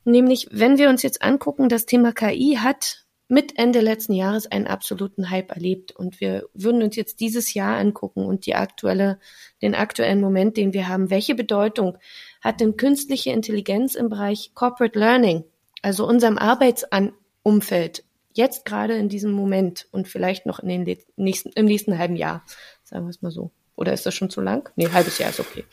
Nämlich, 0.05 0.47
wenn 0.51 0.77
wir 0.77 0.89
uns 0.89 1.01
jetzt 1.01 1.23
angucken, 1.23 1.67
das 1.67 1.87
Thema 1.87 2.13
KI 2.13 2.59
hat 2.61 3.05
mit 3.29 3.59
Ende 3.59 3.79
letzten 3.79 4.13
Jahres 4.13 4.47
einen 4.47 4.67
absoluten 4.67 5.29
Hype 5.29 5.51
erlebt. 5.51 5.91
Und 5.91 6.19
wir 6.19 6.49
würden 6.53 6.81
uns 6.81 6.95
jetzt 6.95 7.19
dieses 7.19 7.53
Jahr 7.53 7.77
angucken 7.77 8.25
und 8.25 8.47
die 8.47 8.55
aktuelle, 8.55 9.19
den 9.61 9.75
aktuellen 9.75 10.19
Moment, 10.19 10.57
den 10.57 10.73
wir 10.73 10.89
haben. 10.89 11.11
Welche 11.11 11.35
Bedeutung 11.35 11.97
hat 12.41 12.59
denn 12.59 12.75
künstliche 12.75 13.29
Intelligenz 13.29 13.93
im 13.93 14.09
Bereich 14.09 14.51
Corporate 14.55 14.97
Learning, 14.97 15.43
also 15.83 16.07
unserem 16.07 16.39
Arbeitsumfeld, 16.39 18.03
jetzt 18.33 18.65
gerade 18.65 18.97
in 18.97 19.09
diesem 19.09 19.31
Moment 19.31 19.87
und 19.91 20.07
vielleicht 20.07 20.47
noch 20.47 20.59
in 20.59 20.69
den 20.69 20.97
nächsten, 21.15 21.49
im 21.49 21.65
nächsten 21.65 21.97
halben 21.99 22.15
Jahr, 22.15 22.43
sagen 22.83 23.05
wir 23.05 23.11
es 23.11 23.21
mal 23.21 23.31
so. 23.31 23.51
Oder 23.75 23.93
ist 23.93 24.05
das 24.05 24.15
schon 24.15 24.31
zu 24.31 24.41
lang? 24.41 24.69
Nee, 24.75 24.89
halbes 24.91 25.19
Jahr 25.19 25.29
ist 25.29 25.39
okay. 25.39 25.65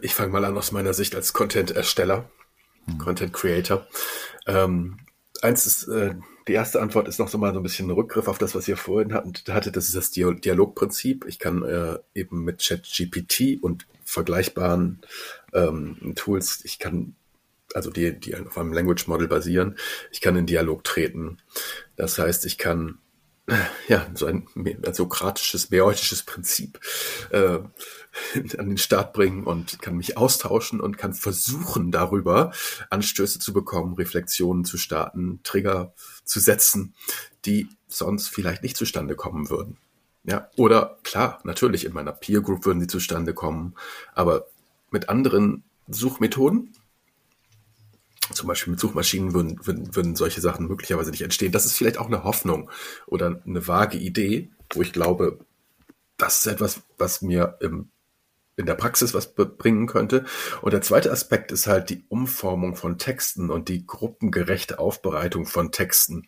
ich 0.00 0.14
fange 0.14 0.32
mal 0.32 0.44
an 0.44 0.56
aus 0.56 0.70
meiner 0.70 0.94
Sicht 0.94 1.14
als 1.14 1.32
Content-Ersteller, 1.32 2.30
Content 2.98 3.32
Creator. 3.32 3.86
Ähm, 4.46 4.98
eins 5.44 5.66
ist, 5.66 5.88
äh, 5.88 6.14
die 6.48 6.52
erste 6.52 6.80
Antwort 6.80 7.06
ist 7.08 7.18
noch 7.18 7.28
so 7.28 7.38
mal 7.38 7.52
so 7.52 7.60
ein 7.60 7.62
bisschen 7.62 7.88
ein 7.88 7.92
Rückgriff 7.92 8.28
auf 8.28 8.38
das, 8.38 8.54
was 8.54 8.66
ihr 8.66 8.76
vorhin 8.76 9.14
hattet. 9.14 9.48
Hatte, 9.48 9.70
das 9.70 9.86
ist 9.86 9.96
das 9.96 10.10
Dialogprinzip. 10.10 11.24
Ich 11.26 11.38
kann 11.38 11.62
äh, 11.62 11.98
eben 12.14 12.44
mit 12.44 12.62
ChatGPT 12.66 13.62
und 13.62 13.86
vergleichbaren 14.04 15.00
ähm, 15.52 16.12
Tools, 16.16 16.62
ich 16.64 16.78
kann 16.78 17.14
also 17.74 17.90
die, 17.90 18.18
die 18.18 18.36
auf 18.36 18.56
einem 18.56 18.72
Language 18.72 19.08
Model 19.08 19.26
basieren, 19.26 19.76
ich 20.12 20.20
kann 20.20 20.36
in 20.36 20.46
Dialog 20.46 20.84
treten. 20.84 21.38
Das 21.96 22.18
heißt, 22.18 22.46
ich 22.46 22.56
kann 22.56 22.98
ja, 23.88 24.06
so 24.14 24.26
ein, 24.26 24.46
ein 24.54 24.94
sokratisches, 24.94 25.70
mäeutisches 25.70 26.22
Prinzip 26.22 26.80
äh, 27.30 27.58
an 28.58 28.68
den 28.68 28.78
Start 28.78 29.12
bringen 29.12 29.44
und 29.44 29.80
kann 29.80 29.96
mich 29.96 30.16
austauschen 30.16 30.80
und 30.80 30.98
kann 30.98 31.14
versuchen, 31.14 31.90
darüber 31.90 32.52
Anstöße 32.90 33.38
zu 33.38 33.52
bekommen, 33.52 33.94
Reflexionen 33.94 34.64
zu 34.64 34.78
starten, 34.78 35.40
Trigger 35.42 35.94
zu 36.24 36.40
setzen, 36.40 36.94
die 37.44 37.68
sonst 37.88 38.28
vielleicht 38.28 38.62
nicht 38.62 38.76
zustande 38.76 39.14
kommen 39.16 39.50
würden. 39.50 39.78
Ja, 40.24 40.48
oder 40.56 40.98
klar, 41.02 41.40
natürlich 41.44 41.84
in 41.84 41.92
meiner 41.92 42.12
Peer 42.12 42.40
Group 42.40 42.64
würden 42.64 42.80
sie 42.80 42.86
zustande 42.86 43.34
kommen, 43.34 43.74
aber 44.14 44.46
mit 44.90 45.08
anderen 45.08 45.64
Suchmethoden 45.86 46.74
zum 48.32 48.48
Beispiel 48.48 48.70
mit 48.70 48.80
Suchmaschinen 48.80 49.34
würden, 49.34 49.66
würden, 49.66 49.94
würden 49.94 50.16
solche 50.16 50.40
Sachen 50.40 50.66
möglicherweise 50.66 51.10
nicht 51.10 51.22
entstehen. 51.22 51.52
Das 51.52 51.66
ist 51.66 51.76
vielleicht 51.76 51.98
auch 51.98 52.06
eine 52.06 52.24
Hoffnung 52.24 52.70
oder 53.06 53.42
eine 53.46 53.66
vage 53.66 53.98
Idee, 53.98 54.50
wo 54.72 54.82
ich 54.82 54.92
glaube, 54.92 55.40
das 56.16 56.38
ist 56.38 56.46
etwas, 56.46 56.82
was 56.96 57.22
mir 57.22 57.58
im, 57.60 57.90
in 58.56 58.66
der 58.66 58.74
Praxis 58.74 59.14
was 59.14 59.34
bringen 59.34 59.86
könnte. 59.86 60.24
Und 60.62 60.72
der 60.72 60.82
zweite 60.82 61.10
Aspekt 61.10 61.52
ist 61.52 61.66
halt 61.66 61.90
die 61.90 62.04
Umformung 62.08 62.76
von 62.76 62.98
Texten 62.98 63.50
und 63.50 63.68
die 63.68 63.86
gruppengerechte 63.86 64.78
Aufbereitung 64.78 65.46
von 65.46 65.72
Texten 65.72 66.26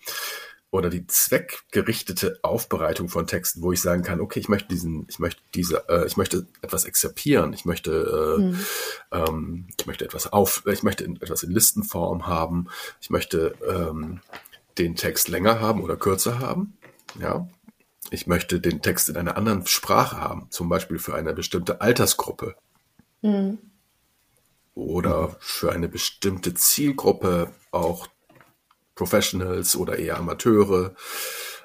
oder 0.70 0.90
die 0.90 1.06
zweckgerichtete 1.06 2.40
Aufbereitung 2.42 3.08
von 3.08 3.26
Texten, 3.26 3.62
wo 3.62 3.72
ich 3.72 3.80
sagen 3.80 4.02
kann, 4.02 4.20
okay, 4.20 4.40
ich 4.40 4.48
möchte 4.48 4.68
diesen, 4.68 5.06
ich 5.08 5.18
möchte 5.18 5.40
diese, 5.54 5.88
äh, 5.88 6.06
ich 6.06 6.16
möchte 6.16 6.46
etwas 6.60 6.84
exerpieren, 6.84 7.52
ich 7.52 7.64
möchte, 7.64 8.36
äh, 8.38 8.42
mhm. 8.42 8.66
ähm, 9.12 9.68
ich 9.78 9.86
möchte 9.86 10.04
etwas 10.04 10.32
auf, 10.32 10.64
ich 10.66 10.82
möchte 10.82 11.04
etwas 11.04 11.42
in 11.44 11.52
Listenform 11.52 12.26
haben, 12.26 12.68
ich 13.00 13.10
möchte 13.10 13.54
ähm, 13.66 14.20
den 14.76 14.96
Text 14.96 15.28
länger 15.28 15.60
haben 15.60 15.82
oder 15.82 15.96
kürzer 15.96 16.40
haben, 16.40 16.76
ja. 17.18 17.48
Ich 18.10 18.26
möchte 18.26 18.60
den 18.60 18.82
Text 18.82 19.08
in 19.08 19.16
einer 19.16 19.36
anderen 19.36 19.66
Sprache 19.66 20.20
haben, 20.20 20.48
zum 20.50 20.68
Beispiel 20.68 20.98
für 20.98 21.14
eine 21.14 21.32
bestimmte 21.32 21.80
Altersgruppe. 21.80 22.56
Mhm. 23.22 23.58
Oder 24.74 25.36
für 25.40 25.72
eine 25.72 25.88
bestimmte 25.88 26.54
Zielgruppe 26.54 27.52
auch 27.70 28.08
Professionals 28.94 29.76
oder 29.76 29.98
eher 29.98 30.18
Amateure. 30.18 30.94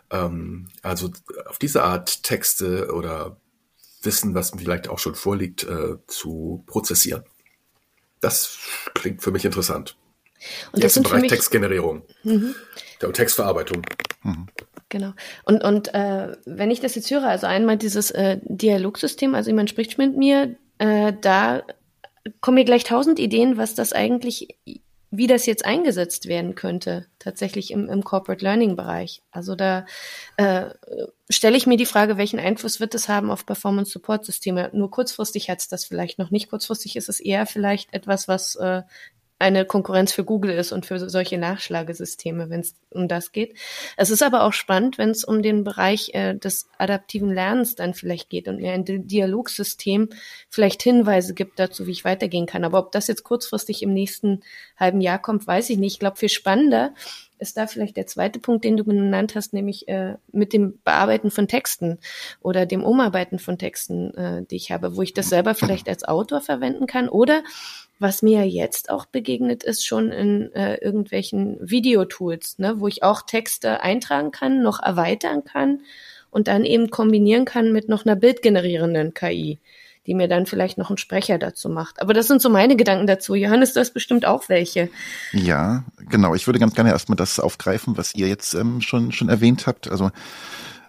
Ähm, 0.10 0.70
also 0.82 1.12
auf 1.48 1.60
diese 1.60 1.84
Art 1.84 2.24
Texte 2.24 2.94
oder 2.94 3.38
Wissen, 4.04 4.34
was 4.34 4.52
vielleicht 4.58 4.88
auch 4.88 5.00
schon 5.00 5.16
vorliegt, 5.16 5.64
äh, 5.64 5.98
zu 6.08 6.64
prozessieren. 6.68 7.24
Das 8.20 8.58
klingt 8.94 9.22
für 9.22 9.32
mich 9.32 9.46
interessant. 9.46 9.98
Und 10.72 10.82
Jetzt 10.82 10.98
das 10.98 10.98
im 10.98 11.04
Bereich 11.04 11.28
Textgenerierung 11.30 12.04
mhm. 12.24 12.56
der 13.02 13.14
Textverarbeitung. 13.14 13.84
Mhm. 14.24 14.48
Genau. 14.92 15.14
Und, 15.46 15.64
und 15.64 15.94
äh, 15.94 16.36
wenn 16.46 16.70
ich 16.70 16.82
das 16.82 16.96
jetzt 16.96 17.10
höre, 17.10 17.24
also 17.24 17.48
einmal 17.48 17.78
dieses 17.78 18.12
äh, 18.12 18.40
Dialogsystem, 18.44 19.34
also 19.34 19.50
jemand 19.50 19.70
spricht 19.70 19.98
mit 19.98 20.18
mir, 20.18 20.58
äh, 20.80 21.14
da 21.20 21.64
kommen 22.42 22.56
mir 22.56 22.66
gleich 22.66 22.84
tausend 22.84 23.18
Ideen, 23.18 23.58
was 23.58 23.74
das 23.74 23.94
eigentlich 23.94 24.60
wie 25.14 25.28
das 25.28 25.46
jetzt 25.46 25.66
eingesetzt 25.66 26.28
werden 26.28 26.56
könnte, 26.56 27.06
tatsächlich 27.20 27.72
im, 27.72 27.90
im 27.90 28.02
Corporate 28.02 28.44
Learning 28.44 28.78
Bereich. 28.78 29.22
Also 29.30 29.56
da 29.56 29.86
äh, 30.38 30.70
stelle 31.30 31.58
ich 31.58 31.68
mir 31.68 31.76
die 31.76 31.86
Frage, 31.86 32.16
welchen 32.16 32.40
Einfluss 32.40 32.80
wird 32.80 32.96
es 32.96 33.10
haben 33.10 33.30
auf 33.30 33.46
Performance 33.46 33.92
Support 33.92 34.24
Systeme? 34.26 34.70
Nur 34.72 34.90
kurzfristig 34.90 35.50
hat 35.50 35.60
es 35.60 35.68
das 35.68 35.84
vielleicht 35.84 36.18
noch 36.18 36.32
nicht. 36.32 36.50
Kurzfristig 36.50 36.96
ist 36.96 37.10
es 37.10 37.20
eher 37.20 37.46
vielleicht 37.46 37.94
etwas, 37.94 38.30
was 38.30 38.56
äh, 38.56 38.84
eine 39.42 39.66
Konkurrenz 39.66 40.14
für 40.14 40.24
Google 40.24 40.52
ist 40.52 40.72
und 40.72 40.86
für 40.86 41.10
solche 41.10 41.38
Nachschlagesysteme, 41.38 42.50
wenn 42.50 42.62
es 42.62 42.76
um 42.92 43.08
das 43.08 43.32
geht. 43.32 43.58
Es 43.98 44.10
ist 44.10 44.24
aber 44.24 44.44
auch 44.44 44.54
spannend, 44.54 44.98
wenn 44.98 45.10
es 45.10 45.24
um 45.24 45.42
den 45.42 45.64
Bereich 45.64 46.14
äh, 46.14 46.36
des 46.36 46.70
adaptiven 46.78 47.34
Lernens 47.34 47.76
dann 47.76 47.94
vielleicht 47.94 48.30
geht 48.30 48.48
und 48.48 48.58
mir 48.58 48.72
ein 48.72 48.86
Dialogsystem 48.86 50.10
vielleicht 50.50 50.84
Hinweise 50.84 51.34
gibt 51.34 51.60
dazu, 51.60 51.88
wie 51.88 51.92
ich 51.92 52.06
weitergehen 52.06 52.46
kann. 52.46 52.64
Aber 52.64 52.80
ob 52.80 52.92
das 52.92 53.08
jetzt 53.08 53.24
kurzfristig 53.24 53.82
im 53.82 53.94
nächsten 53.94 54.42
halben 54.78 55.02
Jahr 55.02 55.20
kommt, 55.20 55.46
weiß 55.46 55.70
ich 55.72 55.78
nicht. 55.78 55.94
Ich 55.94 56.00
glaube, 56.00 56.18
viel 56.18 56.30
spannender 56.30 56.94
ist 57.42 57.58
da 57.58 57.66
vielleicht 57.66 57.98
der 57.98 58.06
zweite 58.06 58.40
Punkt, 58.40 58.64
den 58.64 58.78
du 58.78 58.84
genannt 58.84 59.34
hast, 59.36 59.52
nämlich 59.52 59.88
äh, 59.88 60.16
mit 60.32 60.54
dem 60.54 60.80
Bearbeiten 60.84 61.32
von 61.32 61.48
Texten 61.48 61.98
oder 62.42 62.68
dem 62.68 62.84
Umarbeiten 62.84 63.40
von 63.40 63.58
Texten, 63.58 64.14
äh, 64.14 64.46
die 64.46 64.58
ich 64.58 64.72
habe, 64.72 64.96
wo 64.96 65.02
ich 65.02 65.14
das 65.14 65.30
selber 65.30 65.56
vielleicht 65.56 65.90
als 65.90 66.04
Autor 66.04 66.42
verwenden 66.42 66.86
kann 66.86 67.10
oder 67.10 67.44
was 68.02 68.24
mir 68.24 68.48
jetzt 68.48 68.90
auch 68.90 69.06
begegnet 69.06 69.64
ist, 69.64 69.86
schon 69.86 70.12
in 70.12 70.52
äh, 70.54 70.76
irgendwelchen 70.78 71.58
Videotools, 71.62 72.58
ne, 72.58 72.80
wo 72.80 72.88
ich 72.88 73.04
auch 73.04 73.22
Texte 73.22 73.82
eintragen 73.82 74.32
kann, 74.32 74.64
noch 74.64 74.82
erweitern 74.82 75.44
kann 75.44 75.82
und 76.32 76.48
dann 76.48 76.66
eben 76.66 76.90
kombinieren 76.90 77.46
kann 77.46 77.72
mit 77.72 77.90
noch 77.90 78.04
einer 78.04 78.16
bildgenerierenden 78.16 79.14
KI, 79.14 79.60
die 80.08 80.16
mir 80.16 80.28
dann 80.28 80.48
vielleicht 80.48 80.80
noch 80.80 80.90
einen 80.90 80.98
Sprecher 80.98 81.38
dazu 81.38 81.70
macht. 81.70 82.02
Aber 82.02 82.14
das 82.14 82.28
sind 82.28 82.42
so 82.42 82.50
meine 82.50 82.76
Gedanken 82.76 83.06
dazu. 83.06 83.36
Johannes, 83.36 83.74
du 83.74 83.80
hast 83.80 83.94
bestimmt 83.94 84.26
auch 84.26 84.50
welche. 84.50 84.90
Ja, 85.32 85.84
genau. 86.10 86.34
Ich 86.34 86.48
würde 86.48 86.60
ganz 86.60 86.74
gerne 86.74 86.90
erstmal 86.90 87.18
das 87.18 87.40
aufgreifen, 87.40 87.98
was 87.98 88.16
ihr 88.16 88.28
jetzt 88.28 88.56
ähm, 88.56 88.82
schon, 88.82 89.12
schon 89.12 89.30
erwähnt 89.30 89.68
habt. 89.68 89.92
Also 89.92 90.10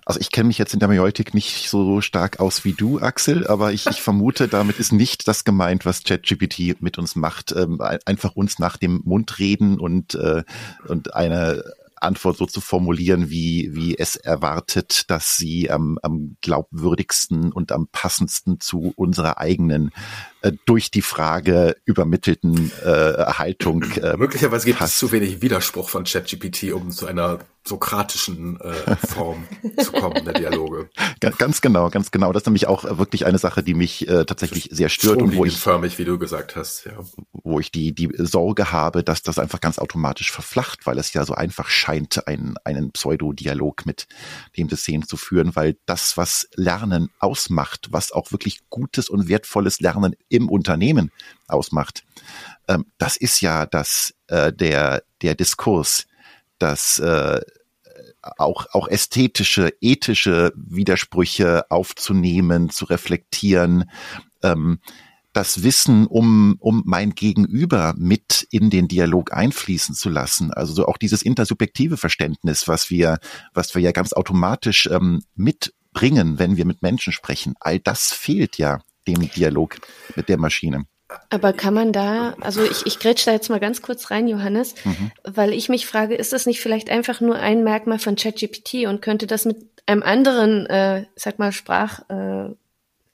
also 0.05 0.21
ich 0.21 0.31
kenne 0.31 0.49
mich 0.49 0.59
jetzt 0.59 0.75
in 0.75 0.81
der 0.81 0.89
Majoitik 0.89 1.35
nicht 1.35 1.69
so 1.69 2.01
stark 2.01 2.41
aus 2.41 2.65
wie 2.65 2.73
du, 2.73 3.01
Axel, 3.01 3.47
aber 3.47 3.73
ich, 3.73 3.87
ich 3.87 4.03
vermute, 4.03 4.49
damit 4.49 4.79
ist 4.79 4.93
nicht 4.93 5.29
das 5.29 5.45
gemeint, 5.45 5.87
was 5.87 6.03
ChatGPT 6.03 6.81
mit 6.81 6.99
uns 6.99 7.15
macht. 7.15 7.53
Ähm, 7.53 7.81
einfach 8.05 8.35
uns 8.35 8.59
nach 8.59 8.77
dem 8.77 9.03
Mund 9.05 9.39
reden 9.39 9.79
und, 9.79 10.15
äh, 10.15 10.43
und 10.89 11.15
eine 11.15 11.63
Antwort 12.03 12.37
so 12.37 12.47
zu 12.47 12.61
formulieren, 12.61 13.31
wie, 13.31 13.71
wie 13.75 13.97
es 13.97 14.17
erwartet, 14.17 15.11
dass 15.11 15.37
sie 15.37 15.71
am, 15.71 15.99
am 16.03 16.37
glaubwürdigsten 16.41 17.53
und 17.53 17.73
am 17.73 17.87
passendsten 17.87 18.61
zu 18.61 18.93
unserer 18.97 19.39
eigenen 19.39 19.93
äh, 20.43 20.53
durch 20.67 20.91
die 20.91 21.03
Frage 21.03 21.77
übermittelten 21.85 22.73
äh, 22.85 22.89
Haltung. 22.89 23.85
Äh, 23.93 24.17
Möglicherweise 24.17 24.67
gibt 24.67 24.79
passt. 24.79 24.95
es 24.95 24.99
zu 24.99 25.13
wenig 25.13 25.41
Widerspruch 25.41 25.89
von 25.89 26.05
ChatGPT, 26.05 26.73
um 26.73 26.91
zu 26.91 27.07
einer 27.07 27.39
sokratischen 27.67 28.61
äh, 28.61 28.97
Form 29.07 29.47
zu 29.79 29.93
kommen 29.93 30.25
der 30.25 30.35
Dialoge. 30.35 30.91
Ganz 31.39 31.61
genau, 31.61 31.91
ganz 31.91 32.11
genau. 32.11 32.33
Das 32.33 32.43
ist 32.43 32.47
nämlich 32.47 32.67
auch 32.67 32.99
wirklich 32.99 33.25
eine 33.25 33.39
Sache, 33.39 33.63
die 33.63 33.75
mich 33.75 34.09
äh, 34.09 34.25
tatsächlich 34.25 34.69
sehr 34.73 34.89
stört 34.89 35.23
und 35.23 35.37
wo 35.37 35.45
ich 35.45 35.57
förmig, 35.57 35.99
wie 35.99 36.05
du 36.05 36.19
gesagt 36.19 36.57
hast, 36.57 36.87
ja. 36.87 36.93
wo 37.33 37.61
ich 37.61 37.71
die 37.71 37.95
die 37.95 38.11
Sorge 38.17 38.73
habe, 38.73 39.05
dass 39.05 39.23
das 39.23 39.39
einfach 39.39 39.61
ganz 39.61 39.79
automatisch 39.79 40.33
verflacht, 40.33 40.87
weil 40.87 40.99
es 40.99 41.13
ja 41.13 41.25
so 41.25 41.35
einfach 41.35 41.69
scheint, 41.69 42.27
einen 42.27 42.57
einen 42.65 42.91
Pseudo-Dialog 42.91 43.87
mit 43.87 44.09
dem 44.57 44.69
System 44.69 45.07
zu 45.07 45.17
führen, 45.17 45.55
weil 45.55 45.77
das, 45.87 46.17
was 46.17 46.49
Lernen 46.57 47.11
ausmacht, 47.21 47.89
was 47.91 48.11
auch 48.11 48.33
wirklich 48.33 48.61
gutes 48.71 49.09
und 49.09 49.29
wertvolles 49.29 49.81
Lernen 49.81 50.17
im 50.33 50.49
Unternehmen 50.49 51.11
ausmacht, 51.47 52.05
ähm, 52.69 52.87
das 52.99 53.17
ist 53.17 53.41
ja 53.41 53.67
das 53.67 54.15
äh, 54.29 54.53
der 54.53 55.03
der 55.21 55.35
Diskurs 55.35 56.07
dass 56.63 57.01
äh, 57.01 57.41
auch, 58.39 58.67
auch 58.73 58.87
ästhetische, 58.87 59.73
ethische 59.81 60.53
Widersprüche 60.55 61.71
aufzunehmen, 61.71 62.71
zu 62.71 62.85
reflektieren, 62.85 63.91
ähm, 64.45 64.79
das 65.33 65.63
Wissen 65.63 66.07
um, 66.07 66.57
um 66.61 66.83
mein 66.85 67.15
Gegenüber 67.15 67.95
mit 67.97 68.47
in 68.51 68.71
den 68.71 68.87
Dialog 68.87 69.33
einfließen 69.33 69.95
zu 69.95 70.09
lassen. 70.09 70.53
Also 70.53 70.75
so 70.75 70.87
auch 70.87 70.99
dieses 70.99 71.23
intersubjektive 71.23 71.97
Verständnis, 71.97 72.69
was 72.69 72.91
wir, 72.91 73.19
was 73.55 73.75
wir 73.75 73.83
ja 73.83 73.93
ganz 73.93 74.13
automatisch 74.13 74.87
ähm, 74.87 75.23
mitbringen, 75.35 76.39
wenn 76.39 76.57
wir 76.57 76.67
mit 76.67 76.83
Menschen 76.83 77.13
sprechen. 77.13 77.55
All 77.61 77.81
das 77.81 78.13
fehlt 78.13 78.59
ja 78.59 78.83
dem 79.07 79.31
Dialog 79.31 79.77
mit 80.17 80.29
der 80.29 80.39
Maschine. 80.39 80.85
Aber 81.31 81.53
kann 81.53 81.75
man 81.75 81.93
da, 81.93 82.35
also 82.41 82.63
ich, 82.63 82.87
ich 82.87 82.99
grätsch 82.99 83.27
da 83.27 83.33
jetzt 83.33 83.51
mal 83.51 83.61
ganz 83.61 83.83
kurz 83.83 84.11
rein, 84.11 84.29
Johannes, 84.29 84.75
mhm. 84.85 85.13
weil 85.25 85.53
ich 85.53 85.69
mich 85.69 85.87
frage, 85.87 86.15
ist 86.15 86.33
das 86.33 86.47
nicht 86.47 86.61
vielleicht 86.61 86.91
einfach 86.91 87.21
nur 87.21 87.37
ein 87.37 87.65
Merkmal 87.65 87.99
von 87.99 88.17
ChatGPT 88.17 88.87
und 88.87 89.03
könnte 89.03 89.27
das 89.27 89.45
mit 89.45 89.59
einem 89.87 90.03
anderen, 90.03 90.67
äh, 90.67 91.05
sag 91.17 91.39
mal, 91.39 91.53
Sprach, 91.53 92.09
äh, 92.09 92.55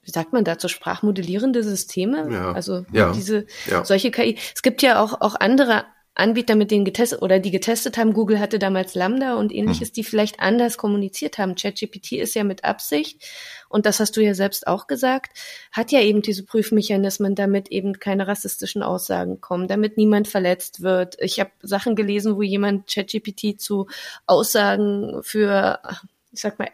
wie 0.03 0.11
sagt 0.11 0.33
man 0.33 0.44
dazu, 0.44 0.68
sprachmodellierende 0.68 1.62
Systeme? 1.62 2.33
Ja. 2.33 2.53
Also 2.53 2.87
ja. 2.92 3.12
diese 3.12 3.46
ja. 3.70 3.85
solche 3.85 4.11
KI. 4.11 4.38
Es 4.55 4.62
gibt 4.62 4.81
ja 4.83 5.03
auch, 5.03 5.20
auch 5.20 5.35
andere 5.38 5.85
Anbieter, 6.18 6.57
mit 6.57 6.70
denen 6.70 6.85
getestet 6.85 7.22
oder 7.22 7.38
die 7.38 7.50
getestet 7.50 7.96
haben. 7.96 8.12
Google 8.12 8.40
hatte 8.40 8.59
damals 8.59 8.94
Lambda 8.94 9.37
und 9.37 9.54
ähnliches, 9.54 9.90
mhm. 9.90 9.92
die 9.94 10.04
vielleicht 10.04 10.40
anders 10.40 10.76
kommuniziert 10.76 11.38
haben. 11.38 11.54
ChatGPT 11.54 12.12
ist 12.12 12.35
ja 12.35 12.44
mit 12.44 12.64
Absicht 12.64 13.24
und 13.68 13.87
das 13.87 14.00
hast 14.00 14.16
du 14.16 14.20
ja 14.20 14.35
selbst 14.35 14.66
auch 14.66 14.87
gesagt, 14.87 15.38
hat 15.70 15.92
ja 15.92 16.00
eben 16.00 16.20
diese 16.22 16.44
Prüfmechanismen, 16.44 17.35
damit 17.35 17.68
eben 17.68 17.98
keine 18.00 18.26
rassistischen 18.26 18.83
Aussagen 18.83 19.40
kommen, 19.40 19.68
damit 19.68 19.96
niemand 19.96 20.26
verletzt 20.26 20.83
wird. 20.83 21.16
Ich 21.20 21.38
habe 21.38 21.50
Sachen 21.62 21.94
gelesen, 21.94 22.37
wo 22.37 22.42
jemand 22.42 22.92
ChatGPT 22.92 23.61
zu 23.61 23.87
Aussagen 24.26 25.22
für, 25.22 25.81
ich 26.33 26.40
sag 26.40 26.59
mal, 26.59 26.70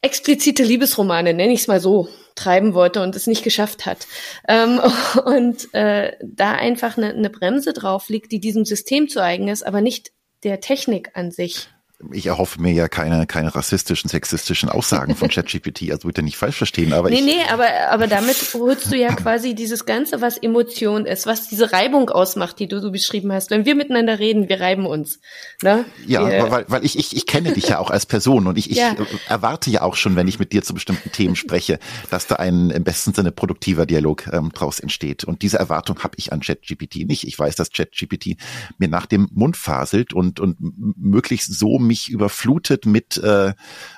explizite 0.00 0.62
Liebesromane, 0.62 1.34
nenne 1.34 1.52
ich 1.52 1.60
es 1.60 1.68
mal 1.68 1.80
so, 1.80 2.08
treiben 2.40 2.74
wollte 2.74 3.02
und 3.02 3.14
es 3.16 3.26
nicht 3.26 3.44
geschafft 3.44 3.86
hat. 3.86 4.06
Ähm, 4.48 4.80
und 5.24 5.72
äh, 5.74 6.16
da 6.22 6.52
einfach 6.52 6.96
eine, 6.96 7.10
eine 7.10 7.30
Bremse 7.30 7.72
drauf 7.72 8.08
liegt, 8.08 8.32
die 8.32 8.40
diesem 8.40 8.64
System 8.64 9.08
zu 9.08 9.22
eigen 9.22 9.48
ist, 9.48 9.62
aber 9.62 9.80
nicht 9.80 10.12
der 10.42 10.60
Technik 10.60 11.10
an 11.14 11.30
sich 11.30 11.68
ich 12.12 12.26
erhoffe 12.26 12.60
mir 12.60 12.72
ja 12.72 12.88
keine, 12.88 13.26
keine 13.26 13.54
rassistischen, 13.54 14.08
sexistischen 14.08 14.68
Aussagen 14.68 15.14
von 15.14 15.28
ChatGPT, 15.30 15.90
also 15.90 16.08
bitte 16.08 16.22
nicht 16.22 16.36
falsch 16.36 16.56
verstehen, 16.56 16.92
aber 16.92 17.10
nee, 17.10 17.16
ich. 17.16 17.24
Nee, 17.24 17.42
aber, 17.50 17.66
aber 17.90 18.06
damit 18.06 18.36
holst 18.54 18.90
du 18.90 18.96
ja 18.96 19.08
quasi 19.14 19.54
dieses 19.54 19.84
Ganze, 19.84 20.20
was 20.20 20.38
Emotion 20.38 21.06
ist, 21.06 21.26
was 21.26 21.48
diese 21.48 21.72
Reibung 21.72 22.08
ausmacht, 22.10 22.58
die 22.58 22.68
du 22.68 22.80
so 22.80 22.90
beschrieben 22.90 23.32
hast. 23.32 23.50
Wenn 23.50 23.64
wir 23.64 23.74
miteinander 23.74 24.18
reden, 24.18 24.48
wir 24.48 24.60
reiben 24.60 24.86
uns. 24.86 25.20
Ne? 25.62 25.84
Ja, 26.06 26.28
wir, 26.28 26.50
weil, 26.50 26.64
weil 26.68 26.84
ich, 26.84 26.98
ich, 26.98 27.16
ich 27.16 27.26
kenne 27.26 27.52
dich 27.52 27.68
ja 27.68 27.78
auch 27.78 27.90
als 27.90 28.06
Person 28.06 28.46
und 28.46 28.56
ich, 28.56 28.70
ich 28.70 28.78
ja. 28.78 28.94
erwarte 29.28 29.70
ja 29.70 29.82
auch 29.82 29.96
schon, 29.96 30.16
wenn 30.16 30.28
ich 30.28 30.38
mit 30.38 30.52
dir 30.52 30.62
zu 30.62 30.74
bestimmten 30.74 31.12
Themen 31.12 31.36
spreche, 31.36 31.78
dass 32.10 32.26
da 32.26 32.36
ein 32.36 32.70
im 32.70 32.84
besten 32.84 33.12
Sinne 33.12 33.32
produktiver 33.32 33.86
Dialog 33.86 34.26
ähm, 34.32 34.52
draus 34.52 34.80
entsteht. 34.80 35.24
Und 35.24 35.42
diese 35.42 35.58
Erwartung 35.58 36.02
habe 36.02 36.14
ich 36.16 36.32
an 36.32 36.40
ChatGPT 36.40 37.06
nicht. 37.06 37.26
Ich 37.26 37.38
weiß, 37.38 37.56
dass 37.56 37.70
ChatGPT 37.70 38.36
mir 38.78 38.88
nach 38.88 39.06
dem 39.06 39.28
Mund 39.32 39.56
faselt 39.56 40.12
und, 40.12 40.40
und 40.40 40.56
möglichst 40.96 41.52
so 41.58 41.78
mich 41.90 42.08
überflutet 42.08 42.86
mit, 42.86 43.16
äh, 43.16 43.52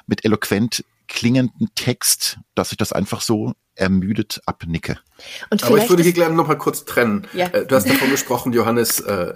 mit 0.07 0.24
eloquent 0.24 0.83
klingenden 1.09 1.68
Text, 1.74 2.38
dass 2.55 2.72
ich 2.72 2.78
das 2.78 2.94
einfach 2.94 3.20
so 3.20 3.52
ermüdet 3.74 4.40
abnicke. 4.46 4.98
Aber 5.50 5.76
ich 5.76 5.90
würde 5.90 6.02
hier 6.02 6.14
gerne 6.14 6.35
noch 6.35 6.48
mal 6.48 6.57
kurz 6.57 6.87
trennen. 6.87 7.26
Ja. 7.35 7.48
Äh, 7.48 7.66
du 7.66 7.76
hast 7.76 7.87
davon 7.88 8.11
gesprochen, 8.11 8.55
Johannes, 8.55 9.00
äh, 9.00 9.35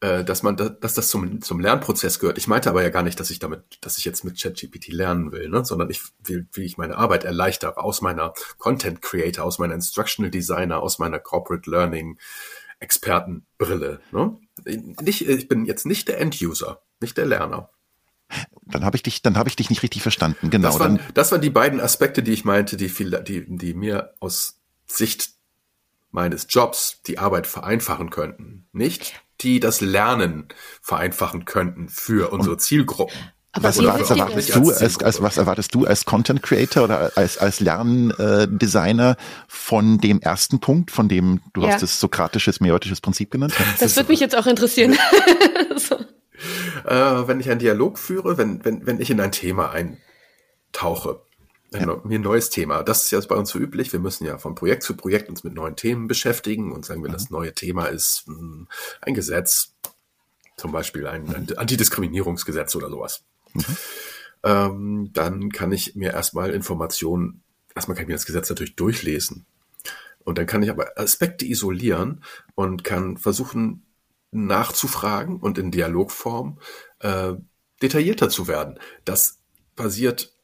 äh, 0.00 0.22
dass 0.22 0.42
man, 0.42 0.56
dass 0.56 0.92
das 0.92 1.08
zum, 1.08 1.40
zum 1.40 1.60
Lernprozess 1.60 2.18
gehört. 2.18 2.36
Ich 2.36 2.46
meinte 2.46 2.68
aber 2.68 2.82
ja 2.82 2.90
gar 2.90 3.02
nicht, 3.02 3.18
dass 3.18 3.30
ich 3.30 3.38
damit, 3.38 3.62
dass 3.80 3.96
ich 3.96 4.04
jetzt 4.04 4.22
mit 4.22 4.38
ChatGPT 4.40 4.88
lernen 4.88 5.32
will, 5.32 5.48
ne? 5.48 5.64
sondern 5.64 5.88
ich 5.88 6.02
will, 6.22 6.46
wie 6.52 6.64
ich 6.64 6.76
meine 6.76 6.98
Arbeit 6.98 7.24
erleichtere 7.24 7.78
aus 7.78 8.02
meiner 8.02 8.34
Content 8.58 9.00
Creator, 9.00 9.44
aus 9.44 9.58
meiner 9.58 9.74
Instructional 9.74 10.30
Designer, 10.30 10.82
aus 10.82 10.98
meiner 10.98 11.18
Corporate 11.18 11.70
Learning 11.70 12.18
Expertenbrille. 12.80 14.00
Ne? 14.12 14.36
Nicht, 15.00 15.26
ich 15.26 15.48
bin 15.48 15.64
jetzt 15.64 15.86
nicht 15.86 16.08
der 16.08 16.20
End-User, 16.20 16.82
nicht 17.00 17.16
der 17.16 17.26
Lerner. 17.26 17.70
Dann 18.70 18.84
habe 18.84 18.96
ich 18.96 19.02
dich, 19.02 19.22
dann 19.22 19.36
habe 19.36 19.48
ich 19.48 19.56
dich 19.56 19.70
nicht 19.70 19.82
richtig 19.82 20.02
verstanden. 20.02 20.50
Genau. 20.50 20.68
Das 20.68 20.78
waren, 20.78 21.00
das 21.14 21.32
waren 21.32 21.40
die 21.40 21.50
beiden 21.50 21.80
Aspekte, 21.80 22.22
die 22.22 22.32
ich 22.32 22.44
meinte, 22.44 22.76
die 22.76 22.88
viel, 22.88 23.10
die, 23.22 23.44
die 23.48 23.74
mir 23.74 24.14
aus 24.20 24.60
Sicht 24.86 25.30
meines 26.10 26.46
Jobs 26.48 27.00
die 27.06 27.18
Arbeit 27.18 27.46
vereinfachen 27.46 28.10
könnten. 28.10 28.66
Nicht 28.72 29.14
die 29.40 29.60
das 29.60 29.80
Lernen 29.80 30.48
vereinfachen 30.82 31.44
könnten 31.44 31.88
für 31.88 32.32
unsere 32.32 32.54
Und 32.54 32.60
Zielgruppen. 32.60 33.16
Aber 33.52 33.68
was, 33.68 33.78
was 33.82 34.10
erwartest 34.10 34.54
du 34.54 34.70
als, 34.70 35.02
als, 35.02 35.22
was 35.22 35.36
erwartest 35.36 35.74
du 35.74 35.86
als 35.86 36.04
Content 36.04 36.42
Creator 36.42 36.84
oder 36.84 37.12
als, 37.16 37.38
als 37.38 37.60
Lerndesigner 37.60 39.16
von 39.48 39.98
dem 39.98 40.20
ersten 40.20 40.60
Punkt, 40.60 40.90
von 40.90 41.08
dem 41.08 41.40
du 41.54 41.62
ja. 41.62 41.68
hast 41.68 41.82
das 41.82 41.98
sokratisches, 41.98 42.60
meotisches 42.60 43.00
Prinzip 43.00 43.30
genannt? 43.30 43.54
Das 43.80 43.96
würde 43.96 44.10
mich 44.10 44.20
jetzt 44.20 44.36
auch 44.36 44.46
interessieren. 44.46 44.96
so 45.76 45.96
äh, 46.84 46.94
wenn 47.26 47.40
ich 47.40 47.50
einen 47.50 47.60
Dialog 47.60 47.98
führe, 47.98 48.38
wenn, 48.38 48.64
wenn, 48.64 48.86
wenn 48.86 49.00
ich 49.00 49.10
in 49.10 49.20
ein 49.20 49.32
Thema 49.32 49.70
eintauche. 49.70 51.20
Ein, 51.72 51.88
ja. 51.88 52.00
Mir 52.04 52.18
ein 52.18 52.22
neues 52.22 52.48
Thema. 52.48 52.82
Das 52.82 53.04
ist 53.04 53.10
ja 53.10 53.20
bei 53.20 53.36
uns 53.36 53.50
so 53.50 53.58
üblich. 53.58 53.92
Wir 53.92 54.00
müssen 54.00 54.24
ja 54.24 54.38
von 54.38 54.54
Projekt 54.54 54.82
zu 54.82 54.96
Projekt 54.96 55.28
uns 55.28 55.44
mit 55.44 55.54
neuen 55.54 55.76
Themen 55.76 56.08
beschäftigen 56.08 56.72
und 56.72 56.86
sagen 56.86 57.02
wir, 57.02 57.10
mhm. 57.10 57.14
das 57.14 57.30
neue 57.30 57.52
Thema 57.52 57.86
ist 57.86 58.24
mh, 58.26 58.38
hm, 58.38 58.68
ein 59.02 59.14
Gesetz, 59.14 59.74
zum 60.56 60.72
Beispiel 60.72 61.06
ein, 61.06 61.34
ein 61.34 61.58
Antidiskriminierungsgesetz 61.58 62.74
oder 62.74 62.88
sowas. 62.88 63.22
Mhm. 63.52 63.76
Ähm, 64.44 65.10
dann 65.12 65.50
kann 65.50 65.72
ich 65.72 65.94
mir 65.94 66.12
erstmal 66.12 66.50
Informationen, 66.50 67.42
erstmal 67.74 67.96
kann 67.96 68.04
ich 68.04 68.08
mir 68.08 68.14
das 68.14 68.26
Gesetz 68.26 68.48
natürlich 68.48 68.76
durchlesen 68.76 69.46
Und 70.24 70.38
dann 70.38 70.46
kann 70.46 70.62
ich 70.62 70.70
aber 70.70 70.96
Aspekte 70.96 71.44
isolieren 71.44 72.22
und 72.54 72.84
kann 72.84 73.16
versuchen 73.16 73.84
nachzufragen 74.30 75.38
und 75.38 75.58
in 75.58 75.70
Dialogform 75.70 76.58
äh, 77.00 77.34
detaillierter 77.82 78.28
zu 78.28 78.48
werden. 78.48 78.78
Das 79.04 79.40
basiert 79.76 80.38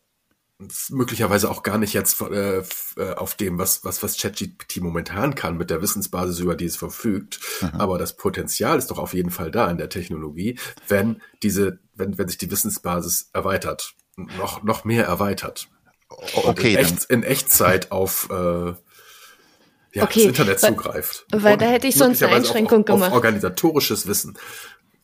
möglicherweise 0.88 1.50
auch 1.50 1.62
gar 1.62 1.78
nicht 1.78 1.92
jetzt 1.94 2.20
äh, 2.20 2.62
äh, 2.96 3.14
auf 3.16 3.34
dem, 3.34 3.58
was, 3.58 3.84
was, 3.84 4.02
was 4.02 4.16
ChatGPT 4.16 4.76
momentan 4.80 5.34
kann 5.34 5.56
mit 5.56 5.68
der 5.70 5.82
Wissensbasis, 5.82 6.38
über 6.38 6.54
die 6.54 6.66
es 6.66 6.76
verfügt. 6.76 7.40
Mhm. 7.60 7.80
Aber 7.80 7.98
das 7.98 8.16
Potenzial 8.16 8.78
ist 8.78 8.90
doch 8.90 8.98
auf 8.98 9.14
jeden 9.14 9.30
Fall 9.30 9.50
da 9.50 9.70
in 9.70 9.78
der 9.78 9.88
Technologie, 9.88 10.58
wenn 10.88 11.20
diese, 11.42 11.80
wenn, 11.94 12.16
wenn 12.18 12.28
sich 12.28 12.38
die 12.38 12.50
Wissensbasis 12.50 13.30
erweitert, 13.32 13.94
noch, 14.16 14.62
noch 14.62 14.84
mehr 14.84 15.04
erweitert. 15.06 15.68
Okay. 16.08 16.74
In, 16.74 16.78
Echt, 16.78 17.04
in, 17.04 17.22
Echtzeit 17.24 17.90
auf, 17.90 18.28
äh, 18.30 18.74
ja, 19.94 20.04
okay, 20.04 20.20
das 20.20 20.28
Internet 20.28 20.62
weil, 20.62 20.70
zugreift. 20.70 21.26
Weil 21.30 21.56
da 21.56 21.66
hätte 21.66 21.86
ich 21.86 21.96
sonst 21.96 22.22
eine 22.22 22.34
Einschränkung 22.34 22.80
auf, 22.80 22.86
gemacht. 22.86 23.10
Auf 23.10 23.16
organisatorisches 23.16 24.06
Wissen. 24.06 24.36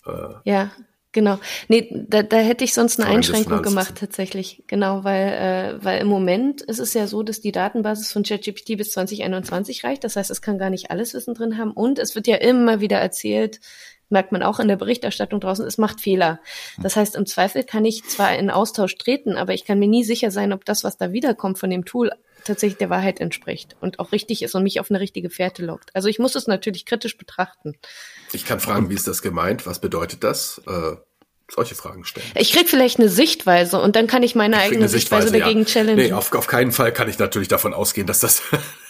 Äh, 0.06 0.10
ja, 0.44 0.70
Genau. 1.12 1.40
Nee, 1.66 2.04
da, 2.08 2.22
da 2.22 2.36
hätte 2.36 2.62
ich 2.62 2.72
sonst 2.72 3.00
eine 3.00 3.10
Einschränkung 3.10 3.62
gemacht 3.62 3.96
tatsächlich. 3.98 4.62
Genau, 4.68 5.02
weil, 5.02 5.32
äh, 5.32 5.84
weil 5.84 6.00
im 6.00 6.06
Moment 6.06 6.62
ist 6.62 6.78
es 6.78 6.94
ja 6.94 7.08
so, 7.08 7.24
dass 7.24 7.40
die 7.40 7.50
Datenbasis 7.50 8.12
von 8.12 8.22
ChatGPT 8.22 8.76
bis 8.76 8.92
2021 8.92 9.82
reicht. 9.82 10.04
Das 10.04 10.14
heißt, 10.14 10.30
es 10.30 10.40
kann 10.40 10.58
gar 10.58 10.70
nicht 10.70 10.92
alles 10.92 11.12
Wissen 11.12 11.34
drin 11.34 11.58
haben. 11.58 11.72
Und 11.72 11.98
es 11.98 12.14
wird 12.14 12.28
ja 12.28 12.36
immer 12.36 12.80
wieder 12.80 12.98
erzählt, 12.98 13.60
merkt 14.08 14.30
man 14.30 14.44
auch 14.44 14.60
in 14.60 14.68
der 14.68 14.76
Berichterstattung 14.76 15.40
draußen, 15.40 15.66
es 15.66 15.78
macht 15.78 16.00
Fehler. 16.00 16.40
Das 16.80 16.94
heißt, 16.94 17.16
im 17.16 17.26
Zweifel 17.26 17.64
kann 17.64 17.84
ich 17.84 18.04
zwar 18.04 18.36
in 18.36 18.50
Austausch 18.50 18.96
treten, 18.96 19.36
aber 19.36 19.52
ich 19.52 19.64
kann 19.64 19.80
mir 19.80 19.88
nie 19.88 20.04
sicher 20.04 20.30
sein, 20.30 20.52
ob 20.52 20.64
das, 20.64 20.84
was 20.84 20.96
da 20.96 21.12
wiederkommt 21.12 21.58
von 21.58 21.70
dem 21.70 21.84
Tool, 21.84 22.12
tatsächlich 22.44 22.78
der 22.78 22.90
Wahrheit 22.90 23.20
entspricht 23.20 23.76
und 23.80 23.98
auch 23.98 24.12
richtig 24.12 24.42
ist 24.42 24.54
und 24.54 24.62
mich 24.62 24.80
auf 24.80 24.90
eine 24.90 25.00
richtige 25.00 25.30
Fährte 25.30 25.64
lockt. 25.64 25.94
Also 25.94 26.08
ich 26.08 26.18
muss 26.18 26.34
es 26.34 26.46
natürlich 26.46 26.86
kritisch 26.86 27.16
betrachten. 27.16 27.76
Ich 28.32 28.44
kann 28.44 28.60
fragen, 28.60 28.90
wie 28.90 28.94
ist 28.94 29.08
das 29.08 29.22
gemeint? 29.22 29.66
Was 29.66 29.80
bedeutet 29.80 30.24
das? 30.24 30.60
Äh, 30.66 30.96
solche 31.52 31.74
Fragen 31.74 32.04
stellen. 32.04 32.26
Ich 32.36 32.52
krieg 32.52 32.68
vielleicht 32.68 32.98
eine 32.98 33.08
Sichtweise 33.08 33.80
und 33.80 33.96
dann 33.96 34.06
kann 34.06 34.22
ich 34.22 34.34
meine 34.34 34.56
ich 34.56 34.62
eigene 34.62 34.88
Sichtweise, 34.88 35.28
Sichtweise, 35.28 35.44
dagegen 35.44 35.60
ja. 35.60 35.66
challengen. 35.66 35.96
Nee, 35.96 36.12
auf, 36.12 36.32
auf 36.32 36.46
keinen 36.46 36.72
Fall 36.72 36.92
kann 36.92 37.08
ich 37.08 37.18
natürlich 37.18 37.48
davon 37.48 37.74
ausgehen, 37.74 38.06
dass 38.06 38.20
das 38.20 38.42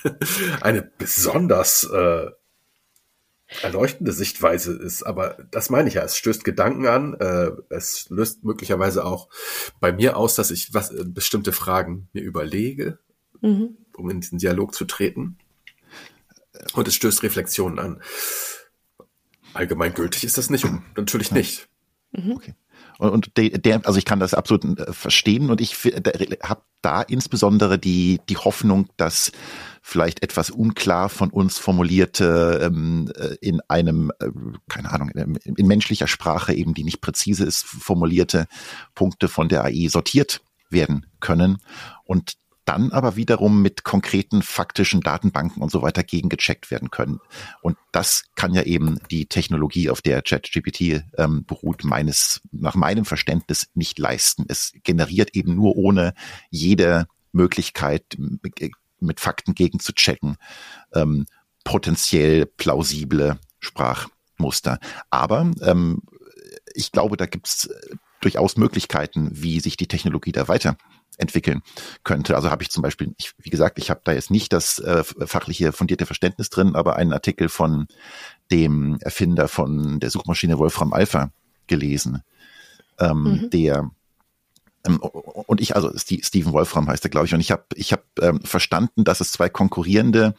eine 0.61 0.83
besonders 0.83 1.85
äh, 1.85 2.27
erleuchtende 3.63 4.13
Sichtweise 4.13 4.73
ist. 4.73 5.03
Aber 5.03 5.37
das 5.51 5.71
meine 5.71 5.89
ich 5.89 5.95
ja. 5.95 6.03
Es 6.03 6.17
stößt 6.17 6.45
Gedanken 6.45 6.87
an. 6.87 7.15
Äh, 7.15 7.51
es 7.71 8.09
löst 8.11 8.45
möglicherweise 8.45 9.05
auch 9.05 9.29
bei 9.81 9.93
mir 9.93 10.17
aus, 10.17 10.35
dass 10.35 10.51
ich 10.51 10.73
was 10.73 10.91
äh, 10.91 11.05
bestimmte 11.05 11.53
Fragen 11.53 12.09
mir 12.13 12.23
überlege, 12.23 12.99
mhm. 13.41 13.77
um 13.97 14.11
in 14.11 14.21
diesen 14.21 14.39
Dialog 14.39 14.75
zu 14.75 14.85
treten. 14.85 15.39
Und 16.75 16.89
es 16.89 16.95
stößt 16.95 17.23
Reflexionen 17.23 17.79
an. 17.79 18.03
Allgemeingültig 19.55 20.25
ist 20.25 20.39
das 20.39 20.51
nicht, 20.51 20.67
natürlich 20.97 21.33
nicht. 21.33 21.69
Mhm. 22.13 22.33
Okay. 22.33 22.55
Und, 22.99 23.11
und 23.11 23.37
der, 23.37 23.51
der, 23.51 23.87
also 23.87 23.99
ich 23.99 24.05
kann 24.05 24.21
das 24.21 24.35
absolut 24.35 24.79
äh, 24.79 24.93
verstehen 24.93 25.51
und 25.51 25.61
ich 25.61 25.75
habe 26.43 26.63
da 26.83 27.03
insbesondere 27.03 27.79
die, 27.79 28.21
die 28.29 28.37
Hoffnung, 28.37 28.89
dass 28.97 29.33
vielleicht 29.83 30.23
etwas 30.23 30.51
unklar 30.51 31.09
von 31.09 31.31
uns 31.31 31.59
formulierte 31.59 32.61
ähm, 32.63 33.11
äh, 33.17 33.37
in 33.41 33.61
einem, 33.69 34.13
äh, 34.21 34.29
keine 34.69 34.91
Ahnung, 34.91 35.09
in, 35.11 35.35
in 35.57 35.67
menschlicher 35.67 36.07
Sprache 36.07 36.53
eben, 36.53 36.75
die 36.75 36.85
nicht 36.85 37.01
präzise 37.01 37.45
ist, 37.45 37.65
formulierte 37.65 38.47
Punkte 38.95 39.29
von 39.29 39.49
der 39.49 39.65
AI 39.65 39.89
sortiert 39.89 40.43
werden 40.69 41.07
können 41.21 41.59
und 42.05 42.35
dann 42.65 42.93
aber 42.93 43.17
wiederum 43.17 43.63
mit 43.63 43.85
konkreten 43.85 44.43
faktischen 44.43 45.01
Datenbanken 45.01 45.63
und 45.63 45.71
so 45.71 45.83
weiter 45.83 46.05
gegengecheckt 46.05 46.71
werden 46.71 46.91
können. 46.91 47.21
Und 47.63 47.77
das 47.93 48.25
kann 48.37 48.55
ja 48.55 48.63
eben 48.63 48.99
die 49.11 49.27
Technologie, 49.27 49.91
auf 49.91 50.03
der 50.03 50.23
ChatGPT 50.23 51.03
ähm, 51.19 51.45
beruht, 51.47 51.85
meines, 51.85 52.41
nach 52.53 52.75
meinem 52.75 53.05
Verständnis 53.05 53.69
nicht 53.75 53.99
leisten. 53.99 54.45
Es 54.49 54.73
generiert 54.85 55.35
eben 55.35 55.55
nur 55.55 55.77
ohne 55.77 56.15
jede 56.51 57.07
Möglichkeit, 57.33 58.05
mit 59.01 59.21
Fakten 59.21 59.55
gegenzuchecken, 59.55 60.37
ähm, 60.95 61.27
potenziell 61.65 62.47
plausible 62.47 63.39
Sprachmuster. 63.59 64.79
Aber 65.11 65.51
ähm, 65.63 66.03
ich 66.75 66.93
glaube, 66.93 67.17
da 67.17 67.27
gibt's 67.27 67.69
durchaus 68.21 68.57
Möglichkeiten, 68.57 69.31
wie 69.33 69.61
sich 69.61 69.77
die 69.77 69.89
Technologie 69.89 70.33
da 70.33 70.49
weiter 70.49 70.77
entwickeln 71.21 71.63
könnte. 72.05 72.37
Also 72.37 72.51
habe 72.51 72.63
ich 72.63 72.71
zum 72.71 72.83
Beispiel, 72.83 73.15
ich, 73.19 73.33
wie 73.39 73.51
gesagt, 73.51 73.79
ich 73.79 73.91
habe 73.91 74.01
da 74.05 74.13
jetzt 74.13 74.31
nicht 74.31 74.53
das 74.53 74.79
äh, 74.79 75.05
fachliche 75.05 75.73
fundierte 75.73 76.07
Verständnis 76.07 76.51
drin, 76.51 76.75
aber 76.75 76.97
einen 76.97 77.13
Artikel 77.13 77.49
von 77.49 77.87
dem 78.51 78.99
Erfinder 79.01 79.49
von 79.49 80.01
der 80.01 80.11
Suchmaschine 80.11 80.59
Wolfram 80.59 80.93
Alpha 80.93 81.31
gelesen, 81.67 82.23
ähm, 82.99 83.23
mhm. 83.23 83.51
der 83.51 83.91
ähm, 84.87 84.99
und 84.99 85.61
ich, 85.61 85.77
also 85.77 85.91
Stephen 85.97 86.53
Wolfram 86.53 86.89
heißt 86.89 87.05
er, 87.05 87.11
glaube 87.11 87.27
ich, 87.27 87.35
und 87.35 87.41
ich 87.41 87.51
habe 87.51 87.65
ich 87.75 87.93
hab, 87.93 88.05
ähm, 88.21 88.41
verstanden, 88.43 89.05
dass 89.05 89.21
es 89.21 89.33
zwei 89.33 89.49
konkurrierende 89.49 90.35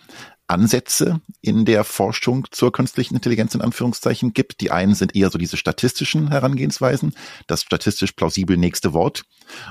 Ansätze 0.52 1.22
in 1.42 1.64
der 1.64 1.86
Forschung 1.86 2.46
zur 2.52 2.74
künstlichen 2.74 3.16
Intelligenz 3.16 3.56
in 3.56 3.62
Anführungszeichen 3.62 4.34
gibt. 4.34 4.60
Die 4.60 4.70
einen 4.70 4.96
sind 4.96 5.16
eher 5.16 5.30
so 5.30 5.38
diese 5.38 5.56
statistischen 5.56 6.28
Herangehensweisen, 6.28 7.16
das 7.48 7.62
statistisch 7.62 8.12
plausibel 8.12 8.58
nächste 8.58 8.92
Wort. 8.92 9.24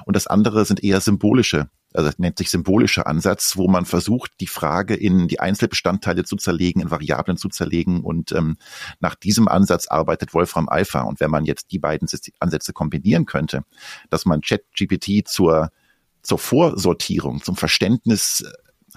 Und 0.06 0.16
das 0.16 0.26
andere 0.26 0.64
sind 0.64 0.82
eher 0.82 1.02
symbolische, 1.02 1.68
also 1.92 2.10
nennt 2.16 2.38
sich 2.38 2.50
symbolischer 2.50 3.06
Ansatz, 3.06 3.58
wo 3.58 3.68
man 3.68 3.84
versucht, 3.84 4.32
die 4.40 4.46
Frage 4.46 4.94
in 4.94 5.28
die 5.28 5.38
Einzelbestandteile 5.38 6.24
zu 6.24 6.36
zerlegen, 6.36 6.80
in 6.80 6.90
Variablen 6.90 7.36
zu 7.36 7.50
zerlegen. 7.50 8.00
Und 8.00 8.32
ähm, 8.32 8.56
nach 9.00 9.14
diesem 9.14 9.48
Ansatz 9.48 9.86
arbeitet 9.86 10.32
Wolfram 10.32 10.70
Alpha. 10.70 11.02
Und 11.02 11.20
wenn 11.20 11.30
man 11.30 11.44
jetzt 11.44 11.72
die 11.72 11.78
beiden 11.78 12.08
Ansätze 12.38 12.72
kombinieren 12.72 13.26
könnte, 13.26 13.64
dass 14.08 14.24
man 14.24 14.40
ChatGPT 14.40 15.28
zur 15.28 15.70
zur 16.22 16.38
Vorsortierung, 16.38 17.42
zum 17.42 17.56
Verständnis 17.56 18.44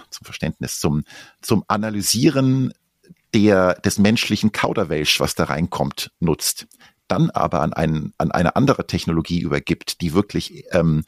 zum 0.10 0.26
Verständnis, 0.26 0.80
zum, 0.80 1.04
zum 1.42 1.64
Analysieren 1.68 2.74
der, 3.34 3.76
des 3.76 3.98
menschlichen 3.98 4.52
Kauderwelsch, 4.52 5.20
was 5.20 5.36
da 5.36 5.46
reinkommt, 5.46 6.12
nutzt, 6.20 6.68
dann 7.08 7.30
aber 7.30 7.62
an, 7.62 7.74
einen, 7.74 8.14
an 8.18 8.32
eine 8.32 8.56
andere 8.56 8.88
Technologie 8.88 9.42
übergibt, 9.42 10.02
die 10.02 10.14
wirklich 10.14 10.66
ähm, 10.72 11.04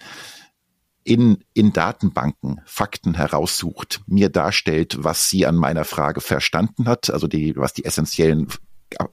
in, 1.03 1.43
in 1.53 1.71
Datenbanken 1.71 2.61
Fakten 2.65 3.13
heraussucht, 3.13 4.01
mir 4.07 4.29
darstellt, 4.29 4.97
was 5.03 5.29
sie 5.29 5.45
an 5.45 5.55
meiner 5.55 5.85
Frage 5.85 6.19
verstanden 6.19 6.87
hat, 6.87 7.11
also 7.11 7.27
die, 7.27 7.55
was 7.55 7.73
die 7.73 7.85
essentiellen 7.85 8.47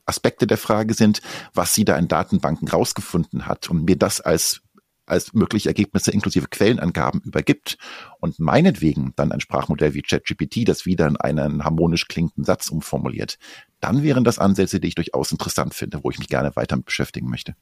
Aspekte 0.06 0.46
der 0.46 0.58
Frage 0.58 0.94
sind, 0.94 1.20
was 1.54 1.74
sie 1.74 1.84
da 1.84 1.96
in 1.96 2.08
Datenbanken 2.08 2.68
rausgefunden 2.68 3.46
hat 3.46 3.68
und 3.68 3.84
mir 3.84 3.96
das 3.96 4.20
als 4.20 4.62
als 5.06 5.32
mögliche 5.32 5.68
Ergebnisse 5.68 6.10
inklusive 6.10 6.48
Quellenangaben 6.48 7.20
übergibt 7.22 7.76
und 8.20 8.38
meinetwegen 8.38 9.12
dann 9.16 9.32
ein 9.32 9.40
Sprachmodell 9.40 9.94
wie 9.94 10.02
ChatGPT 10.02 10.68
das 10.68 10.86
wieder 10.86 11.06
in 11.06 11.16
einen 11.16 11.64
harmonisch 11.64 12.08
klingenden 12.08 12.44
Satz 12.44 12.68
umformuliert, 12.68 13.38
dann 13.80 14.02
wären 14.02 14.24
das 14.24 14.38
Ansätze, 14.38 14.80
die 14.80 14.88
ich 14.88 14.94
durchaus 14.94 15.32
interessant 15.32 15.74
finde, 15.74 16.00
wo 16.02 16.10
ich 16.10 16.18
mich 16.18 16.28
gerne 16.28 16.54
weiter 16.54 16.76
mit 16.76 16.86
beschäftigen 16.86 17.28
möchte. 17.28 17.54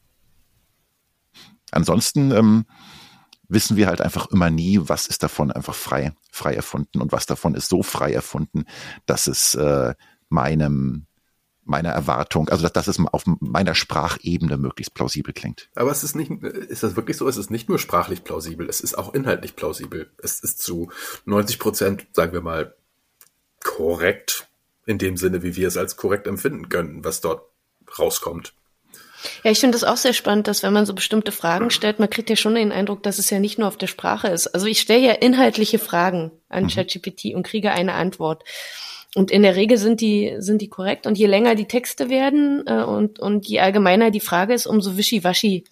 Ansonsten 1.70 2.30
ähm, 2.32 2.66
wissen 3.48 3.76
wir 3.76 3.86
halt 3.86 4.00
einfach 4.00 4.28
immer 4.30 4.50
nie, 4.50 4.78
was 4.82 5.06
ist 5.06 5.22
davon 5.22 5.50
einfach 5.50 5.74
frei, 5.74 6.12
frei 6.30 6.54
erfunden 6.54 7.00
und 7.00 7.12
was 7.12 7.26
davon 7.26 7.54
ist 7.54 7.68
so 7.68 7.82
frei 7.82 8.12
erfunden, 8.12 8.64
dass 9.06 9.26
es 9.26 9.54
äh, 9.54 9.94
meinem 10.28 11.06
meiner 11.64 11.90
Erwartung, 11.90 12.48
also 12.48 12.62
dass, 12.62 12.72
dass 12.72 12.88
es 12.88 12.98
auf 13.12 13.24
meiner 13.40 13.74
Sprachebene 13.74 14.56
möglichst 14.56 14.94
plausibel 14.94 15.32
klingt. 15.32 15.68
Aber 15.74 15.90
es 15.90 16.02
ist 16.02 16.16
nicht, 16.16 16.30
ist 16.30 16.82
das 16.82 16.96
wirklich 16.96 17.16
so? 17.16 17.28
Es 17.28 17.36
ist 17.36 17.50
nicht 17.50 17.68
nur 17.68 17.78
sprachlich 17.78 18.24
plausibel, 18.24 18.68
es 18.68 18.80
ist 18.80 18.96
auch 18.96 19.14
inhaltlich 19.14 19.56
plausibel. 19.56 20.10
Es 20.22 20.40
ist 20.40 20.60
zu 20.60 20.90
90 21.26 21.58
Prozent, 21.58 22.06
sagen 22.12 22.32
wir 22.32 22.40
mal, 22.40 22.74
korrekt 23.62 24.48
in 24.86 24.98
dem 24.98 25.16
Sinne, 25.16 25.42
wie 25.42 25.56
wir 25.56 25.68
es 25.68 25.76
als 25.76 25.96
korrekt 25.96 26.26
empfinden 26.26 26.68
können, 26.68 27.04
was 27.04 27.20
dort 27.20 27.42
rauskommt. 27.98 28.54
Ja, 29.44 29.50
ich 29.50 29.60
finde 29.60 29.76
das 29.76 29.84
auch 29.84 29.96
sehr 29.96 30.14
spannend, 30.14 30.48
dass 30.48 30.62
wenn 30.62 30.72
man 30.72 30.86
so 30.86 30.94
bestimmte 30.94 31.32
Fragen 31.32 31.70
stellt, 31.70 31.98
man 31.98 32.08
kriegt 32.08 32.30
ja 32.30 32.36
schon 32.36 32.54
den 32.54 32.72
Eindruck, 32.72 33.02
dass 33.02 33.18
es 33.18 33.30
ja 33.30 33.38
nicht 33.38 33.58
nur 33.58 33.68
auf 33.68 33.76
der 33.76 33.86
Sprache 33.86 34.28
ist. 34.28 34.48
Also 34.48 34.66
ich 34.66 34.80
stelle 34.80 35.04
ja 35.04 35.12
inhaltliche 35.12 35.78
Fragen 35.78 36.30
an 36.48 36.64
mhm. 36.64 36.68
ChatGPT 36.68 37.34
und 37.34 37.42
kriege 37.42 37.70
eine 37.70 37.94
Antwort. 37.94 38.44
Und 39.14 39.30
in 39.30 39.42
der 39.42 39.56
Regel 39.56 39.76
sind 39.76 40.00
die, 40.00 40.36
sind 40.38 40.62
die 40.62 40.68
korrekt. 40.68 41.06
Und 41.06 41.18
je 41.18 41.26
länger 41.26 41.54
die 41.54 41.66
Texte 41.66 42.08
werden 42.08 42.64
äh, 42.66 42.82
und, 42.84 43.18
und 43.18 43.46
je 43.46 43.60
allgemeiner 43.60 44.10
die 44.10 44.20
Frage 44.20 44.54
ist, 44.54 44.66
umso 44.66 44.96
wischiwaschi, 44.96 45.64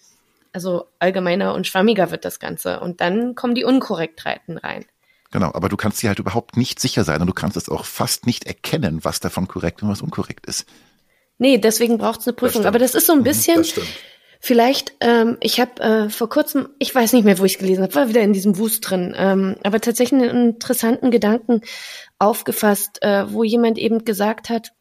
also 0.51 0.85
allgemeiner 0.99 1.53
und 1.53 1.65
schwammiger 1.65 2.11
wird 2.11 2.25
das 2.25 2.39
Ganze. 2.39 2.79
Und 2.79 3.01
dann 3.01 3.35
kommen 3.35 3.55
die 3.55 3.63
Unkorrektheiten 3.63 4.57
rein. 4.57 4.85
Genau, 5.31 5.51
aber 5.53 5.69
du 5.69 5.77
kannst 5.77 6.01
dir 6.01 6.07
halt 6.07 6.19
überhaupt 6.19 6.57
nicht 6.57 6.79
sicher 6.79 7.03
sein 7.03 7.21
und 7.21 7.27
du 7.27 7.33
kannst 7.33 7.55
es 7.55 7.69
auch 7.69 7.85
fast 7.85 8.25
nicht 8.25 8.45
erkennen, 8.45 8.99
was 9.03 9.19
davon 9.19 9.47
korrekt 9.47 9.83
und 9.83 9.89
was 9.89 10.01
unkorrekt 10.01 10.47
ist. 10.47 10.65
Nee, 11.37 11.59
deswegen 11.59 11.97
braucht 11.99 12.21
es 12.21 12.27
eine 12.27 12.33
Prüfung. 12.33 12.63
Das 12.63 12.67
aber 12.67 12.79
das 12.79 12.95
ist 12.95 13.05
so 13.05 13.13
ein 13.13 13.19
mhm, 13.19 13.23
bisschen, 13.23 13.63
Vielleicht, 14.41 14.93
ähm, 15.01 15.35
ich 15.41 15.59
habe 15.59 15.81
äh, 15.81 16.09
vor 16.09 16.29
kurzem, 16.29 16.69
ich 16.79 16.95
weiß 16.95 17.11
nicht 17.11 17.25
mehr, 17.25 17.39
wo 17.39 17.45
ich 17.45 17.55
es 17.55 17.59
gelesen 17.59 17.83
habe, 17.83 17.93
war 17.95 18.07
wieder 18.07 18.21
in 18.21 18.31
diesem 18.31 18.57
Wust 18.57 18.89
drin, 18.89 19.13
ähm, 19.17 19.57
aber 19.63 19.81
tatsächlich 19.81 20.21
einen 20.21 20.51
interessanten 20.51 21.11
Gedanken 21.11 21.61
aufgefasst, 22.19 23.01
äh, 23.01 23.31
wo 23.31 23.43
jemand 23.43 23.77
eben 23.77 24.05
gesagt 24.05 24.49
hat, 24.49 24.73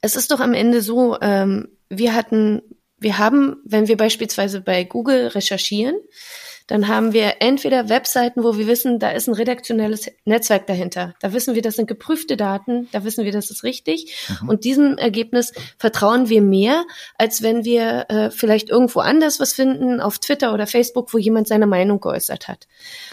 es 0.00 0.16
ist 0.16 0.30
doch 0.30 0.40
am 0.40 0.54
Ende 0.54 0.80
so, 0.80 1.20
ähm, 1.20 1.68
wir 1.88 2.14
hatten, 2.14 2.62
wir 2.98 3.18
haben, 3.18 3.56
wenn 3.64 3.88
wir 3.88 3.96
beispielsweise 3.96 4.60
bei 4.60 4.84
Google 4.84 5.28
recherchieren, 5.28 5.96
dann 6.68 6.86
haben 6.86 7.12
wir 7.14 7.36
entweder 7.40 7.88
Webseiten, 7.88 8.44
wo 8.44 8.56
wir 8.56 8.66
wissen, 8.66 8.98
da 8.98 9.10
ist 9.10 9.26
ein 9.26 9.34
redaktionelles 9.34 10.10
Netzwerk 10.26 10.66
dahinter. 10.66 11.14
Da 11.20 11.32
wissen 11.32 11.54
wir, 11.54 11.62
das 11.62 11.76
sind 11.76 11.88
geprüfte 11.88 12.36
Daten, 12.36 12.88
da 12.92 13.04
wissen 13.04 13.24
wir, 13.24 13.32
das 13.32 13.50
ist 13.50 13.64
richtig. 13.64 14.14
Mhm. 14.42 14.48
Und 14.50 14.64
diesem 14.64 14.98
Ergebnis 14.98 15.52
vertrauen 15.78 16.28
wir 16.28 16.42
mehr, 16.42 16.84
als 17.16 17.42
wenn 17.42 17.64
wir 17.64 18.06
äh, 18.10 18.30
vielleicht 18.30 18.68
irgendwo 18.68 19.00
anders 19.00 19.40
was 19.40 19.54
finden, 19.54 20.00
auf 20.00 20.18
Twitter 20.18 20.52
oder 20.52 20.66
Facebook, 20.66 21.12
wo 21.14 21.18
jemand 21.18 21.48
seine 21.48 21.66
Meinung 21.66 22.00
geäußert 22.00 22.48
hat. 22.48 22.68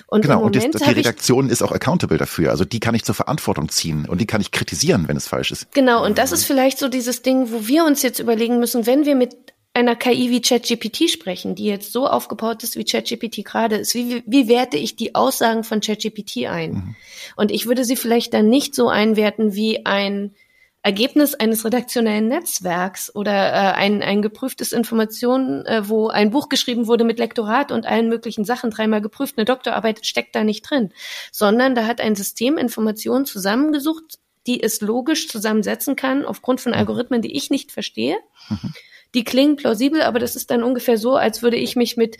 Und 0.08 0.24
genau, 0.24 0.44
und 0.44 0.56
das, 0.56 0.70
die 0.70 0.84
Redaktion 0.84 1.50
ist 1.50 1.64
auch 1.64 1.72
accountable 1.72 2.18
dafür. 2.18 2.52
Also 2.52 2.66
die 2.66 2.82
kann 2.82 2.94
ich 2.94 3.06
zur 3.06 3.16
Verantwortung 3.16 3.70
ziehen 3.70 4.06
und 4.06 4.20
die 4.20 4.28
kann 4.28 4.42
ich 4.42 4.52
kritisieren, 4.52 5.08
wenn 5.08 5.16
es 5.16 5.30
falsch 5.30 5.52
ist. 5.52 5.72
Genau, 5.72 6.04
und 6.06 6.18
das 6.18 6.34
ist 6.34 6.44
vielleicht 6.44 6.78
so 6.78 6.90
dieses 6.90 7.22
Ding, 7.22 7.52
wo 7.52 7.68
wir 7.68 7.86
uns 7.86 8.02
jetzt 8.02 8.20
überlegen 8.20 8.60
müssen, 8.60 8.86
wenn 8.86 9.06
wir 9.06 9.16
mit 9.16 9.55
einer 9.76 9.96
KI 9.96 10.30
wie 10.30 10.42
ChatGPT 10.42 11.10
sprechen, 11.10 11.54
die 11.54 11.66
jetzt 11.66 11.92
so 11.92 12.08
aufgebaut 12.08 12.64
ist, 12.64 12.78
wie 12.78 12.86
ChatGPT 12.86 13.44
gerade 13.44 13.76
ist, 13.76 13.94
wie, 13.94 14.24
wie 14.26 14.48
werte 14.48 14.78
ich 14.78 14.96
die 14.96 15.16
Aussagen 15.16 15.64
von 15.66 15.82
ChatGPT 15.82 16.46
ein? 16.48 16.72
Mhm. 16.72 16.96
Und 17.36 17.52
ich 17.52 17.66
würde 17.66 17.84
sie 17.84 17.98
vielleicht 17.98 18.34
dann 18.34 18.48
nicht 18.48 18.74
so 18.74 18.88
einwerten 18.88 19.54
wie 19.54 19.86
ein 19.86 20.34
Ergebnis 20.82 21.34
eines 21.34 21.66
redaktionellen 21.66 22.28
Netzwerks 22.28 23.14
oder 23.14 23.34
äh, 23.34 23.74
ein, 23.74 24.02
ein 24.02 24.22
geprüftes 24.22 24.72
Informationen, 24.72 25.66
äh, 25.66 25.90
wo 25.90 26.08
ein 26.08 26.30
Buch 26.30 26.48
geschrieben 26.48 26.88
wurde 26.88 27.04
mit 27.04 27.20
Lektorat 27.20 27.72
und 27.72 27.86
allen 27.86 28.08
möglichen 28.08 28.46
Sachen, 28.46 28.70
dreimal 28.70 29.02
geprüft, 29.02 29.38
eine 29.38 29.46
Doktorarbeit 29.46 30.06
steckt 30.06 30.36
da 30.36 30.44
nicht 30.46 30.62
drin, 30.62 30.94
sondern 31.32 31.76
da 31.76 31.86
hat 31.86 32.00
ein 32.00 32.16
System 32.16 32.58
Informationen 32.58 33.26
zusammengesucht, 33.26 34.20
die 34.48 34.62
es 34.64 34.80
logisch 34.80 35.28
zusammensetzen 35.28 35.98
kann 35.98 36.24
aufgrund 36.24 36.62
von 36.62 36.72
mhm. 36.72 36.78
Algorithmen, 36.78 37.22
die 37.22 37.36
ich 37.36 37.50
nicht 37.50 37.74
verstehe. 37.74 38.18
Mhm 38.48 38.72
die 39.16 39.24
klingen 39.24 39.56
plausibel, 39.56 40.02
aber 40.02 40.20
das 40.20 40.36
ist 40.36 40.52
dann 40.52 40.64
ungefähr 40.64 40.98
so, 40.98 41.16
als 41.16 41.42
würde 41.42 41.58
ich 41.58 41.76
mich 41.76 41.98
mit 41.98 42.18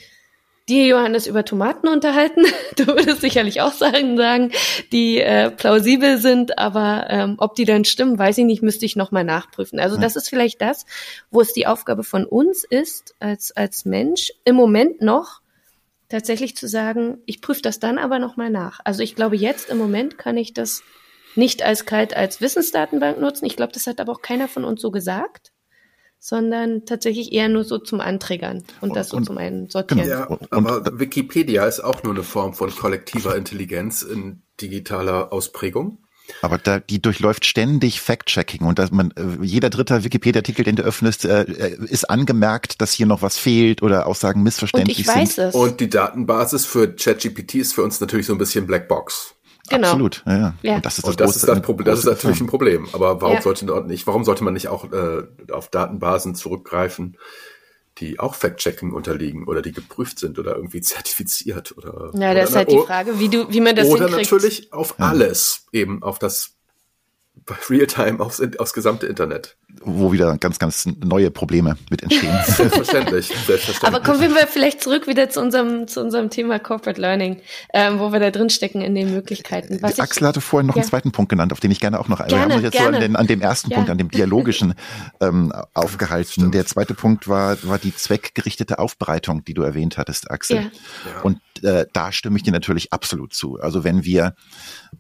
dir, 0.68 0.88
Johannes, 0.88 1.28
über 1.28 1.46
Tomaten 1.46 1.88
unterhalten. 1.88 2.44
Du 2.76 2.88
würdest 2.88 3.22
sicherlich 3.22 3.62
auch 3.62 3.72
Sachen 3.72 4.18
sagen, 4.18 4.52
die 4.92 5.22
äh, 5.22 5.50
plausibel 5.50 6.18
sind, 6.18 6.58
aber 6.58 7.06
ähm, 7.10 7.36
ob 7.38 7.56
die 7.56 7.64
dann 7.64 7.86
stimmen, 7.86 8.20
weiß 8.20 8.38
ich 8.40 8.46
nicht, 8.46 8.62
müsste 8.62 8.86
ich 8.86 8.98
nochmal 8.98 9.24
nachprüfen. 9.24 9.80
Also 9.80 9.96
das 9.96 10.18
ist 10.18 10.28
vielleicht 10.28 10.62
das, 10.62 10.86
wo 11.32 11.40
es 11.40 11.54
die 11.54 11.68
Aufgabe 11.68 12.04
von 12.04 12.26
uns 12.26 12.66
ist, 12.66 13.16
als, 13.20 13.56
als 13.56 13.86
Mensch, 13.86 14.34
im 14.44 14.56
Moment 14.56 15.02
noch 15.02 15.40
tatsächlich 16.10 16.58
zu 16.58 16.68
sagen, 16.68 17.20
ich 17.26 17.42
prüfe 17.42 17.62
das 17.62 17.80
dann 17.80 17.98
aber 17.98 18.20
nochmal 18.20 18.50
nach. 18.50 18.82
Also 18.84 19.04
ich 19.04 19.16
glaube, 19.16 19.38
jetzt 19.38 19.70
im 19.70 19.78
Moment 19.78 20.18
kann 20.18 20.36
ich 20.36 20.54
das 20.54 20.84
nicht 21.36 21.64
als 21.64 21.86
kalt 21.86 22.16
als 22.16 22.42
Wissensdatenbank 22.42 23.20
nutzen. 23.20 23.46
Ich 23.46 23.56
glaube, 23.56 23.72
das 23.72 23.88
hat 23.88 24.02
aber 24.02 24.12
auch 24.12 24.22
keiner 24.22 24.50
von 24.50 24.66
uns 24.66 24.82
so 24.82 24.92
gesagt 24.92 25.54
sondern 26.28 26.86
tatsächlich 26.88 27.34
eher 27.34 27.50
nur 27.50 27.64
so 27.64 27.78
zum 27.78 28.02
Anträgern 28.02 28.64
und 28.82 28.96
das 28.96 29.10
so 29.10 29.18
und, 29.18 29.26
zum 29.26 29.38
einen 29.38 29.70
sortieren. 29.70 30.10
Ja, 30.10 30.28
aber 30.50 31.00
Wikipedia 31.00 31.68
ist 31.68 31.82
auch 31.82 32.02
nur 32.02 32.16
eine 32.16 32.24
Form 32.24 32.56
von 32.56 32.76
kollektiver 32.76 33.36
Intelligenz 33.36 34.02
in 34.02 34.42
digitaler 34.60 35.32
Ausprägung. 35.32 36.00
Aber 36.42 36.58
da, 36.58 36.80
die 36.80 37.00
durchläuft 37.00 37.46
ständig 37.46 38.02
Fact-Checking 38.02 38.66
und 38.66 38.80
dass 38.80 38.90
man, 38.90 39.12
äh, 39.12 39.44
jeder 39.44 39.70
dritte 39.70 40.04
Wikipedia-Artikel, 40.04 40.66
den 40.66 40.76
du 40.76 40.82
öffnest, 40.82 41.26
äh, 41.26 41.44
äh, 41.44 41.78
ist 41.86 42.10
angemerkt, 42.10 42.82
dass 42.82 42.92
hier 42.92 43.06
noch 43.06 43.22
was 43.22 43.38
fehlt 43.38 43.84
oder 43.84 44.08
Aussagen 44.08 44.42
missverständlich 44.42 44.98
und 44.98 45.02
ich 45.02 45.08
weiß 45.08 45.36
sind. 45.36 45.44
Es. 45.50 45.54
Und 45.54 45.80
die 45.80 45.92
Datenbasis 45.92 46.66
für 46.66 46.96
ChatGPT 46.96 47.56
ist 47.56 47.74
für 47.76 47.84
uns 47.84 48.02
natürlich 48.02 48.26
so 48.26 48.34
ein 48.34 48.40
bisschen 48.40 48.66
Blackbox. 48.66 49.35
Genau. 49.68 49.88
Absolut, 49.88 50.24
ja, 50.28 50.38
ja. 50.38 50.56
ja. 50.62 50.76
Und 50.76 50.86
das 50.86 50.98
ist 50.98 51.04
das, 51.04 51.12
und 51.12 51.20
das, 51.20 51.26
große, 51.26 51.40
ist 51.40 51.48
das, 51.48 51.62
Problem, 51.62 51.86
das 51.86 52.00
ist 52.00 52.06
natürlich 52.06 52.42
ein 52.42 52.48
Problem. 52.48 52.88
Aber 52.94 53.22
warum 53.22 53.36
ja. 53.36 53.42
sollte 53.42 53.66
man 53.66 53.88
nicht, 53.88 54.06
warum 54.06 54.24
sollte 54.24 54.44
man 54.44 54.54
nicht 54.54 54.68
auch 54.68 54.92
äh, 54.92 55.24
auf 55.52 55.70
Datenbasen 55.70 56.36
zurückgreifen, 56.36 57.18
die 57.98 58.20
auch 58.20 58.36
Fact-Checking 58.36 58.92
unterliegen 58.92 59.48
oder 59.48 59.62
die 59.62 59.72
geprüft 59.72 60.20
sind 60.20 60.38
oder 60.38 60.56
irgendwie 60.56 60.82
zertifiziert 60.82 61.76
oder. 61.78 62.12
Ja, 62.14 62.34
das 62.34 62.50
ist 62.50 62.56
halt 62.56 62.72
die 62.72 62.80
Frage, 62.80 63.20
wie 63.20 63.30
du, 63.30 63.52
wie 63.52 63.62
man 63.62 63.76
das 63.76 63.88
Oder 63.88 64.08
hinkriegt. 64.08 64.32
natürlich 64.32 64.74
auf 64.74 65.00
alles, 65.00 65.66
eben 65.72 66.04
auf 66.04 66.20
das 66.20 66.55
Realtime 67.70 68.20
aufs, 68.20 68.42
aufs 68.58 68.74
gesamte 68.74 69.06
Internet. 69.06 69.56
Wo 69.82 70.12
wieder 70.12 70.36
ganz, 70.38 70.58
ganz 70.58 70.88
neue 71.04 71.30
Probleme 71.30 71.78
mit 71.92 72.02
entstehen. 72.02 72.36
selbstverständlich, 72.46 73.28
selbstverständlich. 73.28 73.84
Aber 73.84 74.02
kommen 74.02 74.22
wir 74.22 74.48
vielleicht 74.48 74.82
zurück 74.82 75.06
wieder 75.06 75.30
zu 75.30 75.42
unserem, 75.42 75.88
zu 75.88 76.02
unserem 76.02 76.30
Thema 76.30 76.58
Corporate 76.60 77.00
Learning, 77.00 77.42
ähm, 77.74 78.00
wo 78.00 78.12
wir 78.12 78.20
da 78.20 78.32
drin 78.32 78.50
stecken 78.50 78.82
in 78.82 78.96
den 78.96 79.12
Möglichkeiten. 79.12 79.80
Was 79.82 80.00
Axel 80.00 80.24
ich, 80.24 80.28
hatte 80.28 80.42
vorhin 80.42 80.66
noch 80.66 80.76
ja. 80.76 80.82
einen 80.82 80.90
zweiten 80.90 81.12
Punkt 81.12 81.30
genannt, 81.30 81.52
auf 81.52 81.60
den 81.60 81.70
ich 81.70 81.80
gerne 81.80 82.00
auch 82.00 82.08
noch, 82.08 82.18
gerne, 82.18 82.32
wir 82.32 82.42
haben 82.42 82.52
uns 82.54 82.64
jetzt 82.64 82.78
so 82.78 82.84
an, 82.84 83.00
den, 83.00 83.16
an 83.16 83.28
dem 83.28 83.42
ersten 83.42 83.70
ja. 83.70 83.76
Punkt, 83.76 83.92
an 83.92 83.98
dem 83.98 84.10
dialogischen 84.10 84.74
ähm, 85.22 85.54
aufgehalten. 85.74 86.32
Stimmt. 86.32 86.56
Der 86.56 86.66
zweite 86.66 86.96
Punkt 86.96 87.28
war, 87.28 87.58
war 87.64 87.78
die 87.78 87.96
zweckgerichtete 87.96 88.80
Aufbereitung, 88.80 89.44
die 89.44 89.54
du 89.54 89.62
erwähnt 89.62 89.98
hattest, 89.98 90.32
Axel. 90.32 90.58
Ja. 90.62 91.22
Und 91.22 91.40
äh, 91.62 91.86
da 91.94 92.12
stimme 92.12 92.38
ich 92.38 92.44
dir 92.44 92.52
natürlich 92.52 92.92
absolut 92.92 93.34
zu. 93.34 93.60
Also 93.60 93.84
wenn 93.84 94.04
wir, 94.04 94.36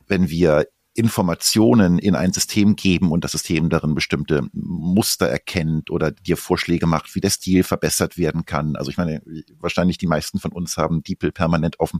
wenn 0.07 0.29
wir 0.29 0.67
Informationen 0.97 1.99
in 1.99 2.15
ein 2.15 2.31
System 2.31 2.77
geben 2.77 3.11
und 3.11 3.25
das 3.25 3.33
System 3.33 3.69
darin 3.69 3.95
bestimmte 3.95 4.47
Muster 4.53 5.27
erkennt 5.27 5.91
oder 5.91 6.11
dir 6.11 6.37
Vorschläge 6.37 6.87
macht, 6.87 7.13
wie 7.15 7.19
der 7.19 7.31
Stil 7.31 7.63
verbessert 7.63 8.17
werden 8.17 8.45
kann. 8.45 8.77
Also 8.77 8.91
ich 8.91 8.97
meine, 8.97 9.21
wahrscheinlich 9.59 9.97
die 9.97 10.07
meisten 10.07 10.39
von 10.39 10.53
uns 10.53 10.77
haben 10.77 11.03
DeepL 11.03 11.33
permanent 11.33 11.81
offen 11.81 11.99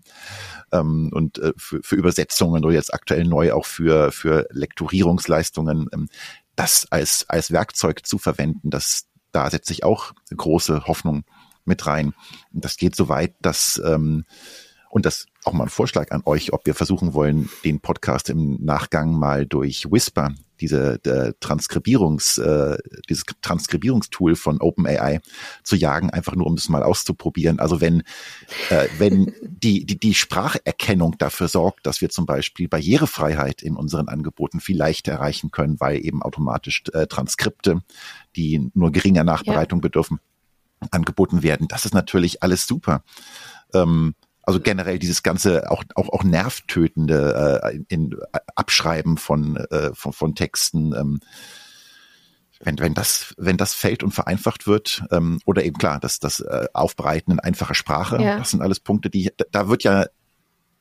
ähm, 0.71 1.11
und 1.13 1.39
äh, 1.39 1.51
für, 1.57 1.81
für 1.83 1.95
Übersetzungen 1.97 2.63
oder 2.63 2.73
jetzt 2.73 2.93
aktuell 2.93 3.25
neu 3.25 3.51
auch 3.51 3.65
für, 3.65 4.13
für 4.13 4.47
Lekturierungsleistungen, 4.51 5.89
ähm, 5.93 6.07
das 6.55 6.87
als, 6.89 7.25
als 7.27 7.51
Werkzeug 7.51 8.05
zu 8.05 8.17
verwenden, 8.17 8.69
das, 8.69 9.07
da 9.33 9.49
setze 9.49 9.73
ich 9.73 9.83
auch 9.83 10.13
große 10.33 10.85
Hoffnung 10.87 11.25
mit 11.65 11.85
rein. 11.85 12.13
Und 12.53 12.63
das 12.63 12.77
geht 12.77 12.95
so 12.95 13.09
weit, 13.09 13.35
dass 13.41 13.81
ähm, 13.85 14.23
und 14.89 15.05
das 15.05 15.25
auch 15.45 15.53
mal 15.53 15.65
ein 15.65 15.69
Vorschlag 15.69 16.11
an 16.11 16.23
euch, 16.25 16.53
ob 16.53 16.65
wir 16.65 16.73
versuchen 16.73 17.13
wollen, 17.13 17.49
den 17.63 17.79
Podcast 17.79 18.29
im 18.29 18.57
Nachgang 18.63 19.13
mal 19.13 19.45
durch 19.45 19.91
Whisper, 19.91 20.33
diese 20.59 20.99
der 20.99 21.39
Transkribierungs, 21.39 22.37
äh, 22.37 22.77
dieses 23.09 23.25
Transkribierungstool 23.41 24.35
von 24.35 24.59
OpenAI 24.59 25.21
zu 25.63 25.75
jagen, 25.75 26.09
einfach 26.09 26.35
nur 26.35 26.47
um 26.47 26.55
es 26.55 26.69
mal 26.69 26.83
auszuprobieren. 26.83 27.59
Also 27.59 27.81
wenn, 27.81 28.01
äh, 28.69 28.87
wenn 28.97 29.33
die, 29.43 29.85
die, 29.85 29.99
die 29.99 30.13
Spracherkennung 30.13 31.17
dafür 31.17 31.47
sorgt, 31.47 31.85
dass 31.85 32.01
wir 32.01 32.09
zum 32.09 32.25
Beispiel 32.25 32.67
Barrierefreiheit 32.67 33.61
in 33.61 33.75
unseren 33.75 34.07
Angeboten 34.07 34.59
viel 34.59 34.77
leichter 34.77 35.13
erreichen 35.13 35.51
können, 35.51 35.79
weil 35.79 36.03
eben 36.03 36.23
automatisch 36.23 36.83
äh, 36.93 37.07
Transkripte, 37.07 37.81
die 38.35 38.71
nur 38.73 38.91
geringer 38.91 39.23
Nachbereitung 39.23 39.79
ja. 39.79 39.83
bedürfen, 39.83 40.19
angeboten 40.91 41.43
werden. 41.43 41.67
Das 41.67 41.85
ist 41.85 41.93
natürlich 41.93 42.43
alles 42.43 42.67
super. 42.67 43.03
Ähm, 43.73 44.15
also 44.45 44.59
generell 44.59 44.99
dieses 44.99 45.23
ganze 45.23 45.71
auch 45.71 45.83
auch 45.95 46.09
auch 46.09 46.23
nervtötende 46.23 47.61
äh, 47.63 47.79
in, 47.87 48.13
äh, 48.13 48.39
Abschreiben 48.55 49.17
von, 49.17 49.57
äh, 49.57 49.93
von 49.93 50.13
von 50.13 50.35
Texten. 50.35 50.93
Ähm, 50.93 51.19
wenn, 52.61 52.79
wenn 52.79 52.93
das 52.93 53.33
wenn 53.37 53.57
das 53.57 53.73
fällt 53.73 54.01
und 54.01 54.11
vereinfacht 54.11 54.65
wird 54.65 55.03
ähm, 55.11 55.39
oder 55.45 55.63
eben 55.65 55.77
klar 55.77 55.99
das 55.99 56.19
das 56.19 56.39
äh, 56.39 56.67
Aufbereiten 56.73 57.33
in 57.33 57.39
einfacher 57.39 57.75
Sprache 57.75 58.21
ja. 58.21 58.37
das 58.37 58.51
sind 58.51 58.61
alles 58.61 58.79
Punkte 58.79 59.09
die 59.09 59.29
da 59.51 59.67
wird 59.67 59.83
ja 59.83 60.05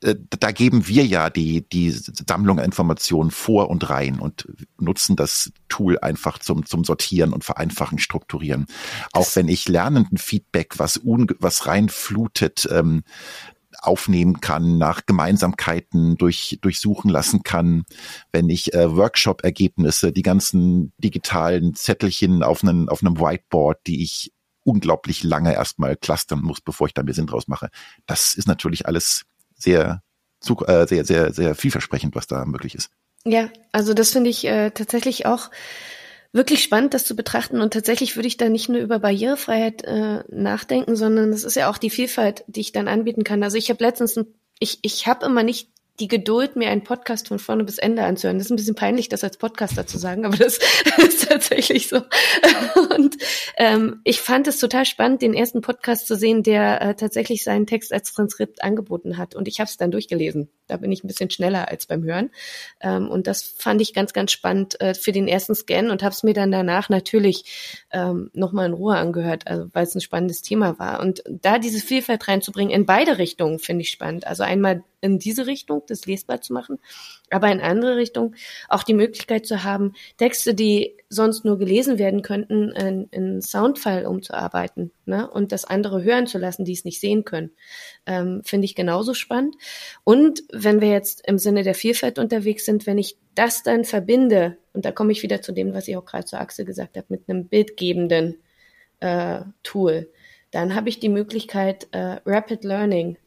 äh, 0.01 0.15
da 0.39 0.51
geben 0.51 0.87
wir 0.87 1.05
ja 1.05 1.29
die, 1.29 1.67
die 1.67 1.89
Sammlung 1.89 2.59
an 2.59 2.65
Informationen 2.65 3.31
vor 3.31 3.69
und 3.69 3.89
rein 3.89 4.19
und 4.19 4.47
nutzen 4.79 5.15
das 5.15 5.51
Tool 5.69 5.97
einfach 5.99 6.37
zum, 6.39 6.65
zum 6.65 6.83
Sortieren 6.83 7.33
und 7.33 7.43
Vereinfachen, 7.43 7.97
Strukturieren. 7.97 8.67
Auch 9.13 9.35
wenn 9.35 9.47
ich 9.47 9.67
lernenden 9.67 10.17
Feedback, 10.17 10.77
was, 10.77 10.97
un, 10.97 11.27
was 11.39 11.67
reinflutet, 11.67 12.67
ähm, 12.71 13.03
aufnehmen 13.85 14.41
kann, 14.41 14.77
nach 14.77 15.05
Gemeinsamkeiten 15.05 16.17
durch, 16.17 16.59
durchsuchen 16.61 17.09
lassen 17.09 17.43
kann, 17.43 17.83
wenn 18.31 18.49
ich 18.49 18.73
äh, 18.73 18.95
Workshop-Ergebnisse, 18.95 20.11
die 20.11 20.21
ganzen 20.21 20.93
digitalen 20.97 21.73
Zettelchen 21.75 22.43
auf 22.43 22.63
einem, 22.63 22.89
auf 22.89 23.01
einem 23.01 23.19
Whiteboard, 23.19 23.79
die 23.87 24.03
ich 24.03 24.31
unglaublich 24.63 25.23
lange 25.23 25.53
erstmal 25.53 25.95
clustern 25.95 26.41
muss, 26.41 26.59
bevor 26.59 26.87
ich 26.87 26.93
da 26.93 27.03
mir 27.03 27.13
Sinn 27.13 27.27
draus 27.27 27.47
mache. 27.47 27.69
Das 28.05 28.33
ist 28.33 28.47
natürlich 28.47 28.87
alles 28.87 29.23
sehr, 29.55 30.01
äh, 30.67 30.87
sehr, 30.87 31.05
sehr, 31.05 31.33
sehr 31.33 31.55
vielversprechend, 31.55 32.15
was 32.15 32.27
da 32.27 32.45
möglich 32.45 32.75
ist. 32.75 32.89
Ja, 33.25 33.49
also 33.71 33.93
das 33.93 34.11
finde 34.11 34.29
ich 34.29 34.45
äh, 34.45 34.71
tatsächlich 34.71 35.25
auch 35.25 35.49
wirklich 36.35 36.61
spannend, 36.61 36.93
das 36.93 37.05
zu 37.05 37.15
betrachten. 37.15 37.61
Und 37.61 37.73
tatsächlich 37.73 38.15
würde 38.15 38.27
ich 38.27 38.37
da 38.37 38.49
nicht 38.49 38.69
nur 38.69 38.81
über 38.81 38.99
Barrierefreiheit 38.99 39.83
äh, 39.85 40.23
nachdenken, 40.29 40.95
sondern 40.95 41.31
es 41.31 41.43
ist 41.43 41.55
ja 41.55 41.69
auch 41.69 41.77
die 41.77 41.89
Vielfalt, 41.89 42.43
die 42.47 42.59
ich 42.59 42.73
dann 42.73 42.87
anbieten 42.87 43.23
kann. 43.23 43.41
Also 43.41 43.57
ich 43.57 43.69
habe 43.69 43.83
letztens, 43.83 44.17
ein, 44.17 44.27
ich, 44.59 44.79
ich 44.81 45.07
habe 45.07 45.25
immer 45.25 45.43
nicht 45.43 45.69
die 45.99 46.07
Geduld, 46.07 46.55
mir 46.55 46.69
einen 46.69 46.83
Podcast 46.83 47.29
von 47.29 47.39
vorne 47.39 47.63
bis 47.63 47.77
Ende 47.77 48.03
anzuhören. 48.03 48.37
Das 48.37 48.47
ist 48.47 48.51
ein 48.51 48.57
bisschen 48.57 48.75
peinlich, 48.75 49.07
das 49.07 49.23
als 49.23 49.37
Podcaster 49.37 49.87
zu 49.87 49.97
sagen, 49.97 50.25
aber 50.25 50.35
das 50.35 50.59
ist 50.97 51.29
tatsächlich 51.29 51.87
so. 51.87 52.01
Und 52.95 53.17
ähm, 53.57 54.01
ich 54.03 54.19
fand 54.19 54.47
es 54.47 54.59
total 54.59 54.85
spannend, 54.85 55.21
den 55.21 55.33
ersten 55.33 55.61
Podcast 55.61 56.07
zu 56.07 56.15
sehen, 56.15 56.43
der 56.43 56.81
äh, 56.81 56.95
tatsächlich 56.95 57.43
seinen 57.43 57.65
Text 57.65 57.93
als 57.93 58.13
Transkript 58.13 58.61
angeboten 58.61 59.17
hat. 59.17 59.35
Und 59.35 59.47
ich 59.47 59.59
habe 59.59 59.69
es 59.69 59.77
dann 59.77 59.91
durchgelesen. 59.91 60.49
Da 60.67 60.77
bin 60.77 60.91
ich 60.91 61.03
ein 61.03 61.07
bisschen 61.07 61.29
schneller 61.29 61.69
als 61.69 61.85
beim 61.85 62.03
Hören. 62.03 62.31
Ähm, 62.81 63.09
und 63.09 63.27
das 63.27 63.43
fand 63.43 63.81
ich 63.81 63.93
ganz, 63.93 64.11
ganz 64.11 64.31
spannend 64.31 64.79
äh, 64.81 64.95
für 64.95 65.13
den 65.13 65.27
ersten 65.27 65.55
Scan 65.55 65.91
und 65.91 66.03
habe 66.03 66.13
es 66.13 66.23
mir 66.23 66.33
dann 66.33 66.51
danach 66.51 66.89
natürlich 66.89 67.85
ähm, 67.91 68.31
nochmal 68.33 68.65
in 68.65 68.73
Ruhe 68.73 68.95
angehört, 68.95 69.47
also 69.47 69.67
weil 69.71 69.83
es 69.83 69.95
ein 69.95 70.01
spannendes 70.01 70.41
Thema 70.41 70.77
war. 70.77 70.99
Und 70.99 71.23
da 71.29 71.57
diese 71.57 71.79
Vielfalt 71.79 72.27
reinzubringen 72.27 72.73
in 72.73 72.85
beide 72.85 73.17
Richtungen 73.17 73.59
finde 73.59 73.83
ich 73.83 73.91
spannend. 73.91 74.27
Also 74.27 74.43
einmal 74.43 74.83
in 75.05 75.19
diese 75.19 75.45
Richtung, 75.45 75.83
das 75.85 76.05
lesbar 76.05 76.41
zu 76.41 76.53
machen, 76.53 76.79
aber 77.29 77.51
in 77.51 77.61
andere 77.61 77.97
Richtung 77.97 78.35
auch 78.69 78.83
die 78.83 78.93
Möglichkeit 78.93 79.45
zu 79.45 79.63
haben, 79.63 79.93
Texte, 80.17 80.53
die 80.53 80.97
sonst 81.09 81.45
nur 81.45 81.57
gelesen 81.57 81.97
werden 81.97 82.21
könnten, 82.21 82.71
in, 82.71 83.07
in 83.11 83.41
Soundfile 83.41 84.09
umzuarbeiten 84.09 84.91
ne? 85.05 85.29
und 85.29 85.51
das 85.51 85.65
andere 85.65 86.03
hören 86.03 86.27
zu 86.27 86.37
lassen, 86.37 86.65
die 86.65 86.73
es 86.73 86.85
nicht 86.85 86.99
sehen 86.99 87.25
können, 87.25 87.51
ähm, 88.05 88.41
finde 88.43 88.65
ich 88.65 88.75
genauso 88.75 89.13
spannend. 89.13 89.55
Und 90.03 90.43
wenn 90.51 90.81
wir 90.81 90.89
jetzt 90.89 91.27
im 91.27 91.37
Sinne 91.37 91.63
der 91.63 91.75
Vielfalt 91.75 92.19
unterwegs 92.19 92.65
sind, 92.65 92.85
wenn 92.85 92.97
ich 92.97 93.17
das 93.35 93.63
dann 93.63 93.85
verbinde, 93.85 94.57
und 94.73 94.85
da 94.85 94.91
komme 94.91 95.11
ich 95.11 95.23
wieder 95.23 95.41
zu 95.41 95.51
dem, 95.51 95.73
was 95.73 95.87
ich 95.87 95.97
auch 95.97 96.05
gerade 96.05 96.25
zur 96.25 96.39
Achse 96.39 96.65
gesagt 96.65 96.97
habe, 96.97 97.07
mit 97.09 97.27
einem 97.27 97.47
bildgebenden 97.47 98.37
äh, 98.99 99.41
Tool, 99.63 100.09
dann 100.51 100.75
habe 100.75 100.89
ich 100.89 100.99
die 100.99 101.09
Möglichkeit, 101.09 101.87
äh, 101.91 102.17
Rapid 102.25 102.63
Learning 102.63 103.17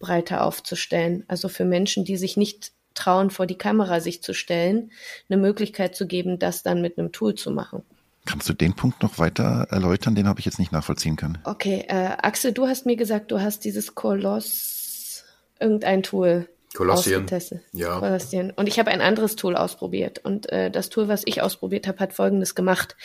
breiter 0.00 0.44
aufzustellen. 0.44 1.24
Also 1.28 1.48
für 1.48 1.64
Menschen, 1.64 2.04
die 2.04 2.16
sich 2.16 2.36
nicht 2.36 2.72
trauen, 2.94 3.30
vor 3.30 3.46
die 3.46 3.56
Kamera 3.56 4.00
sich 4.00 4.22
zu 4.22 4.34
stellen, 4.34 4.90
eine 5.28 5.40
Möglichkeit 5.40 5.94
zu 5.94 6.08
geben, 6.08 6.40
das 6.40 6.64
dann 6.64 6.82
mit 6.82 6.98
einem 6.98 7.12
Tool 7.12 7.36
zu 7.36 7.52
machen. 7.52 7.84
Kannst 8.26 8.48
du 8.48 8.52
den 8.52 8.74
Punkt 8.74 9.02
noch 9.02 9.18
weiter 9.18 9.68
erläutern? 9.70 10.14
Den 10.14 10.26
habe 10.28 10.40
ich 10.40 10.46
jetzt 10.46 10.58
nicht 10.58 10.72
nachvollziehen 10.72 11.16
können. 11.16 11.38
Okay, 11.44 11.84
äh, 11.88 12.16
Axel, 12.20 12.52
du 12.52 12.66
hast 12.66 12.84
mir 12.84 12.96
gesagt, 12.96 13.30
du 13.30 13.40
hast 13.40 13.64
dieses 13.64 13.94
Koloss, 13.94 15.24
irgendein 15.58 16.02
Tool 16.02 16.48
Kolossien. 16.74 17.26
Ja. 17.72 17.98
Kolossien. 17.98 18.52
Und 18.54 18.68
ich 18.68 18.78
habe 18.78 18.90
ein 18.90 19.00
anderes 19.00 19.34
Tool 19.34 19.56
ausprobiert. 19.56 20.20
Und 20.24 20.50
äh, 20.50 20.70
das 20.70 20.88
Tool, 20.88 21.08
was 21.08 21.22
ich 21.24 21.42
ausprobiert 21.42 21.88
habe, 21.88 21.98
hat 21.98 22.12
Folgendes 22.12 22.54
gemacht. 22.54 22.96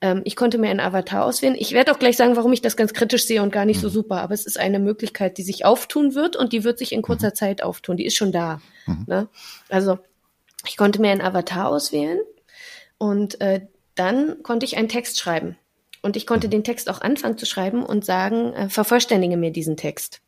Ähm, 0.00 0.22
ich 0.24 0.36
konnte 0.36 0.58
mir 0.58 0.70
einen 0.70 0.78
Avatar 0.80 1.24
auswählen. 1.24 1.56
Ich 1.58 1.72
werde 1.72 1.92
auch 1.92 1.98
gleich 1.98 2.16
sagen, 2.16 2.36
warum 2.36 2.52
ich 2.52 2.62
das 2.62 2.76
ganz 2.76 2.92
kritisch 2.92 3.26
sehe 3.26 3.42
und 3.42 3.52
gar 3.52 3.64
nicht 3.64 3.80
so 3.80 3.88
super. 3.88 4.20
Aber 4.20 4.34
es 4.34 4.46
ist 4.46 4.58
eine 4.58 4.78
Möglichkeit, 4.78 5.36
die 5.36 5.42
sich 5.42 5.64
auftun 5.64 6.14
wird 6.14 6.36
und 6.36 6.52
die 6.52 6.62
wird 6.62 6.78
sich 6.78 6.92
in 6.92 7.02
kurzer 7.02 7.34
Zeit 7.34 7.62
auftun. 7.62 7.96
Die 7.96 8.06
ist 8.06 8.16
schon 8.16 8.30
da. 8.30 8.60
Ne? 9.06 9.28
Also 9.68 9.98
ich 10.66 10.76
konnte 10.76 11.00
mir 11.00 11.10
einen 11.10 11.20
Avatar 11.20 11.68
auswählen 11.68 12.20
und 12.98 13.40
äh, 13.40 13.66
dann 13.94 14.42
konnte 14.42 14.64
ich 14.64 14.76
einen 14.76 14.88
Text 14.88 15.18
schreiben. 15.18 15.56
Und 16.02 16.16
ich 16.16 16.26
konnte 16.26 16.48
den 16.48 16.62
Text 16.62 16.88
auch 16.88 17.00
anfangen 17.00 17.36
zu 17.36 17.46
schreiben 17.46 17.82
und 17.82 18.04
sagen, 18.04 18.52
äh, 18.52 18.68
vervollständige 18.68 19.36
mir 19.36 19.50
diesen 19.50 19.76
Text. 19.76 20.20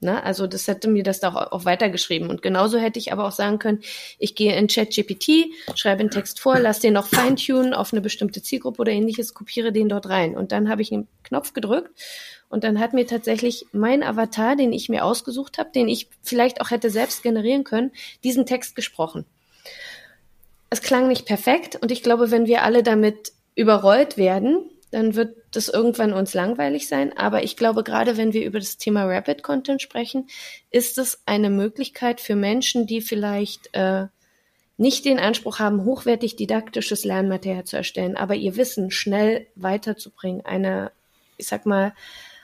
Ne? 0.00 0.22
Also 0.24 0.46
das 0.46 0.66
hätte 0.66 0.88
mir 0.88 1.02
das 1.02 1.20
da 1.20 1.28
auch, 1.28 1.52
auch 1.52 1.64
weitergeschrieben. 1.66 2.30
Und 2.30 2.40
genauso 2.40 2.78
hätte 2.78 2.98
ich 2.98 3.12
aber 3.12 3.26
auch 3.26 3.32
sagen 3.32 3.58
können, 3.58 3.80
ich 4.18 4.34
gehe 4.34 4.56
in 4.56 4.66
ChatGPT, 4.66 5.52
schreibe 5.74 6.00
einen 6.00 6.10
Text 6.10 6.40
vor, 6.40 6.58
lasse 6.58 6.80
den 6.80 6.94
noch 6.94 7.06
feintunen 7.06 7.74
auf 7.74 7.92
eine 7.92 8.00
bestimmte 8.00 8.42
Zielgruppe 8.42 8.80
oder 8.80 8.92
ähnliches, 8.92 9.34
kopiere 9.34 9.72
den 9.72 9.90
dort 9.90 10.08
rein. 10.08 10.36
Und 10.36 10.52
dann 10.52 10.70
habe 10.70 10.80
ich 10.80 10.90
einen 10.90 11.06
Knopf 11.22 11.52
gedrückt 11.52 11.90
und 12.48 12.64
dann 12.64 12.80
hat 12.80 12.94
mir 12.94 13.06
tatsächlich 13.06 13.66
mein 13.72 14.02
Avatar, 14.02 14.56
den 14.56 14.72
ich 14.72 14.88
mir 14.88 15.04
ausgesucht 15.04 15.58
habe, 15.58 15.70
den 15.70 15.86
ich 15.86 16.08
vielleicht 16.22 16.62
auch 16.62 16.70
hätte 16.70 16.88
selbst 16.88 17.22
generieren 17.22 17.64
können, 17.64 17.92
diesen 18.24 18.46
Text 18.46 18.74
gesprochen. 18.74 19.26
Es 20.70 20.80
klang 20.80 21.08
nicht 21.08 21.26
perfekt 21.26 21.76
und 21.80 21.92
ich 21.92 22.02
glaube, 22.02 22.30
wenn 22.30 22.46
wir 22.46 22.62
alle 22.62 22.82
damit 22.82 23.32
überrollt 23.54 24.16
werden, 24.16 24.70
dann 24.90 25.14
wird 25.14 25.36
das 25.52 25.68
irgendwann 25.68 26.12
uns 26.12 26.34
langweilig 26.34 26.88
sein. 26.88 27.16
Aber 27.16 27.42
ich 27.42 27.56
glaube, 27.56 27.84
gerade 27.84 28.16
wenn 28.16 28.32
wir 28.32 28.44
über 28.44 28.58
das 28.58 28.76
Thema 28.76 29.04
Rapid 29.04 29.42
Content 29.42 29.82
sprechen, 29.82 30.28
ist 30.70 30.98
es 30.98 31.22
eine 31.26 31.50
Möglichkeit 31.50 32.20
für 32.20 32.36
Menschen, 32.36 32.86
die 32.86 33.00
vielleicht 33.00 33.70
äh, 33.72 34.06
nicht 34.76 35.04
den 35.04 35.18
Anspruch 35.18 35.58
haben, 35.58 35.84
hochwertig 35.84 36.36
didaktisches 36.36 37.04
Lernmaterial 37.04 37.64
zu 37.64 37.76
erstellen, 37.76 38.16
aber 38.16 38.34
ihr 38.34 38.56
Wissen 38.56 38.90
schnell 38.90 39.46
weiterzubringen. 39.54 40.44
Eine, 40.44 40.90
ich 41.36 41.46
sag 41.46 41.66
mal, 41.66 41.94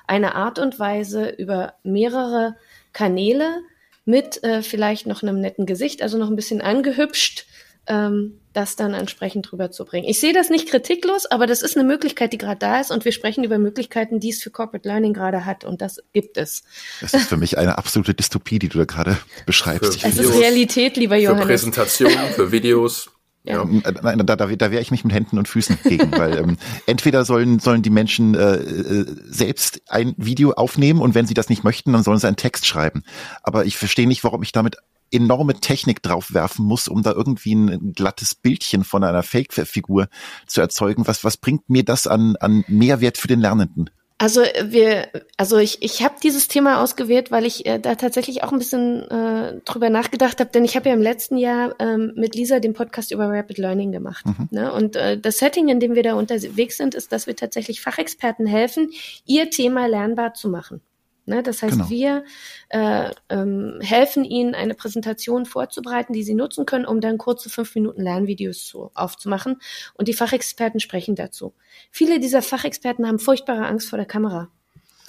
eine 0.07 0.34
Art 0.34 0.59
und 0.59 0.78
Weise 0.78 1.28
über 1.30 1.74
mehrere 1.82 2.57
Kanäle 2.92 3.62
mit 4.05 4.44
äh, 4.44 4.62
vielleicht 4.62 5.07
noch 5.07 5.22
einem 5.22 5.40
netten 5.40 5.66
Gesicht, 5.66 6.03
also 6.03 6.18
noch 6.18 6.28
ein 6.28 6.36
bisschen 6.36 6.61
angehübscht, 6.61 7.47
ähm, 7.87 8.41
das 8.53 8.74
dann 8.74 8.95
entsprechend 8.95 9.53
rüberzubringen. 9.53 10.09
Ich 10.09 10.18
sehe 10.18 10.32
das 10.32 10.49
nicht 10.49 10.68
kritiklos, 10.68 11.26
aber 11.26 11.47
das 11.47 11.62
ist 11.62 11.76
eine 11.76 11.87
Möglichkeit, 11.87 12.32
die 12.32 12.39
gerade 12.39 12.59
da 12.59 12.80
ist 12.80 12.91
und 12.91 13.05
wir 13.05 13.12
sprechen 13.12 13.45
über 13.45 13.59
Möglichkeiten, 13.59 14.18
die 14.18 14.30
es 14.30 14.43
für 14.43 14.51
Corporate 14.51 14.89
Learning 14.89 15.12
gerade 15.12 15.45
hat 15.45 15.64
und 15.64 15.82
das 15.82 15.99
gibt 16.12 16.39
es. 16.39 16.64
Das 17.01 17.12
ist 17.12 17.28
für 17.28 17.37
mich 17.37 17.59
eine 17.59 17.76
absolute 17.76 18.14
Dystopie, 18.14 18.59
die 18.59 18.68
du 18.68 18.78
da 18.78 18.84
gerade 18.87 19.18
beschreibst. 19.45 20.01
Für 20.01 20.09
Es 20.09 20.18
ist 20.18 20.34
Realität, 20.34 20.97
lieber 20.97 21.16
Für 21.16 21.22
Johannes. 21.22 21.47
Präsentationen, 21.47 22.18
für 22.34 22.51
Videos. 22.53 23.11
Ja. 23.45 23.62
Ja. 23.62 23.64
Nein, 24.03 24.26
da, 24.26 24.37
da, 24.37 24.47
da 24.47 24.70
wehre 24.70 24.82
ich 24.82 24.91
mich 24.91 25.05
mit 25.05 25.14
Händen 25.14 25.39
und 25.39 25.47
Füßen 25.47 25.78
gegen, 25.84 26.11
weil 26.11 26.37
ähm, 26.37 26.57
entweder 26.87 27.24
sollen, 27.24 27.61
sollen 27.61 27.82
die 27.82 27.91
Menschen 27.91 28.34
äh, 28.34 28.57
äh, 28.57 29.07
selbst 29.28 29.82
ein 29.87 30.14
Video 30.16 30.53
aufnehmen 30.53 31.01
und 31.01 31.14
wenn 31.14 31.26
sie 31.26 31.34
das 31.34 31.49
nicht 31.49 31.62
möchten, 31.62 31.93
dann 31.93 32.03
sollen 32.03 32.18
sie 32.18 32.26
einen 32.26 32.37
Text 32.37 32.66
schreiben. 32.66 33.05
Aber 33.45 33.64
ich 33.64 33.76
verstehe 33.76 34.09
nicht, 34.09 34.24
warum 34.24 34.43
ich 34.43 34.51
damit 34.51 34.78
enorme 35.11 35.55
Technik 35.55 36.03
draufwerfen 36.03 36.65
muss, 36.65 36.89
um 36.89 37.03
da 37.03 37.13
irgendwie 37.13 37.55
ein 37.55 37.93
glattes 37.93 38.35
Bildchen 38.35 38.85
von 38.85 39.05
einer 39.05 39.23
Fake-Figur 39.23 40.09
zu 40.47 40.61
erzeugen. 40.61 41.07
Was, 41.07 41.25
was 41.25 41.37
bringt 41.37 41.69
mir 41.71 41.85
das 41.85 42.07
an, 42.07 42.37
an 42.37 42.65
Mehrwert 42.69 43.19
für 43.19 43.29
den 43.29 43.41
Lernenden? 43.41 43.91
Also 44.19 44.41
wir, 44.41 45.09
also 45.37 45.59
ich, 45.59 45.83
ich 45.83 46.03
habe 46.03 46.15
dieses 46.23 46.49
Thema 46.49 46.83
ausgewählt, 46.83 47.31
weil 47.31 47.45
ich 47.45 47.67
äh, 47.67 47.79
da 47.79 47.97
tatsächlich 47.97 48.43
auch 48.43 48.51
ein 48.51 48.59
bisschen 48.59 49.03
äh, 49.11 49.61
drüber 49.67 49.91
nachgedacht 49.91 50.41
habe, 50.41 50.49
denn 50.51 50.65
ich 50.65 50.75
habe 50.75 50.89
ja 50.89 50.95
im 50.95 51.03
letzten 51.03 51.37
Jahr 51.37 51.75
ähm, 51.79 52.13
mit 52.17 52.35
Lisa 52.35 52.59
den 52.59 52.73
Podcast 52.73 53.13
über 53.13 53.29
Rapid 53.29 53.59
Learning 53.59 53.93
gemacht. 53.93 54.25
Ne? 54.51 54.73
Und 54.73 54.97
äh, 54.97 55.21
das 55.21 55.37
Setting, 55.37 55.69
in 55.69 55.81
dem 55.81 55.95
wir 55.95 56.03
da 56.03 56.15
unterwegs 56.15 56.79
sind, 56.79 56.95
ist, 56.95 57.13
dass 57.13 57.27
wir 57.27 57.37
tatsächlich 57.37 57.83
Fachexperten 57.83 58.47
helfen, 58.47 58.91
ihr 59.27 59.51
Thema 59.51 59.87
lernbar 59.87 60.33
zu 60.33 60.49
machen. 60.49 60.81
Ne? 61.27 61.43
Das 61.43 61.62
heißt, 61.62 61.72
Genau. 61.74 61.91
wir 61.91 62.24
äh, 62.68 63.11
ähm, 63.29 63.79
helfen 63.83 64.24
ihnen, 64.24 64.55
eine 64.55 64.74
Präsentation 64.74 65.45
vorzubereiten, 65.45 66.12
die 66.12 66.22
sie 66.22 66.35
nutzen 66.35 66.66
können, 66.66 66.87
um 66.87 67.01
dann 67.01 67.18
kurze 67.18 67.51
fünf 67.51 67.74
Minuten 67.74 68.01
Lernvideos 68.03 68.64
zu, 68.64 68.91
aufzumachen. 68.95 69.61
Und 69.95 70.09
die 70.09 70.14
Fachexperten 70.14 70.81
sprechen 70.81 71.16
dazu. 71.16 71.53
Viele 71.91 72.20
dieser 72.20 72.43
Fachexperten 72.43 73.07
haben 73.07 73.18
furchtbare 73.18 73.66
Angst 73.66 73.89
vor 73.89 73.99
der 73.99 74.07
Kamera. 74.07 74.49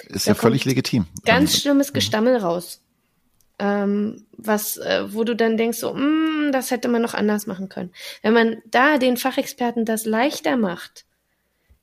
Ist 0.08 0.26
Da 0.26 0.32
ja 0.32 0.34
völlig 0.34 0.64
legitim. 0.64 1.06
Ganz 1.24 1.54
Ähm, 1.54 1.60
schlimmes 1.60 1.92
Gestammel 1.92 2.36
raus. 2.36 2.82
Ähm, 3.60 4.26
was, 4.36 4.76
äh, 4.76 5.12
wo 5.12 5.24
du 5.24 5.34
dann 5.34 5.56
denkst, 5.56 5.78
so, 5.78 5.92
mm, 5.92 6.50
das 6.52 6.70
hätte 6.70 6.86
man 6.88 7.02
noch 7.02 7.14
anders 7.14 7.46
machen 7.48 7.68
können. 7.68 7.90
Wenn 8.22 8.32
man 8.32 8.56
da 8.70 8.98
den 8.98 9.16
Fachexperten 9.16 9.84
das 9.84 10.04
leichter 10.04 10.56
macht, 10.56 11.04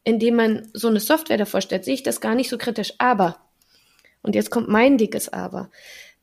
indem 0.05 0.35
man 0.35 0.69
so 0.73 0.87
eine 0.87 0.99
Software 1.01 1.37
davor 1.37 1.59
stellt, 1.61 1.83
sehe 1.83 1.95
ich 1.95 2.03
das 2.03 2.21
gar 2.21 2.35
nicht 2.35 2.49
so 2.49 2.57
kritisch. 2.57 2.93
Aber, 2.99 3.37
und 4.25 4.35
jetzt 4.35 4.49
kommt 4.51 4.67
mein 4.67 4.97
dickes 4.97 5.29
Aber, 5.29 5.69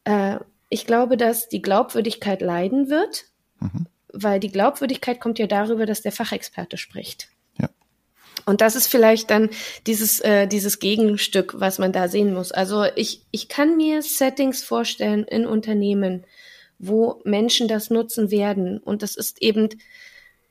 äh, 0.05 0.39
ich 0.69 0.87
glaube, 0.87 1.17
dass 1.17 1.49
die 1.49 1.63
Glaubwürdigkeit 1.63 2.41
leiden 2.41 2.89
wird, 2.89 3.27
Mhm. 3.61 3.87
weil 4.13 4.41
die 4.41 4.51
Glaubwürdigkeit 4.51 5.21
kommt 5.21 5.39
ja 5.39 5.47
darüber, 5.47 5.87
dass 5.87 6.03
der 6.03 6.13
Fachexperte 6.13 6.77
spricht. 6.77 7.29
Ja. 7.61 7.69
Und 8.47 8.61
das 8.61 8.75
ist 8.75 8.89
vielleicht 8.89 9.31
dann 9.31 9.51
dieses, 9.87 10.21
äh, 10.21 10.47
dieses 10.47 10.81
Gegenstück, 10.81 11.55
was 11.61 11.79
man 11.79 11.93
da 11.93 12.09
sehen 12.09 12.35
muss. 12.35 12.53
Also 12.53 12.85
ich, 12.97 13.23
ich 13.31 13.49
kann 13.49 13.77
mir 13.77 14.03
Settings 14.03 14.65
vorstellen 14.65 15.25
in 15.25 15.47
Unternehmen, 15.47 16.25
wo 16.79 17.21
Menschen 17.25 17.69
das 17.69 17.91
nutzen 17.91 18.31
werden. 18.31 18.79
Und 18.79 19.03
das 19.03 19.15
ist 19.15 19.41
eben 19.41 19.69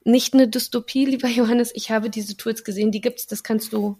nicht 0.06 0.34
eine 0.34 0.48
Dystopie, 0.48 1.06
lieber 1.14 1.28
Johannes. 1.28 1.72
Ich 1.76 1.92
habe 1.92 2.10
diese 2.10 2.38
Tools 2.38 2.64
gesehen, 2.64 2.92
die 2.92 3.02
gibt's, 3.02 3.28
das 3.28 3.44
kannst 3.44 3.74
du 3.74 3.98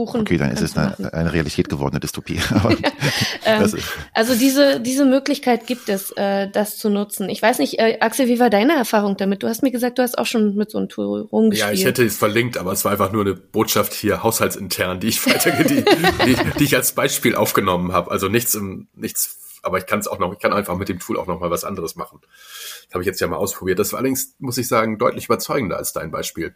buchen. 0.00 0.22
Okay, 0.22 0.38
dann 0.38 0.50
ist 0.50 0.62
es 0.62 0.76
eine, 0.76 1.12
eine 1.12 1.32
Realität 1.32 1.68
gewordene 1.68 2.00
Dystopie. 2.00 2.40
Aber 2.50 2.76
Ähm, 3.46 3.72
also 4.12 4.34
diese, 4.34 4.80
diese 4.80 5.04
Möglichkeit 5.06 5.66
gibt 5.66 5.88
es, 5.88 6.12
äh, 6.12 6.48
das 6.50 6.76
zu 6.76 6.90
nutzen. 6.90 7.28
Ich 7.30 7.40
weiß 7.40 7.58
nicht, 7.58 7.78
äh, 7.78 7.98
Axel, 8.00 8.26
wie 8.26 8.38
war 8.38 8.50
deine 8.50 8.74
Erfahrung 8.74 9.16
damit? 9.16 9.42
Du 9.42 9.48
hast 9.48 9.62
mir 9.62 9.70
gesagt, 9.70 9.98
du 9.98 10.02
hast 10.02 10.18
auch 10.18 10.26
schon 10.26 10.54
mit 10.56 10.70
so 10.70 10.78
einem 10.78 10.88
Tool 10.88 11.22
rumgespielt. 11.22 11.68
Ja, 11.68 11.72
ich 11.72 11.84
hätte 11.84 12.04
es 12.04 12.16
verlinkt, 12.16 12.58
aber 12.58 12.72
es 12.72 12.84
war 12.84 12.92
einfach 12.92 13.12
nur 13.12 13.22
eine 13.22 13.34
Botschaft 13.34 13.94
hier 13.94 14.22
haushaltsintern, 14.22 15.00
die 15.00 15.08
ich 15.08 15.26
weiterge 15.26 15.64
die, 15.64 15.84
die, 16.26 16.36
die 16.58 16.64
ich 16.64 16.76
als 16.76 16.92
Beispiel 16.92 17.34
aufgenommen 17.34 17.92
habe. 17.92 18.10
Also 18.10 18.28
nichts 18.28 18.54
im, 18.54 18.88
nichts, 18.94 19.38
aber 19.62 19.78
ich 19.78 19.86
kann 19.86 20.00
es 20.00 20.06
auch 20.06 20.18
noch, 20.18 20.32
ich 20.32 20.38
kann 20.38 20.52
einfach 20.52 20.76
mit 20.76 20.88
dem 20.88 20.98
Tool 20.98 21.18
auch 21.18 21.26
noch 21.26 21.40
mal 21.40 21.50
was 21.50 21.64
anderes 21.64 21.96
machen. 21.96 22.20
Das 22.22 22.94
habe 22.94 23.02
ich 23.02 23.06
jetzt 23.06 23.20
ja 23.20 23.26
mal 23.26 23.36
ausprobiert. 23.36 23.78
Das 23.78 23.92
war 23.92 24.00
allerdings, 24.00 24.34
muss 24.38 24.58
ich 24.58 24.68
sagen, 24.68 24.98
deutlich 24.98 25.26
überzeugender 25.26 25.76
als 25.76 25.92
dein 25.92 26.10
Beispiel. 26.10 26.54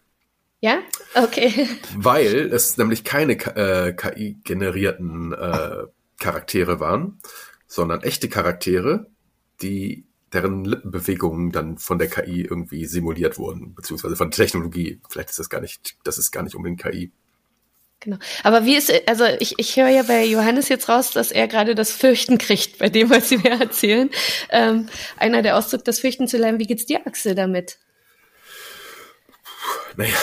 Ja? 0.65 0.79
Okay. 1.15 1.69
Weil 1.95 2.51
es 2.51 2.79
nämlich 2.79 3.05
keine 3.05 3.35
äh, 3.35 3.93
KI-generierten 3.93 5.35
äh, 5.35 5.85
Charaktere 6.19 6.81
waren, 6.81 7.21
sondern 7.67 8.01
echte 8.01 8.31
Charaktere, 8.31 9.11
die 9.61 10.07
deren 10.33 10.65
Lippenbewegungen 10.65 11.53
dann 11.53 11.77
von 11.77 11.99
der 11.99 12.09
KI 12.09 12.41
irgendwie 12.41 12.87
simuliert 12.87 13.37
wurden, 13.37 13.75
beziehungsweise 13.75 14.17
von 14.17 14.31
Technologie. 14.31 15.03
Vielleicht 15.11 15.29
ist 15.29 15.39
das 15.39 15.51
gar 15.51 15.61
nicht, 15.61 15.99
das 16.03 16.17
ist 16.17 16.31
gar 16.31 16.43
nicht 16.43 16.55
unbedingt 16.55 16.83
KI. 16.83 17.12
Genau. 18.01 18.17
Aber 18.43 18.65
wie 18.65 18.77
ist, 18.77 18.91
also 19.07 19.27
ich, 19.41 19.59
ich 19.59 19.77
höre 19.77 19.91
ja 19.91 20.05
bei 20.05 20.25
Johannes 20.25 20.71
jetzt 20.71 20.89
raus, 20.89 21.11
dass 21.11 21.31
er 21.31 21.47
gerade 21.47 21.75
das 21.75 21.91
Fürchten 21.91 22.39
kriegt 22.39 22.79
bei 22.79 22.89
dem, 22.89 23.11
was 23.11 23.29
Sie 23.29 23.37
mir 23.37 23.61
erzählen. 23.61 24.09
Ähm, 24.49 24.89
einer 25.19 25.43
der 25.43 25.59
Ausdruck, 25.59 25.85
das 25.85 26.01
Fürchten 26.01 26.27
zu 26.27 26.39
lernen. 26.39 26.59
Wie 26.59 26.67
geht's 26.67 26.87
dir, 26.87 27.07
Axel, 27.07 27.35
damit? 27.35 27.77
Naja, 29.97 30.14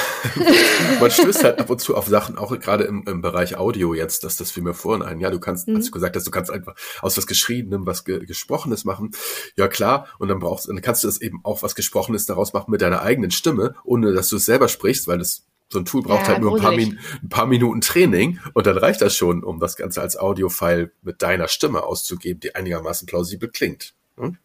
man 1.00 1.12
stößt 1.12 1.44
halt 1.44 1.60
ab 1.60 1.70
und 1.70 1.80
zu 1.80 1.96
auf 1.96 2.08
Sachen, 2.08 2.38
auch 2.38 2.58
gerade 2.60 2.84
im, 2.84 3.04
im 3.08 3.22
Bereich 3.22 3.58
Audio 3.58 3.94
jetzt, 3.94 4.24
dass 4.24 4.36
das 4.36 4.52
fiel 4.52 4.64
mir 4.64 4.74
vorhin 4.74 5.02
ein. 5.02 5.20
Ja, 5.20 5.30
du 5.30 5.40
kannst, 5.40 5.68
mhm. 5.68 5.78
als 5.78 5.86
du 5.86 5.92
gesagt 5.92 6.16
hast, 6.16 6.28
du 6.28 6.32
kannst 6.32 6.52
einfach 6.52 6.76
aus 7.02 7.18
was 7.18 7.28
Geschriebenem 7.28 7.86
was 7.86 8.04
Ge 8.04 8.26
Gesprochenes 8.26 8.86
machen. 8.86 9.12
Ja, 9.56 9.68
klar. 9.68 10.08
Und 10.20 10.28
dann 10.28 10.40
brauchst, 10.40 10.68
dann 10.68 10.82
kannst 10.82 11.04
du 11.04 11.08
das 11.08 11.22
eben 11.22 11.40
auch 11.44 11.64
was 11.64 11.76
Gesprochenes 11.76 12.26
daraus 12.26 12.54
machen 12.54 12.72
mit 12.72 12.82
deiner 12.82 13.02
eigenen 13.02 13.32
Stimme, 13.32 13.76
ohne 13.84 14.14
dass 14.14 14.30
du 14.30 14.38
es 14.38 14.46
selber 14.46 14.68
sprichst, 14.68 15.08
weil 15.08 15.20
das 15.20 15.46
so 15.70 15.80
ein 15.80 15.86
Tool 15.86 16.02
braucht 16.02 16.24
ja, 16.24 16.34
halt 16.34 16.42
nur 16.42 16.56
ein 16.56 16.62
paar, 16.62 16.74
ein 16.74 17.30
paar, 17.30 17.46
Minuten 17.46 17.80
Training 17.80 18.40
und 18.54 18.68
dann 18.68 18.78
reicht 18.78 19.02
das 19.02 19.16
schon, 19.16 19.44
um 19.44 19.60
das 19.60 19.78
Ganze 19.78 20.02
als 20.02 20.18
Audiofile 20.18 20.92
mit 21.02 21.22
deiner 21.22 21.48
Stimme 21.48 21.84
auszugeben, 21.84 22.42
die 22.42 22.56
einigermaßen 22.56 23.06
plausibel 23.06 23.50
klingt. 23.50 23.94
Hm? 24.18 24.38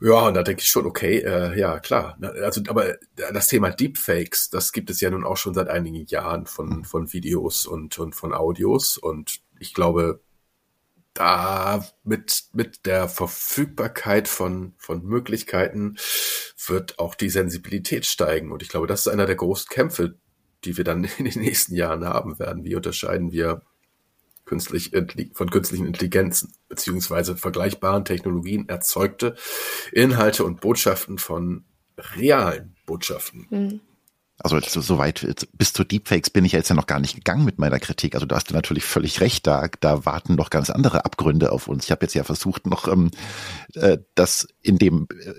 Ja, 0.00 0.26
und 0.28 0.34
da 0.34 0.42
denke 0.42 0.62
ich 0.62 0.68
schon, 0.68 0.86
okay, 0.86 1.18
äh, 1.18 1.58
ja, 1.58 1.78
klar. 1.80 2.18
Also, 2.20 2.60
aber 2.68 2.96
das 3.32 3.48
Thema 3.48 3.70
Deepfakes, 3.70 4.50
das 4.50 4.72
gibt 4.72 4.90
es 4.90 5.00
ja 5.00 5.10
nun 5.10 5.24
auch 5.24 5.36
schon 5.36 5.54
seit 5.54 5.68
einigen 5.68 6.06
Jahren 6.06 6.46
von, 6.46 6.84
von 6.84 7.12
Videos 7.12 7.66
und, 7.66 7.98
und 7.98 8.14
von 8.14 8.34
Audios. 8.34 8.98
Und 8.98 9.40
ich 9.58 9.74
glaube, 9.74 10.20
da 11.14 11.84
mit, 12.04 12.44
mit 12.52 12.84
der 12.84 13.08
Verfügbarkeit 13.08 14.28
von, 14.28 14.74
von 14.76 15.02
Möglichkeiten 15.02 15.96
wird 16.66 16.98
auch 16.98 17.14
die 17.14 17.30
Sensibilität 17.30 18.04
steigen. 18.04 18.52
Und 18.52 18.62
ich 18.62 18.68
glaube, 18.68 18.86
das 18.86 19.06
ist 19.06 19.12
einer 19.12 19.26
der 19.26 19.36
großen 19.36 19.68
Kämpfe, 19.68 20.16
die 20.64 20.76
wir 20.76 20.84
dann 20.84 21.04
in 21.18 21.24
den 21.24 21.40
nächsten 21.40 21.74
Jahren 21.74 22.04
haben 22.04 22.38
werden. 22.38 22.64
Wie 22.64 22.74
unterscheiden 22.74 23.32
wir 23.32 23.62
künstlich, 24.46 24.92
von 25.34 25.50
künstlichen 25.50 25.86
Intelligenzen 25.86 26.54
beziehungsweise 26.68 27.36
vergleichbaren 27.36 28.04
Technologien 28.04 28.68
erzeugte 28.68 29.34
Inhalte 29.92 30.44
und 30.44 30.60
Botschaften 30.60 31.18
von 31.18 31.64
realen 32.16 32.76
Botschaften. 32.86 33.46
Mhm. 33.50 33.80
Also 34.38 34.60
so 34.60 34.98
weit 34.98 35.46
bis 35.54 35.72
zu 35.72 35.82
Deepfakes 35.82 36.28
bin 36.28 36.44
ich 36.44 36.52
jetzt 36.52 36.68
ja 36.68 36.74
noch 36.74 36.86
gar 36.86 37.00
nicht 37.00 37.14
gegangen 37.14 37.46
mit 37.46 37.58
meiner 37.58 37.80
Kritik. 37.80 38.14
Also 38.14 38.26
da 38.26 38.36
hast 38.36 38.50
du 38.50 38.54
natürlich 38.54 38.84
völlig 38.84 39.20
recht. 39.22 39.46
Da, 39.46 39.68
da 39.80 40.04
warten 40.04 40.34
noch 40.34 40.50
ganz 40.50 40.68
andere 40.68 41.06
Abgründe 41.06 41.52
auf 41.52 41.68
uns. 41.68 41.84
Ich 41.84 41.90
habe 41.90 42.04
jetzt 42.04 42.14
ja 42.14 42.22
versucht, 42.22 42.66
noch 42.66 42.86
ähm, 42.86 43.10
äh, 43.74 43.96
das 44.14 44.46
in 44.60 44.76
dem 44.76 45.08
äh, 45.18 45.32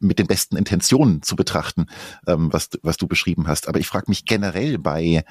mit 0.00 0.18
den 0.18 0.26
besten 0.26 0.56
Intentionen 0.56 1.22
zu 1.22 1.36
betrachten, 1.36 1.86
ähm, 2.26 2.52
was, 2.52 2.70
was 2.82 2.96
du 2.96 3.06
beschrieben 3.06 3.48
hast. 3.48 3.68
Aber 3.68 3.78
ich 3.78 3.86
frage 3.86 4.06
mich 4.08 4.24
generell 4.24 4.78
bei 4.78 5.24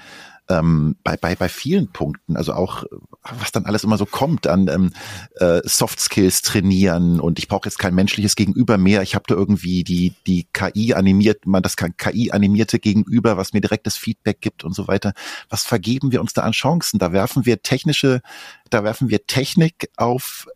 ähm, 0.49 0.97
bei, 1.04 1.16
bei, 1.16 1.36
bei 1.36 1.47
vielen 1.47 1.88
Punkten, 1.91 2.36
also 2.36 2.54
auch 2.54 2.84
was 3.22 3.51
dann 3.51 3.66
alles 3.66 3.84
immer 3.84 3.97
so 3.97 4.06
kommt 4.06 4.47
an 4.47 4.68
ähm, 4.68 4.91
äh, 5.36 5.62
Soft 5.64 5.99
Skills 5.99 6.41
trainieren 6.41 7.20
und 7.20 7.39
ich 7.39 7.47
brauche 7.47 7.68
jetzt 7.68 7.80
kein 7.80 7.95
menschliches 7.95 8.36
Gegenüber 8.36 8.78
mehr. 8.78 9.01
Ich 9.04 9.16
habe 9.16 9.26
da 9.28 9.36
irgendwie 9.36 9.84
die, 9.84 10.14
die 10.28 10.47
KI 10.51 10.93
animiert, 10.93 11.45
man 11.45 11.64
das 11.64 11.78
KI 11.78 12.32
animierte 12.32 12.80
Gegenüber, 12.80 13.38
was 13.38 13.54
mir 13.54 13.62
direktes 13.62 13.95
Feedback 13.95 14.41
gibt 14.41 14.64
und 14.64 14.76
so 14.76 14.88
weiter. 14.88 15.14
Was 15.49 15.64
vergeben 15.64 16.12
wir 16.12 16.20
uns 16.20 16.34
da 16.34 16.41
an 16.41 16.51
Chancen? 16.51 16.99
Da 16.99 17.14
werfen 17.14 17.45
wir 17.45 17.62
technische, 17.62 18.22
da 18.70 18.84
werfen 18.84 19.10
wir 19.10 19.26
Technik 19.26 19.89
auf 19.95 20.47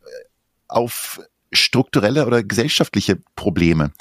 auf 0.67 1.21
strukturelle 1.51 2.25
oder 2.25 2.43
gesellschaftliche 2.43 3.19
Probleme, 3.35 3.91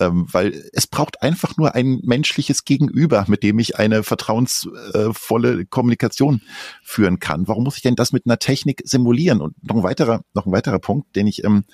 ähm, 0.00 0.26
weil 0.30 0.68
es 0.72 0.86
braucht 0.86 1.22
einfach 1.22 1.56
nur 1.56 1.74
ein 1.74 2.00
menschliches 2.02 2.64
Gegenüber, 2.64 3.24
mit 3.28 3.42
dem 3.42 3.58
ich 3.58 3.78
eine 3.78 4.02
vertrauensvolle 4.02 5.66
Kommunikation 5.66 6.42
führen 6.82 7.20
kann. 7.20 7.46
Warum 7.46 7.64
muss 7.64 7.76
ich 7.76 7.82
denn 7.82 7.96
das 7.96 8.12
mit 8.12 8.26
einer 8.26 8.38
Technik 8.38 8.82
simulieren? 8.84 9.40
Und 9.40 9.54
noch 9.62 9.76
ein 9.76 9.82
weiterer, 9.82 10.22
noch 10.34 10.46
ein 10.46 10.52
weiterer 10.52 10.78
Punkt, 10.78 11.14
den 11.14 11.26
ich, 11.26 11.44
ähm, 11.44 11.64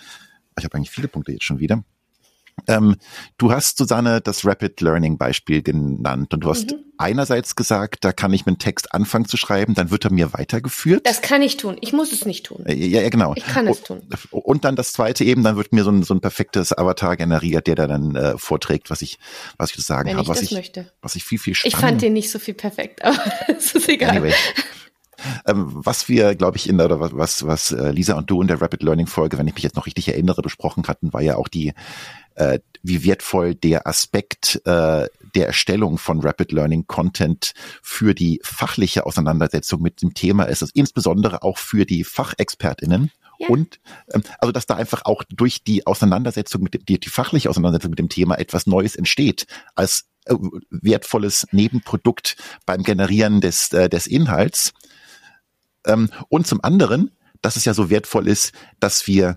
ich 0.58 0.64
habe 0.64 0.76
eigentlich 0.76 0.90
viele 0.90 1.08
Punkte 1.08 1.32
jetzt 1.32 1.44
schon 1.44 1.58
wieder. 1.58 1.84
Ähm, 2.66 2.96
du 3.36 3.52
hast, 3.52 3.78
Susanne, 3.78 4.20
das 4.20 4.46
Rapid 4.46 4.80
Learning 4.80 5.18
Beispiel 5.18 5.62
genannt 5.62 6.32
und 6.32 6.40
du 6.40 6.50
hast 6.50 6.72
mhm. 6.72 6.84
einerseits 6.98 7.56
gesagt, 7.56 8.04
da 8.04 8.12
kann 8.12 8.32
ich 8.32 8.46
mit 8.46 8.60
Text 8.60 8.94
anfangen 8.94 9.26
zu 9.26 9.36
schreiben, 9.36 9.74
dann 9.74 9.90
wird 9.90 10.04
er 10.04 10.12
mir 10.12 10.32
weitergeführt. 10.32 11.06
Das 11.06 11.20
kann 11.20 11.42
ich 11.42 11.56
tun. 11.56 11.76
Ich 11.80 11.92
muss 11.92 12.12
es 12.12 12.24
nicht 12.24 12.46
tun. 12.46 12.64
Äh, 12.66 12.74
ja, 12.74 13.02
ja 13.02 13.08
genau. 13.10 13.34
Ich 13.36 13.44
kann 13.44 13.66
es 13.66 13.82
tun. 13.82 14.02
Und 14.30 14.64
dann 14.64 14.76
das 14.76 14.92
zweite 14.92 15.24
eben, 15.24 15.42
dann 15.42 15.56
wird 15.56 15.72
mir 15.72 15.84
so 15.84 15.90
ein, 15.90 16.02
so 16.02 16.14
ein 16.14 16.20
perfektes 16.20 16.76
Avatar 16.76 17.16
generiert, 17.16 17.66
der 17.66 17.74
da 17.74 17.86
dann 17.86 18.16
äh, 18.16 18.38
vorträgt, 18.38 18.90
was 18.90 19.02
ich, 19.02 19.18
was 19.58 19.70
ich 19.70 19.76
zu 19.76 19.82
sagen 19.82 20.08
Wenn 20.08 20.16
habe. 20.16 20.28
was 20.28 20.42
ich, 20.42 20.52
möchte. 20.52 20.90
was 21.02 21.16
ich 21.16 21.24
viel, 21.24 21.38
viel 21.38 21.54
spannend. 21.54 21.74
Ich 21.74 21.80
fand 21.80 22.02
den 22.02 22.12
nicht 22.12 22.30
so 22.30 22.38
viel 22.38 22.54
perfekt, 22.54 23.04
aber 23.04 23.18
es 23.48 23.74
ist 23.74 23.88
egal. 23.88 24.10
Anyway. 24.10 24.32
Ähm, 25.46 25.66
was 25.68 26.08
wir, 26.08 26.34
glaube 26.34 26.56
ich, 26.56 26.68
in 26.68 26.76
der, 26.76 26.86
oder 26.86 27.00
was, 27.00 27.46
was 27.46 27.72
äh, 27.72 27.90
Lisa 27.90 28.14
und 28.14 28.30
du 28.30 28.42
in 28.42 28.48
der 28.48 28.60
Rapid 28.60 28.82
Learning 28.82 29.06
Folge, 29.06 29.38
wenn 29.38 29.46
ich 29.46 29.54
mich 29.54 29.62
jetzt 29.62 29.76
noch 29.76 29.86
richtig 29.86 30.08
erinnere, 30.08 30.42
besprochen 30.42 30.86
hatten, 30.86 31.12
war 31.12 31.22
ja 31.22 31.36
auch 31.36 31.48
die, 31.48 31.72
äh, 32.34 32.58
wie 32.82 33.04
wertvoll 33.04 33.54
der 33.54 33.86
Aspekt 33.86 34.60
äh, 34.66 35.08
der 35.34 35.46
Erstellung 35.46 35.98
von 35.98 36.20
Rapid 36.20 36.52
Learning 36.52 36.86
Content 36.86 37.52
für 37.82 38.14
die 38.14 38.40
fachliche 38.44 39.06
Auseinandersetzung 39.06 39.82
mit 39.82 40.02
dem 40.02 40.14
Thema 40.14 40.44
ist, 40.44 40.62
also 40.62 40.72
insbesondere 40.74 41.42
auch 41.42 41.58
für 41.58 41.86
die 41.86 42.04
Fachexpertinnen. 42.04 43.10
Ja. 43.38 43.48
Und 43.48 43.80
ähm, 44.12 44.22
also 44.38 44.52
dass 44.52 44.66
da 44.66 44.76
einfach 44.76 45.04
auch 45.06 45.24
durch 45.28 45.64
die 45.64 45.86
Auseinandersetzung 45.86 46.62
mit 46.62 46.74
dem, 46.74 46.84
die, 46.84 47.00
die 47.00 47.08
fachliche 47.08 47.50
Auseinandersetzung 47.50 47.90
mit 47.90 47.98
dem 47.98 48.08
Thema 48.08 48.38
etwas 48.38 48.66
Neues 48.66 48.94
entsteht 48.94 49.46
als 49.74 50.04
äh, 50.26 50.34
wertvolles 50.70 51.46
Nebenprodukt 51.50 52.36
beim 52.64 52.82
Generieren 52.82 53.40
des, 53.40 53.72
äh, 53.72 53.88
des 53.88 54.06
Inhalts. 54.06 54.72
Ähm, 55.86 56.10
und 56.28 56.46
zum 56.46 56.62
anderen, 56.62 57.10
dass 57.42 57.56
es 57.56 57.64
ja 57.64 57.74
so 57.74 57.90
wertvoll 57.90 58.28
ist, 58.28 58.52
dass 58.78 59.06
wir 59.06 59.36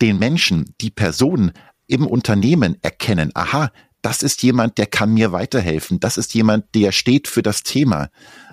den 0.00 0.18
Menschen, 0.18 0.74
die 0.80 0.90
Person 0.90 1.52
im 1.88 2.06
Unternehmen 2.06 2.76
erkennen, 2.82 3.32
aha, 3.34 3.72
das 4.02 4.22
ist 4.22 4.42
jemand, 4.44 4.78
der 4.78 4.86
kann 4.86 5.12
mir 5.12 5.32
weiterhelfen, 5.32 5.98
das 5.98 6.16
ist 6.16 6.32
jemand, 6.34 6.72
der 6.74 6.92
steht 6.92 7.26
für 7.26 7.42
das 7.42 7.64
Thema. 7.64 8.10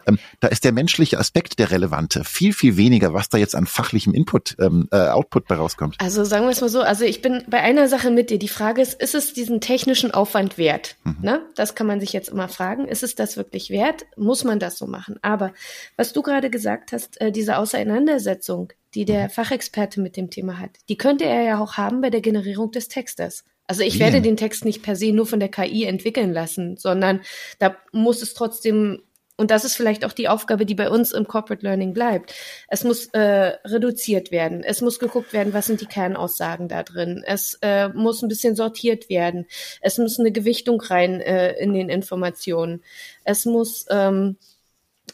Ähm, 0.08 0.20
da 0.39 0.47
ist 0.47 0.64
der 0.64 0.72
menschliche 0.72 1.20
Aspekt 1.20 1.60
der 1.60 1.72
relevante, 1.72 2.24
viel, 2.24 2.53
viel 2.53 2.78
weniger, 2.78 3.14
was 3.14 3.30
da 3.30 3.38
jetzt 3.38 3.56
an 3.56 3.66
fachlichem 3.66 4.14
Input, 4.14 4.56
ähm, 4.60 4.88
äh, 4.91 4.97
Output 4.97 5.47
bei 5.47 5.56
rauskommt. 5.56 5.95
Also 5.99 6.24
sagen 6.24 6.45
wir 6.45 6.51
es 6.51 6.62
mal 6.62 6.70
so, 6.70 6.82
also 6.82 7.06
ich 7.06 7.22
bin 7.22 7.43
bei 7.47 7.62
einer 7.62 7.88
Sache 7.88 8.12
mit 8.12 8.30
dir. 8.30 8.39
Die 8.39 8.47
Frage 8.47 8.82
ist, 8.82 9.01
ist 9.01 9.16
es 9.16 9.34
diesen 9.34 9.62
technischen 9.62 10.12
Aufwand 10.12 10.58
wert? 10.58 10.95
Mhm. 11.03 11.18
Ne? 11.22 11.41
Das 11.56 11.76
kann 11.76 11.88
man 11.88 11.99
sich 11.99 12.14
jetzt 12.14 12.30
immer 12.30 12.47
fragen. 12.47 12.88
Ist 12.88 13.03
es 13.03 13.16
das 13.16 13.38
wirklich 13.38 13.70
wert? 13.70 14.06
Muss 14.16 14.43
man 14.43 14.60
das 14.60 14.78
so 14.78 14.88
machen? 14.88 15.18
Aber 15.22 15.53
was 15.97 16.14
du 16.14 16.22
gerade 16.22 16.49
gesagt 16.49 16.91
hast, 16.91 17.20
äh, 17.22 17.32
diese 17.32 17.58
Auseinandersetzung, 17.58 18.74
die 18.93 19.06
der 19.06 19.26
mhm. 19.26 19.30
Fachexperte 19.30 20.01
mit 20.01 20.18
dem 20.18 20.30
Thema 20.30 20.60
hat, 20.60 20.72
die 20.89 20.97
könnte 20.97 21.26
er 21.26 21.43
ja 21.43 21.60
auch 21.60 21.74
haben 21.78 22.01
bei 22.01 22.10
der 22.10 22.22
Generierung 22.22 22.72
des 22.72 22.88
Textes. 22.88 23.43
Also 23.68 23.82
ich 23.82 23.99
werde 23.99 24.22
den 24.22 24.38
Text 24.38 24.64
nicht 24.64 24.84
per 24.84 24.95
se 24.95 25.12
nur 25.12 25.26
von 25.26 25.39
der 25.39 25.49
KI 25.49 25.86
entwickeln 25.86 26.32
lassen, 26.32 26.78
sondern 26.78 27.22
da 27.58 27.76
muss 27.91 28.22
es 28.22 28.36
trotzdem 28.36 29.01
und 29.38 29.52
das 29.52 29.66
ist 29.66 29.76
vielleicht 29.76 30.06
auch 30.06 30.14
die 30.14 30.30
Aufgabe, 30.30 30.66
die 30.66 30.76
bei 30.76 30.90
uns 30.90 31.12
im 31.12 31.28
Corporate 31.28 31.66
Learning 31.66 31.94
bleibt. 31.94 32.34
Es 32.70 32.86
muss 32.86 33.08
äh, 33.08 33.58
reduziert 33.66 34.32
werden. 34.32 34.64
Es 34.64 34.82
muss 34.82 34.98
geguckt 34.98 35.34
werden, 35.34 35.54
was 35.54 35.66
sind 35.66 35.82
die 35.82 35.88
Kernaussagen 35.88 36.70
da 36.70 36.84
drin. 36.84 37.24
Es 37.26 37.58
äh, 37.62 37.90
muss 37.90 38.22
ein 38.22 38.30
bisschen 38.30 38.56
sortiert 38.56 39.10
werden. 39.10 39.46
Es 39.82 39.98
muss 39.98 40.20
eine 40.20 40.32
Gewichtung 40.32 40.80
rein 40.80 41.20
äh, 41.20 41.52
in 41.54 41.74
den 41.74 41.90
Informationen. 41.90 42.82
Es 43.26 43.46
muss 43.46 43.86
ähm, 43.90 44.38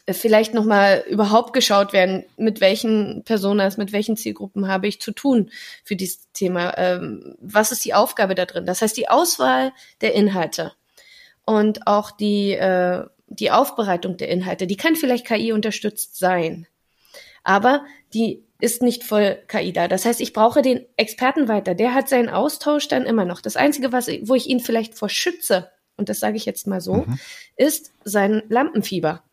vielleicht 0.08 0.54
nochmal 0.54 1.04
überhaupt 1.08 1.52
geschaut 1.52 1.92
werden, 1.92 2.24
mit 2.36 2.60
welchen 2.60 3.24
Personas, 3.24 3.76
mit 3.76 3.92
welchen 3.92 4.16
Zielgruppen 4.16 4.68
habe 4.68 4.86
ich 4.86 5.00
zu 5.00 5.10
tun 5.10 5.50
für 5.82 5.96
dieses 5.96 6.30
Thema. 6.32 6.78
Ähm, 6.78 7.34
was 7.40 7.72
ist 7.72 7.84
die 7.84 7.94
Aufgabe 7.94 8.36
da 8.36 8.46
drin? 8.46 8.66
Das 8.66 8.82
heißt, 8.82 8.96
die 8.96 9.08
Auswahl 9.08 9.72
der 10.00 10.14
Inhalte 10.14 10.72
und 11.44 11.86
auch 11.86 12.12
die 12.12 12.52
äh, 12.52 13.04
die 13.38 13.50
Aufbereitung 13.50 14.16
der 14.16 14.28
Inhalte, 14.28 14.66
die 14.66 14.76
kann 14.76 14.96
vielleicht 14.96 15.26
KI 15.26 15.52
unterstützt 15.52 16.18
sein. 16.18 16.66
Aber 17.44 17.84
die 18.14 18.44
ist 18.60 18.82
nicht 18.82 19.02
voll 19.02 19.38
KI 19.48 19.72
da. 19.72 19.88
Das 19.88 20.04
heißt, 20.04 20.20
ich 20.20 20.32
brauche 20.32 20.62
den 20.62 20.86
Experten 20.96 21.48
weiter. 21.48 21.74
Der 21.74 21.94
hat 21.94 22.08
seinen 22.08 22.28
Austausch 22.28 22.86
dann 22.86 23.04
immer 23.04 23.24
noch. 23.24 23.40
Das 23.40 23.56
Einzige, 23.56 23.92
was, 23.92 24.08
wo 24.22 24.34
ich 24.34 24.48
ihn 24.48 24.60
vielleicht 24.60 24.94
vor 24.94 25.08
schütze, 25.08 25.70
und 25.96 26.08
das 26.08 26.20
sage 26.20 26.36
ich 26.36 26.44
jetzt 26.44 26.66
mal 26.66 26.80
so, 26.80 26.94
mhm. 26.94 27.18
ist 27.56 27.92
sein 28.04 28.42
Lampenfieber. 28.48 29.24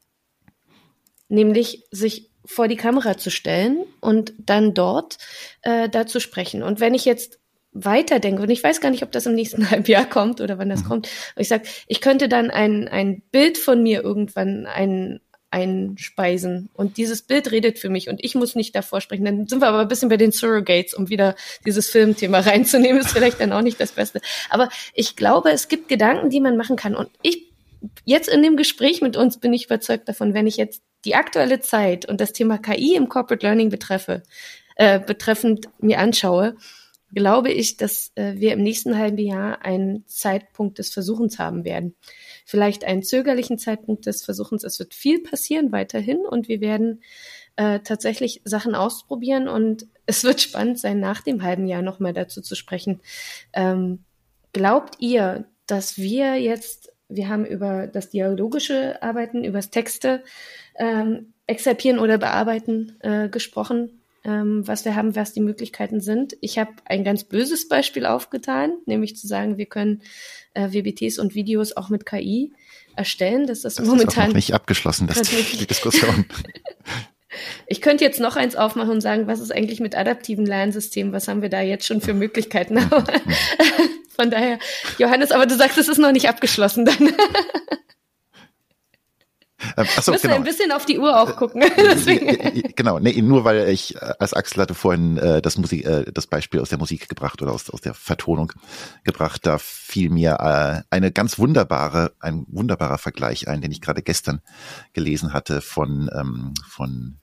Nämlich 1.28 1.84
sich 1.92 2.32
vor 2.44 2.68
die 2.68 2.76
Kamera 2.76 3.18
zu 3.18 3.30
stellen 3.30 3.86
und 4.02 4.34
dann 4.40 4.74
dort 4.74 5.20
äh, 5.62 5.88
da 5.90 6.08
zu 6.08 6.20
sprechen. 6.20 6.64
Und 6.64 6.80
wenn 6.80 6.96
ich 6.96 7.06
jetzt 7.06 7.40
weiterdenke, 7.72 8.42
und 8.42 8.50
ich 8.50 8.64
weiß 8.64 8.82
gar 8.82 8.90
nicht, 8.90 9.04
ob 9.04 9.12
das 9.12 9.26
im 9.26 9.36
nächsten 9.36 9.70
halben 9.72 9.86
Jahr 9.86 10.10
kommt 10.10 10.42
oder 10.42 10.58
wann 10.58 10.70
das 10.70 10.84
mhm. 10.84 10.88
kommt, 10.88 11.10
aber 11.34 11.42
ich 11.42 11.48
sage, 11.48 11.64
ich 11.88 12.02
könnte 12.02 12.30
dann 12.30 12.50
ein, 12.52 12.88
ein 12.88 13.22
Bild 13.32 13.58
von 13.58 13.84
mir 13.84 14.04
irgendwann, 14.04 14.66
ein, 14.66 15.20
einspeisen. 15.52 16.70
Und 16.74 16.98
dieses 16.98 17.24
Bild 17.24 17.52
redet 17.52 17.80
für 17.80 17.90
mich 17.90 18.10
und 18.10 18.24
ich 18.24 18.36
muss 18.36 18.56
nicht 18.56 18.76
davor 18.76 19.02
sprechen. 19.02 19.26
Dann 19.26 19.48
sind 19.48 19.62
wir 19.62 19.68
aber 19.68 19.80
ein 19.80 19.88
bisschen 19.88 20.10
bei 20.10 20.18
den 20.18 20.32
Surrogates, 20.32 20.94
um 20.94 21.10
wieder 21.10 21.36
dieses 21.66 21.90
Filmthema 21.90 22.40
reinzunehmen, 22.42 23.02
ist 23.02 23.12
vielleicht 23.12 23.40
dann 23.40 23.52
auch 23.52 23.62
nicht 23.62 23.80
das 23.80 23.94
Beste. 23.94 24.22
Aber 24.50 24.70
ich 24.94 25.16
glaube, 25.16 25.52
es 25.52 25.68
gibt 25.68 25.90
Gedanken, 25.90 26.30
die 26.30 26.42
man 26.42 26.58
machen 26.58 26.76
kann. 26.76 26.96
Und 26.96 27.10
ich, 27.22 27.52
jetzt 28.06 28.30
in 28.30 28.44
dem 28.44 28.58
Gespräch 28.58 29.02
mit 29.02 29.18
uns 29.18 29.40
bin 29.40 29.54
ich 29.54 29.66
überzeugt 29.66 30.08
davon, 30.08 30.34
wenn 30.34 30.48
ich 30.48 30.58
jetzt 30.58 30.84
die 31.06 31.16
aktuelle 31.16 31.62
Zeit 31.62 32.06
und 32.06 32.22
das 32.22 32.34
Thema 32.34 32.58
KI 32.58 32.96
im 32.96 33.10
Corporate 33.10 33.46
Learning 33.46 33.70
betreffe, 33.70 34.22
äh, 34.76 35.00
betreffend 35.00 35.70
mir 35.80 36.00
anschaue, 36.00 36.56
glaube 37.14 37.52
ich, 37.52 37.78
dass 37.78 38.12
äh, 38.16 38.36
wir 38.38 38.54
im 38.54 38.64
nächsten 38.64 38.98
halben 38.98 39.18
Jahr 39.18 39.64
einen 39.64 40.06
Zeitpunkt 40.08 40.80
des 40.80 40.92
Versuchens 40.92 41.40
haben 41.40 41.64
werden 41.66 41.96
vielleicht 42.50 42.84
einen 42.84 43.04
zögerlichen 43.04 43.60
Zeitpunkt 43.60 44.08
des 44.08 44.26
Versuchens. 44.26 44.64
Es 44.64 44.80
wird 44.80 44.96
viel 44.96 45.22
passieren 45.22 45.72
weiterhin 45.72 46.26
und 46.26 46.48
wir 46.48 46.62
werden 46.62 47.04
äh, 47.58 47.80
tatsächlich 47.82 48.42
Sachen 48.44 48.74
ausprobieren 48.74 49.48
und 49.48 49.86
es 50.08 50.24
wird 50.24 50.42
spannend 50.42 50.80
sein, 50.80 51.00
nach 51.00 51.22
dem 51.22 51.44
halben 51.44 51.68
Jahr 51.68 51.84
nochmal 51.84 52.14
dazu 52.14 52.42
zu 52.42 52.56
sprechen. 52.56 53.02
Ähm, 53.54 54.00
glaubt 54.52 54.96
ihr, 54.98 55.46
dass 55.68 56.00
wir 56.00 56.38
jetzt, 56.38 56.92
wir 57.08 57.30
haben 57.30 57.46
über 57.46 57.86
das 57.86 58.10
dialogische 58.10 59.00
Arbeiten, 59.04 59.44
über 59.44 59.60
das 59.60 59.70
Texte 59.70 60.24
ähm, 60.76 61.34
exerpieren 61.46 62.00
oder 62.00 62.18
bearbeiten 62.18 62.98
äh, 63.02 63.30
gesprochen, 63.30 63.99
ähm, 64.24 64.68
was 64.68 64.86
wir 64.86 64.96
haben, 64.96 65.16
was 65.16 65.34
die 65.34 65.42
Möglichkeiten 65.42 66.02
sind. 66.02 66.36
Ich 66.42 66.58
habe 66.58 66.72
ein 66.86 67.04
ganz 67.04 67.24
böses 67.24 67.68
Beispiel 67.68 68.06
aufgetan, 68.06 68.72
nämlich 68.86 69.16
zu 69.16 69.28
sagen, 69.28 69.58
wir 69.58 69.66
können 69.66 70.02
äh, 70.54 70.70
WBTs 70.72 71.20
und 71.20 71.36
Videos 71.36 71.76
auch 71.76 71.90
mit 71.90 72.06
KI 72.06 72.54
erstellen. 72.96 73.48
Das 73.48 73.64
ist 73.64 73.80
das 73.80 73.86
momentan 73.86 74.26
ist 74.26 74.28
noch 74.30 74.36
nicht 74.36 74.54
abgeschlossen, 74.54 75.08
das 75.08 75.22
die 75.22 75.68
Diskussion. 75.68 76.26
Ich 77.68 77.82
könnte 77.82 78.04
jetzt 78.04 78.20
noch 78.20 78.36
eins 78.36 78.56
aufmachen 78.56 78.90
und 78.90 79.02
sagen, 79.02 79.28
was 79.28 79.40
ist 79.40 79.52
eigentlich 79.52 79.80
mit 79.80 79.96
adaptiven 79.96 80.46
Lernsystemen? 80.46 81.14
Was 81.14 81.28
haben 81.28 81.42
wir 81.42 81.50
da 81.50 81.62
jetzt 81.62 81.86
schon 81.86 82.02
für 82.02 82.14
Möglichkeiten? 82.14 82.80
Von 84.16 84.32
daher, 84.32 84.60
Johannes, 84.98 85.32
aber 85.32 85.46
du 85.46 85.56
sagst, 85.56 85.78
es 85.78 85.88
ist 85.88 86.00
noch 86.00 86.12
nicht 86.12 86.28
abgeschlossen 86.28 86.86
dann. 86.86 86.98
Ähm, 89.78 89.88
achso, 89.98 90.12
Müssen 90.12 90.28
genau. 90.28 90.36
ein 90.36 90.44
bisschen 90.44 90.72
auf 90.72 90.86
die 90.86 91.00
Uhr 91.00 91.20
auch 91.20 91.36
gucken. 91.36 91.62
genau, 92.76 93.00
nee, 93.00 93.22
nur 93.22 93.44
weil 93.44 93.70
ich 93.70 93.96
äh, 93.96 94.14
als 94.20 94.34
Axel 94.34 94.62
hatte 94.62 94.74
vorhin 94.74 95.18
äh, 95.18 95.42
das 95.42 95.58
Musik, 95.58 95.86
äh, 95.86 96.06
das 96.12 96.28
Beispiel 96.28 96.60
aus 96.60 96.70
der 96.70 96.78
Musik 96.78 97.10
gebracht 97.10 97.42
oder 97.42 97.52
aus, 97.52 97.70
aus 97.70 97.82
der 97.82 97.94
Vertonung 97.94 98.54
gebracht, 99.04 99.46
da 99.46 99.58
fiel 99.58 100.10
mir 100.10 100.38
äh, 100.40 100.84
eine 100.90 101.12
ganz 101.12 101.40
wunderbare, 101.40 102.14
ein 102.20 102.46
wunderbarer 102.48 102.98
Vergleich 102.98 103.48
ein, 103.48 103.62
den 103.62 103.72
ich 103.72 103.82
gerade 103.82 104.02
gestern 104.02 104.42
gelesen 104.94 105.34
hatte 105.34 105.62
von 105.62 106.10
ähm, 106.14 106.54
von 106.68 107.20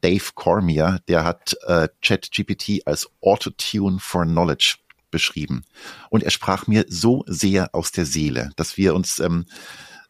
Dave 0.00 0.24
Cormier, 0.34 1.00
der 1.08 1.24
hat 1.24 1.56
äh, 1.66 1.88
ChatGPT 2.02 2.86
als 2.86 3.10
Autotune 3.20 3.98
for 4.00 4.24
Knowledge 4.24 4.76
beschrieben. 5.10 5.64
Und 6.10 6.22
er 6.22 6.30
sprach 6.30 6.66
mir 6.66 6.84
so 6.88 7.24
sehr 7.26 7.74
aus 7.74 7.92
der 7.92 8.04
Seele, 8.04 8.50
dass 8.56 8.76
wir 8.76 8.94
uns 8.94 9.18
ähm, 9.18 9.46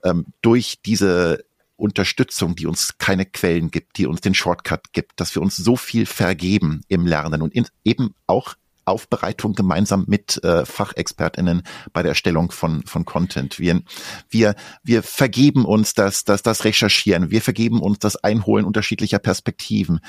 ähm, 0.04 0.26
durch 0.42 0.80
diese 0.84 1.44
Unterstützung, 1.78 2.56
die 2.56 2.66
uns 2.66 2.98
keine 2.98 3.24
Quellen 3.24 3.70
gibt, 3.70 3.98
die 3.98 4.06
uns 4.06 4.20
den 4.20 4.34
Shortcut 4.34 4.92
gibt, 4.92 5.20
dass 5.20 5.34
wir 5.34 5.42
uns 5.42 5.56
so 5.56 5.76
viel 5.76 6.06
vergeben 6.06 6.82
im 6.88 7.06
Lernen 7.06 7.40
und 7.40 7.54
in, 7.54 7.66
eben 7.84 8.14
auch 8.26 8.56
Aufbereitung 8.84 9.54
gemeinsam 9.54 10.04
mit 10.08 10.42
äh, 10.42 10.64
Fachexpertinnen 10.64 11.62
bei 11.92 12.02
der 12.02 12.10
Erstellung 12.10 12.50
von 12.50 12.82
von 12.84 13.04
Content. 13.04 13.58
Wir 13.58 13.82
wir 14.30 14.54
wir 14.82 15.02
vergeben 15.02 15.64
uns 15.66 15.92
das 15.92 16.24
das 16.24 16.42
das 16.42 16.64
Recherchieren. 16.64 17.30
Wir 17.30 17.42
vergeben 17.42 17.80
uns 17.80 17.98
das 17.98 18.16
Einholen 18.16 18.64
unterschiedlicher 18.64 19.18
Perspektiven. 19.18 20.00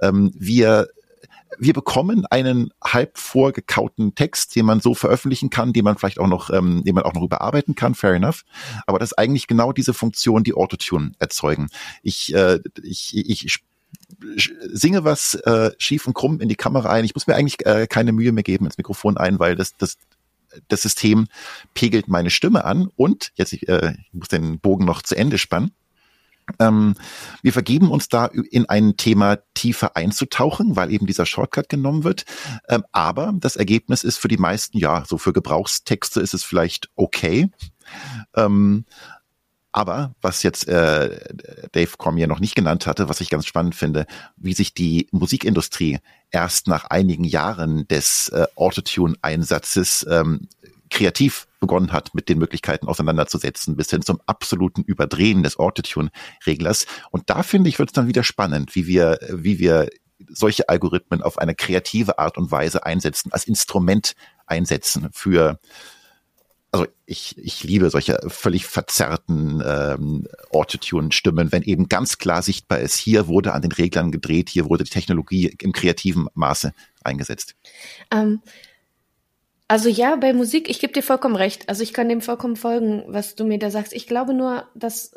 Ähm, 0.00 0.32
wir 0.34 0.88
wir 1.58 1.72
bekommen 1.72 2.26
einen 2.26 2.70
halb 2.82 3.18
vorgekauten 3.18 4.14
Text, 4.14 4.54
den 4.56 4.66
man 4.66 4.80
so 4.80 4.94
veröffentlichen 4.94 5.50
kann, 5.50 5.72
den 5.72 5.84
man 5.84 5.96
vielleicht 5.96 6.18
auch 6.18 6.26
noch, 6.26 6.50
ähm, 6.50 6.82
den 6.84 6.94
man 6.94 7.04
auch 7.04 7.14
noch 7.14 7.22
überarbeiten 7.22 7.74
kann, 7.74 7.94
fair 7.94 8.14
enough. 8.14 8.44
Aber 8.86 8.98
das 8.98 9.12
ist 9.12 9.18
eigentlich 9.18 9.46
genau 9.46 9.72
diese 9.72 9.94
Funktion, 9.94 10.44
die 10.44 10.54
Autotune 10.54 11.12
erzeugen. 11.18 11.68
Ich, 12.02 12.34
äh, 12.34 12.60
ich, 12.82 13.16
ich 13.16 13.58
singe 14.72 15.04
was 15.04 15.34
äh, 15.34 15.70
schief 15.78 16.06
und 16.06 16.14
krumm 16.14 16.40
in 16.40 16.48
die 16.48 16.56
Kamera 16.56 16.90
ein. 16.90 17.04
Ich 17.04 17.14
muss 17.14 17.26
mir 17.26 17.34
eigentlich 17.34 17.64
äh, 17.66 17.86
keine 17.86 18.12
Mühe 18.12 18.32
mehr 18.32 18.42
geben 18.42 18.66
ins 18.66 18.78
Mikrofon 18.78 19.16
ein, 19.16 19.38
weil 19.38 19.56
das, 19.56 19.76
das, 19.76 19.96
das 20.68 20.82
System 20.82 21.28
pegelt 21.74 22.08
meine 22.08 22.30
Stimme 22.30 22.64
an 22.64 22.88
und 22.96 23.32
jetzt 23.36 23.52
äh, 23.52 23.92
ich 23.92 24.14
muss 24.14 24.28
den 24.28 24.60
Bogen 24.60 24.84
noch 24.84 25.02
zu 25.02 25.16
Ende 25.16 25.38
spannen. 25.38 25.72
Ähm, 26.58 26.94
wir 27.42 27.52
vergeben 27.52 27.90
uns 27.90 28.08
da 28.08 28.26
in 28.26 28.68
ein 28.68 28.96
Thema 28.96 29.38
tiefer 29.54 29.96
einzutauchen, 29.96 30.76
weil 30.76 30.92
eben 30.92 31.06
dieser 31.06 31.26
Shortcut 31.26 31.68
genommen 31.68 32.04
wird. 32.04 32.24
Ähm, 32.68 32.84
aber 32.92 33.34
das 33.36 33.56
Ergebnis 33.56 34.04
ist 34.04 34.18
für 34.18 34.28
die 34.28 34.38
meisten, 34.38 34.78
ja, 34.78 35.04
so 35.06 35.18
für 35.18 35.32
Gebrauchstexte 35.32 36.20
ist 36.20 36.34
es 36.34 36.44
vielleicht 36.44 36.90
okay. 36.96 37.50
Ähm, 38.34 38.84
aber 39.70 40.14
was 40.22 40.42
jetzt 40.42 40.66
äh, 40.66 41.20
Dave 41.72 41.92
Cormier 41.98 42.26
noch 42.26 42.40
nicht 42.40 42.54
genannt 42.54 42.86
hatte, 42.86 43.08
was 43.08 43.20
ich 43.20 43.28
ganz 43.28 43.46
spannend 43.46 43.74
finde, 43.74 44.06
wie 44.36 44.54
sich 44.54 44.72
die 44.72 45.08
Musikindustrie 45.12 45.98
erst 46.30 46.68
nach 46.68 46.86
einigen 46.86 47.24
Jahren 47.24 47.86
des 47.86 48.30
äh, 48.30 48.46
Autotune-Einsatzes 48.56 50.06
ähm, 50.10 50.48
kreativ 50.90 51.46
begonnen 51.60 51.92
hat, 51.92 52.14
mit 52.14 52.28
den 52.28 52.38
Möglichkeiten 52.38 52.86
auseinanderzusetzen, 52.86 53.76
bis 53.76 53.90
hin 53.90 54.02
zum 54.02 54.20
absoluten 54.26 54.82
Überdrehen 54.82 55.42
des 55.42 55.58
Autotune-Reglers. 55.58 56.86
Und 57.10 57.30
da 57.30 57.42
finde 57.42 57.68
ich, 57.68 57.78
wird 57.78 57.90
es 57.90 57.94
dann 57.94 58.08
wieder 58.08 58.24
spannend, 58.24 58.74
wie 58.74 58.86
wir, 58.86 59.18
wie 59.30 59.58
wir 59.58 59.88
solche 60.28 60.68
Algorithmen 60.68 61.22
auf 61.22 61.38
eine 61.38 61.54
kreative 61.54 62.18
Art 62.18 62.38
und 62.38 62.50
Weise 62.50 62.84
einsetzen, 62.84 63.32
als 63.32 63.46
Instrument 63.46 64.14
einsetzen 64.46 65.08
für 65.12 65.58
also 66.70 66.86
ich, 67.06 67.36
ich 67.38 67.64
liebe 67.64 67.88
solche 67.88 68.18
völlig 68.28 68.66
verzerrten 68.66 69.62
ähm, 69.64 70.28
Autotune-Stimmen, 70.52 71.50
wenn 71.50 71.62
eben 71.62 71.88
ganz 71.88 72.18
klar 72.18 72.42
sichtbar 72.42 72.80
ist, 72.80 72.96
hier 72.96 73.26
wurde 73.26 73.54
an 73.54 73.62
den 73.62 73.72
Reglern 73.72 74.12
gedreht, 74.12 74.50
hier 74.50 74.68
wurde 74.68 74.84
die 74.84 74.90
Technologie 74.90 75.54
im 75.60 75.72
kreativen 75.72 76.28
Maße 76.34 76.74
eingesetzt. 77.02 77.54
Ähm, 78.12 78.42
also 79.68 79.90
ja, 79.90 80.16
bei 80.16 80.32
Musik, 80.32 80.68
ich 80.70 80.80
gebe 80.80 80.94
dir 80.94 81.02
vollkommen 81.02 81.36
recht. 81.36 81.68
Also 81.68 81.82
ich 81.82 81.92
kann 81.92 82.08
dem 82.08 82.22
vollkommen 82.22 82.56
folgen, 82.56 83.04
was 83.06 83.34
du 83.34 83.44
mir 83.44 83.58
da 83.58 83.70
sagst. 83.70 83.92
Ich 83.92 84.06
glaube 84.06 84.32
nur, 84.32 84.66
dass, 84.74 85.14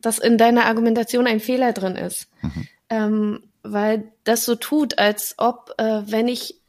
dass 0.00 0.18
in 0.18 0.36
deiner 0.36 0.66
Argumentation 0.66 1.26
ein 1.26 1.40
Fehler 1.40 1.72
drin 1.72 1.96
ist. 1.96 2.28
Mhm. 2.42 2.68
Ähm, 2.90 3.42
weil 3.62 4.12
das 4.24 4.44
so 4.44 4.54
tut, 4.54 4.98
als 4.98 5.34
ob, 5.38 5.74
äh, 5.78 6.02
wenn 6.04 6.28
ich 6.28 6.60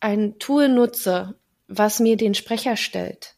ein 0.00 0.38
Tool 0.38 0.68
nutze, 0.68 1.34
was 1.68 2.00
mir 2.00 2.16
den 2.16 2.34
Sprecher 2.34 2.76
stellt 2.76 3.36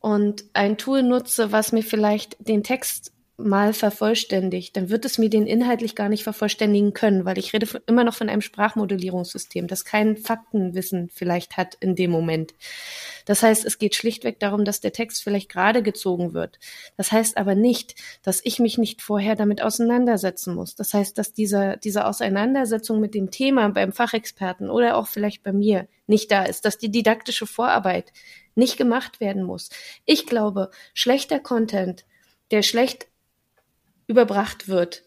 und 0.00 0.44
ein 0.54 0.76
Tool 0.76 1.02
nutze, 1.02 1.52
was 1.52 1.70
mir 1.70 1.82
vielleicht 1.82 2.36
den 2.40 2.62
Text 2.62 3.12
mal 3.36 3.72
vervollständigt, 3.72 4.76
dann 4.76 4.90
wird 4.90 5.04
es 5.04 5.18
mir 5.18 5.28
den 5.28 5.46
inhaltlich 5.46 5.96
gar 5.96 6.08
nicht 6.08 6.22
vervollständigen 6.22 6.92
können, 6.92 7.24
weil 7.24 7.36
ich 7.36 7.52
rede 7.52 7.66
immer 7.86 8.04
noch 8.04 8.14
von 8.14 8.28
einem 8.28 8.40
Sprachmodellierungssystem, 8.40 9.66
das 9.66 9.84
kein 9.84 10.16
Faktenwissen 10.16 11.10
vielleicht 11.12 11.56
hat 11.56 11.74
in 11.80 11.96
dem 11.96 12.12
Moment. 12.12 12.54
Das 13.24 13.42
heißt, 13.42 13.64
es 13.64 13.78
geht 13.78 13.96
schlichtweg 13.96 14.38
darum, 14.38 14.64
dass 14.64 14.80
der 14.80 14.92
Text 14.92 15.24
vielleicht 15.24 15.48
gerade 15.48 15.82
gezogen 15.82 16.32
wird. 16.32 16.60
Das 16.96 17.10
heißt 17.10 17.36
aber 17.36 17.56
nicht, 17.56 17.96
dass 18.22 18.40
ich 18.44 18.60
mich 18.60 18.78
nicht 18.78 19.02
vorher 19.02 19.34
damit 19.34 19.62
auseinandersetzen 19.62 20.54
muss. 20.54 20.76
Das 20.76 20.94
heißt, 20.94 21.18
dass 21.18 21.32
diese, 21.32 21.78
diese 21.82 22.06
Auseinandersetzung 22.06 23.00
mit 23.00 23.14
dem 23.14 23.32
Thema 23.32 23.68
beim 23.70 23.92
Fachexperten 23.92 24.70
oder 24.70 24.96
auch 24.96 25.08
vielleicht 25.08 25.42
bei 25.42 25.52
mir 25.52 25.88
nicht 26.06 26.30
da 26.30 26.44
ist, 26.44 26.64
dass 26.64 26.78
die 26.78 26.90
didaktische 26.90 27.46
Vorarbeit 27.46 28.12
nicht 28.54 28.76
gemacht 28.76 29.18
werden 29.18 29.42
muss. 29.42 29.70
Ich 30.04 30.26
glaube, 30.26 30.70
schlechter 30.92 31.40
Content, 31.40 32.04
der 32.52 32.62
schlecht 32.62 33.08
überbracht 34.06 34.68
wird, 34.68 35.02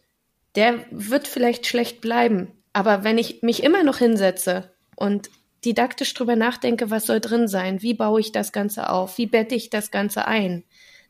der 0.56 0.86
wird 0.92 1.28
vielleicht 1.28 1.68
schlecht 1.68 2.02
bleiben. 2.02 2.52
Aber 2.74 3.04
wenn 3.04 3.18
ich 3.18 3.42
mich 3.42 3.64
immer 3.64 3.84
noch 3.84 3.98
hinsetze 3.98 4.72
und 4.96 5.30
didaktisch 5.66 6.14
drüber 6.14 6.36
nachdenke, 6.36 6.90
was 6.90 7.06
soll 7.06 7.20
drin 7.20 7.48
sein, 7.48 7.82
wie 7.82 7.94
baue 7.94 8.20
ich 8.20 8.32
das 8.32 8.52
Ganze 8.52 8.90
auf, 8.90 9.18
wie 9.18 9.26
bette 9.26 9.56
ich 9.56 9.70
das 9.70 9.92
Ganze 9.92 10.28
ein, 10.28 10.64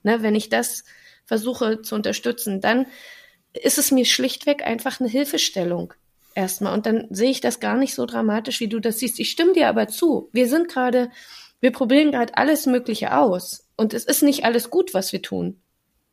ne, 0.04 0.22
wenn 0.22 0.36
ich 0.36 0.50
das 0.50 0.84
versuche 1.26 1.82
zu 1.82 1.96
unterstützen, 1.96 2.62
dann 2.62 2.88
ist 3.54 3.78
es 3.78 3.92
mir 3.92 4.06
schlichtweg 4.06 4.66
einfach 4.66 5.00
eine 5.00 5.10
Hilfestellung 5.10 5.94
erstmal. 6.38 6.74
Und 6.74 6.86
dann 6.86 7.08
sehe 7.10 7.32
ich 7.32 7.42
das 7.42 7.60
gar 7.60 7.76
nicht 7.76 7.94
so 7.96 8.06
dramatisch, 8.06 8.60
wie 8.60 8.70
du 8.70 8.80
das 8.80 9.00
siehst. 9.00 9.20
Ich 9.20 9.32
stimme 9.32 9.54
dir 9.54 9.68
aber 9.68 9.88
zu. 9.88 10.30
Wir 10.32 10.48
sind 10.48 10.70
gerade, 10.70 11.12
wir 11.60 11.72
probieren 11.72 12.12
gerade 12.12 12.38
alles 12.38 12.66
Mögliche 12.66 13.18
aus. 13.18 13.68
Und 13.76 13.94
es 13.94 14.06
ist 14.06 14.24
nicht 14.24 14.46
alles 14.46 14.70
gut, 14.70 14.94
was 14.94 15.12
wir 15.12 15.22
tun. 15.22 15.60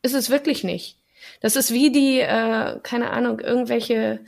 Ist 0.01 0.15
es 0.15 0.29
wirklich 0.29 0.63
nicht. 0.63 0.99
Das 1.41 1.55
ist 1.55 1.71
wie 1.71 1.91
die, 1.91 2.19
äh, 2.19 2.79
keine 2.83 3.11
Ahnung, 3.11 3.39
irgendwelche. 3.39 4.19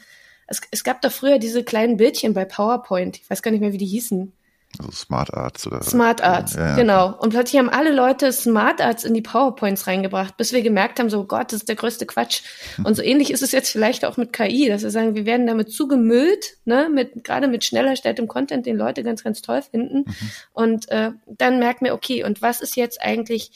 Es, 0.47 0.61
es 0.71 0.83
gab 0.83 1.01
doch 1.01 1.11
früher 1.11 1.39
diese 1.39 1.63
kleinen 1.63 1.97
Bildchen 1.97 2.33
bei 2.33 2.45
PowerPoint. 2.45 3.17
Ich 3.17 3.29
weiß 3.29 3.41
gar 3.41 3.51
nicht 3.51 3.59
mehr, 3.61 3.73
wie 3.73 3.77
die 3.77 3.85
hießen. 3.85 4.31
Also 4.79 4.91
Smart 4.91 5.33
Arts 5.33 5.65
oder. 5.65 5.81
Smart 5.81 6.21
Arts, 6.21 6.53
ja, 6.53 6.69
ja. 6.69 6.75
genau. 6.75 7.17
Und 7.17 7.31
plötzlich 7.31 7.57
haben 7.57 7.69
alle 7.69 7.91
Leute 7.91 8.31
Smart 8.31 8.79
Arts 8.79 9.05
in 9.05 9.13
die 9.13 9.21
PowerPoints 9.21 9.87
reingebracht, 9.87 10.37
bis 10.37 10.53
wir 10.53 10.61
gemerkt 10.61 10.99
haben, 10.99 11.09
so 11.09 11.23
Gott, 11.23 11.51
das 11.51 11.61
ist 11.61 11.69
der 11.69 11.75
größte 11.75 12.05
Quatsch. 12.05 12.41
Und 12.83 12.95
so 12.95 13.01
ähnlich 13.03 13.31
ist 13.31 13.41
es 13.41 13.51
jetzt 13.51 13.71
vielleicht 13.71 14.05
auch 14.05 14.17
mit 14.17 14.33
KI, 14.33 14.67
dass 14.67 14.83
wir 14.83 14.91
sagen, 14.91 15.15
wir 15.15 15.25
werden 15.25 15.47
damit 15.47 15.71
zugemüllt, 15.71 16.57
ne, 16.65 16.89
mit, 16.93 17.23
gerade 17.23 17.47
mit 17.47 17.63
schnell 17.63 17.87
erstelltem 17.87 18.27
Content, 18.27 18.65
den 18.65 18.77
Leute 18.77 19.03
ganz, 19.03 19.23
ganz 19.23 19.41
toll 19.41 19.61
finden. 19.61 19.99
Mhm. 19.99 20.31
Und 20.53 20.89
äh, 20.89 21.11
dann 21.25 21.59
merken 21.59 21.85
wir, 21.85 21.93
okay, 21.93 22.23
und 22.23 22.41
was 22.41 22.61
ist 22.61 22.75
jetzt 22.75 23.01
eigentlich 23.01 23.51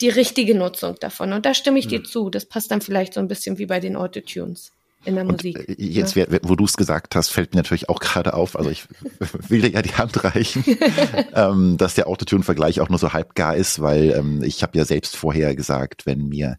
die 0.00 0.08
richtige 0.08 0.54
Nutzung 0.54 0.96
davon? 1.00 1.32
Und 1.32 1.46
da 1.46 1.54
stimme 1.54 1.78
ich 1.78 1.86
mhm. 1.86 1.90
dir 1.90 2.04
zu. 2.04 2.30
Das 2.30 2.46
passt 2.46 2.70
dann 2.70 2.80
vielleicht 2.80 3.14
so 3.14 3.20
ein 3.20 3.28
bisschen 3.28 3.58
wie 3.58 3.66
bei 3.66 3.80
den 3.80 3.96
Autotunes 3.96 4.72
in 5.04 5.14
der 5.14 5.24
Musik. 5.24 5.58
Und 5.58 5.68
äh, 5.68 5.82
jetzt, 5.82 6.16
ja. 6.16 6.26
wo 6.42 6.54
du 6.54 6.64
es 6.64 6.76
gesagt 6.76 7.14
hast, 7.14 7.30
fällt 7.30 7.54
mir 7.54 7.60
natürlich 7.60 7.88
auch 7.88 8.00
gerade 8.00 8.34
auf, 8.34 8.56
also 8.56 8.70
ich 8.70 8.84
will 9.48 9.62
dir 9.62 9.70
ja 9.70 9.82
die 9.82 9.94
Hand 9.94 10.22
reichen, 10.24 10.64
ähm, 11.34 11.76
dass 11.76 11.94
der 11.94 12.08
Autotune-Vergleich 12.08 12.80
auch 12.80 12.88
nur 12.88 12.98
so 12.98 13.12
halb 13.12 13.34
gar 13.34 13.56
ist, 13.56 13.80
weil 13.80 14.12
ähm, 14.12 14.42
ich 14.42 14.62
habe 14.62 14.76
ja 14.76 14.84
selbst 14.84 15.16
vorher 15.16 15.54
gesagt, 15.54 16.06
wenn 16.06 16.28
mir 16.28 16.58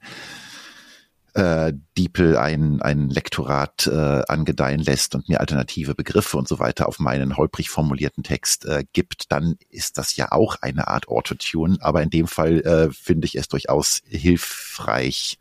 äh, 1.40 1.74
DeepL 1.98 2.38
ein, 2.38 2.82
ein 2.82 3.10
Lektorat 3.10 3.88
äh, 3.88 4.22
angedeihen 4.28 4.82
lässt 4.82 5.16
und 5.16 5.30
mir 5.30 5.40
alternative 5.40 5.96
Begriffe 5.96 6.38
und 6.38 6.48
so 6.48 6.60
weiter 6.60 6.88
auf 6.88 7.00
meinen 7.00 7.38
holprig 7.38 7.70
formulierten 7.70 8.24
Text 8.24 8.66
äh, 8.66 8.84
gibt, 8.94 9.32
dann 9.32 9.56
ist 9.70 9.98
das 9.98 10.16
ja 10.16 10.32
auch 10.32 10.58
eine 10.62 10.88
Art 10.88 11.08
Autotune. 11.08 11.78
Aber 11.82 12.04
in 12.04 12.10
dem 12.10 12.28
Fall 12.28 12.60
äh, 12.62 12.92
finde 12.92 13.26
ich 13.26 13.36
es 13.36 13.48
durchaus 13.48 14.02
hilfreich, 14.06 15.40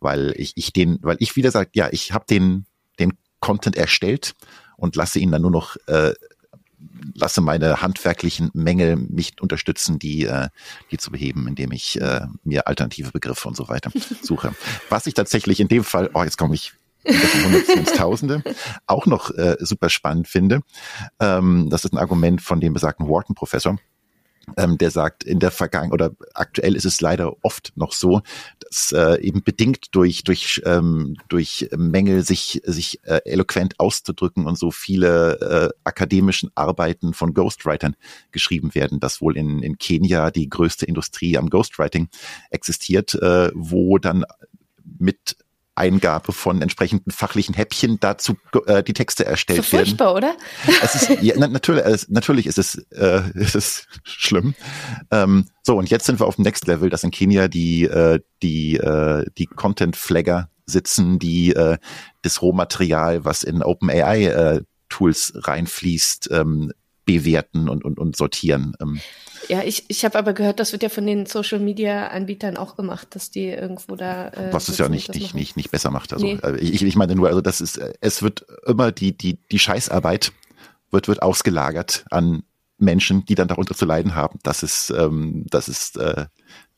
weil 0.00 0.34
ich, 0.36 0.52
ich 0.56 0.72
den, 0.72 0.98
weil 1.02 1.16
ich 1.20 1.36
wieder 1.36 1.50
sage, 1.50 1.70
ja, 1.74 1.88
ich 1.90 2.12
habe 2.12 2.26
den, 2.28 2.66
den 2.98 3.14
Content 3.40 3.76
erstellt 3.76 4.34
und 4.76 4.96
lasse 4.96 5.18
ihn 5.18 5.30
dann 5.30 5.42
nur 5.42 5.50
noch, 5.50 5.76
äh, 5.86 6.12
lasse 7.14 7.40
meine 7.40 7.80
handwerklichen 7.82 8.50
Mängel 8.54 8.96
mich 8.96 9.40
unterstützen, 9.40 9.98
die, 9.98 10.24
äh, 10.24 10.48
die 10.90 10.98
zu 10.98 11.10
beheben, 11.10 11.48
indem 11.48 11.72
ich 11.72 12.00
äh, 12.00 12.26
mir 12.44 12.66
alternative 12.66 13.10
Begriffe 13.12 13.48
und 13.48 13.56
so 13.56 13.68
weiter 13.68 13.90
suche. 14.22 14.54
Was 14.88 15.06
ich 15.06 15.14
tatsächlich 15.14 15.60
in 15.60 15.68
dem 15.68 15.84
Fall, 15.84 16.10
oh, 16.14 16.22
jetzt 16.22 16.38
komme 16.38 16.54
ich 16.54 16.74
von 17.04 17.44
Hunderte 17.44 17.72
ins 17.72 17.92
Tausende, 17.92 18.42
auch 18.86 19.06
noch 19.06 19.30
äh, 19.30 19.56
super 19.60 19.88
spannend 19.90 20.28
finde. 20.28 20.60
Ähm, 21.20 21.68
das 21.70 21.84
ist 21.84 21.92
ein 21.92 21.98
Argument 21.98 22.42
von 22.42 22.60
dem 22.60 22.72
besagten 22.72 23.08
Wharton-Professor, 23.08 23.78
ähm, 24.56 24.78
der 24.78 24.90
sagt, 24.90 25.24
in 25.24 25.38
der 25.38 25.50
Vergangenheit 25.50 25.92
oder 25.92 26.10
aktuell 26.34 26.76
ist 26.76 26.84
es 26.84 27.00
leider 27.00 27.32
oft 27.42 27.72
noch 27.76 27.92
so, 27.92 28.22
dass 28.60 28.92
äh, 28.92 29.20
eben 29.20 29.42
bedingt 29.42 29.94
durch 29.94 30.24
durch 30.24 30.62
ähm, 30.64 31.16
durch 31.28 31.68
Mängel 31.76 32.22
sich 32.24 32.60
sich 32.64 33.00
äh, 33.04 33.20
eloquent 33.24 33.78
auszudrücken 33.78 34.46
und 34.46 34.58
so 34.58 34.70
viele 34.70 35.40
äh, 35.40 35.78
akademischen 35.84 36.50
Arbeiten 36.54 37.12
von 37.12 37.34
Ghostwritern 37.34 37.96
geschrieben 38.30 38.74
werden, 38.74 39.00
dass 39.00 39.20
wohl 39.20 39.36
in 39.36 39.62
in 39.62 39.78
Kenia 39.78 40.30
die 40.30 40.48
größte 40.48 40.86
Industrie 40.86 41.36
am 41.36 41.50
Ghostwriting 41.50 42.08
existiert, 42.50 43.14
äh, 43.14 43.50
wo 43.54 43.98
dann 43.98 44.24
mit 44.98 45.36
Eingabe 45.76 46.32
von 46.32 46.62
entsprechenden 46.62 47.10
fachlichen 47.10 47.54
Häppchen 47.54 48.00
dazu 48.00 48.36
äh, 48.66 48.82
die 48.82 48.94
Texte 48.94 49.26
erstellt 49.26 49.64
so 49.64 49.76
furchtbar, 49.76 50.14
werden. 50.14 50.30
oder? 50.30 50.36
Es 50.82 50.94
ist, 50.94 51.22
ja, 51.22 51.36
natürlich, 51.36 51.84
es, 51.84 52.08
natürlich 52.08 52.46
ist 52.46 52.58
es, 52.58 52.74
äh, 52.92 53.30
ist 53.34 53.54
es 53.54 53.86
schlimm. 54.02 54.54
Ähm, 55.10 55.48
so, 55.62 55.76
und 55.76 55.90
jetzt 55.90 56.06
sind 56.06 56.20
wir 56.20 56.26
auf 56.26 56.36
dem 56.36 56.44
Next 56.44 56.66
Level, 56.66 56.90
dass 56.90 57.04
in 57.04 57.10
Kenia 57.10 57.48
die, 57.48 57.84
äh, 57.84 58.20
die, 58.42 58.76
äh, 58.76 59.26
die 59.36 59.46
Content-Flagger 59.46 60.50
sitzen, 60.66 61.18
die 61.18 61.54
äh, 61.54 61.78
das 62.22 62.42
Rohmaterial, 62.42 63.24
was 63.24 63.42
in 63.42 63.62
OpenAI 63.62 64.26
äh, 64.26 64.62
Tools 64.88 65.32
reinfließt, 65.34 66.30
ähm, 66.32 66.72
bewerten 67.06 67.70
und, 67.70 67.84
und, 67.84 67.98
und 67.98 68.16
sortieren. 68.16 68.76
Ähm. 68.82 69.00
Ja, 69.48 69.62
ich, 69.62 69.84
ich 69.88 70.04
habe 70.04 70.18
aber 70.18 70.34
gehört, 70.34 70.60
das 70.60 70.72
wird 70.72 70.82
ja 70.82 70.90
von 70.90 71.06
den 71.06 71.24
Social 71.24 71.60
Media 71.60 72.08
Anbietern 72.08 72.58
auch 72.58 72.76
gemacht, 72.76 73.14
dass 73.14 73.30
die 73.30 73.46
irgendwo 73.46 73.96
da. 73.96 74.28
Äh, 74.28 74.52
Was 74.52 74.68
es 74.68 74.76
ja 74.76 74.90
nicht, 74.90 75.14
nicht, 75.14 75.34
nicht, 75.34 75.56
nicht 75.56 75.70
besser 75.70 75.90
macht. 75.90 76.12
Also 76.12 76.26
nee. 76.26 76.38
Äh, 76.42 76.58
ich, 76.58 76.82
ich 76.82 76.96
meine 76.96 77.14
nur, 77.14 77.28
also 77.28 77.40
das 77.40 77.62
ist, 77.62 77.80
es 78.00 78.22
wird 78.22 78.44
immer 78.66 78.92
die, 78.92 79.16
die, 79.16 79.38
die 79.50 79.58
Scheißarbeit 79.58 80.32
wird, 80.90 81.08
wird 81.08 81.22
ausgelagert 81.22 82.04
an 82.10 82.42
Menschen, 82.78 83.24
die 83.24 83.34
dann 83.34 83.48
darunter 83.48 83.74
zu 83.74 83.86
leiden 83.86 84.14
haben, 84.14 84.38
dass 84.42 84.62
es, 84.62 84.90
ähm, 84.90 85.46
dass 85.48 85.68
es 85.68 85.96
äh, 85.96 86.26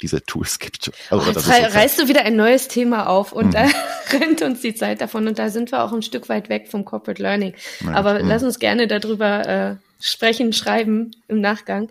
diese 0.01 0.23
Tools 0.23 0.59
gibt. 0.59 0.93
Also, 1.11 1.25
oh, 1.25 1.33
jetzt 1.33 1.49
rei 1.49 1.67
reißt 1.67 2.01
du 2.01 2.09
wieder 2.09 2.23
ein 2.23 2.37
neues 2.37 2.69
Thema 2.69 3.09
auf 3.09 3.33
und 3.33 3.47
mhm. 3.47 3.51
da 3.53 3.67
rennt 4.13 4.43
uns 4.43 4.61
die 4.61 4.75
Zeit 4.75 5.01
davon 5.01 5.27
und 5.27 5.39
da 5.39 5.49
sind 5.49 5.73
wir 5.73 5.83
auch 5.83 5.93
ein 5.93 6.03
Stück 6.03 6.29
weit 6.29 6.49
weg 6.49 6.69
vom 6.71 6.85
Corporate 6.85 7.21
Learning. 7.21 7.55
Ja, 7.81 7.95
Aber 7.95 8.15
mh. 8.15 8.29
lass 8.29 8.43
uns 8.43 8.59
gerne 8.59 8.87
darüber 8.87 9.49
äh, 9.49 9.77
sprechen, 10.01 10.53
schreiben 10.53 11.11
im 11.29 11.41
Nachgang. 11.41 11.91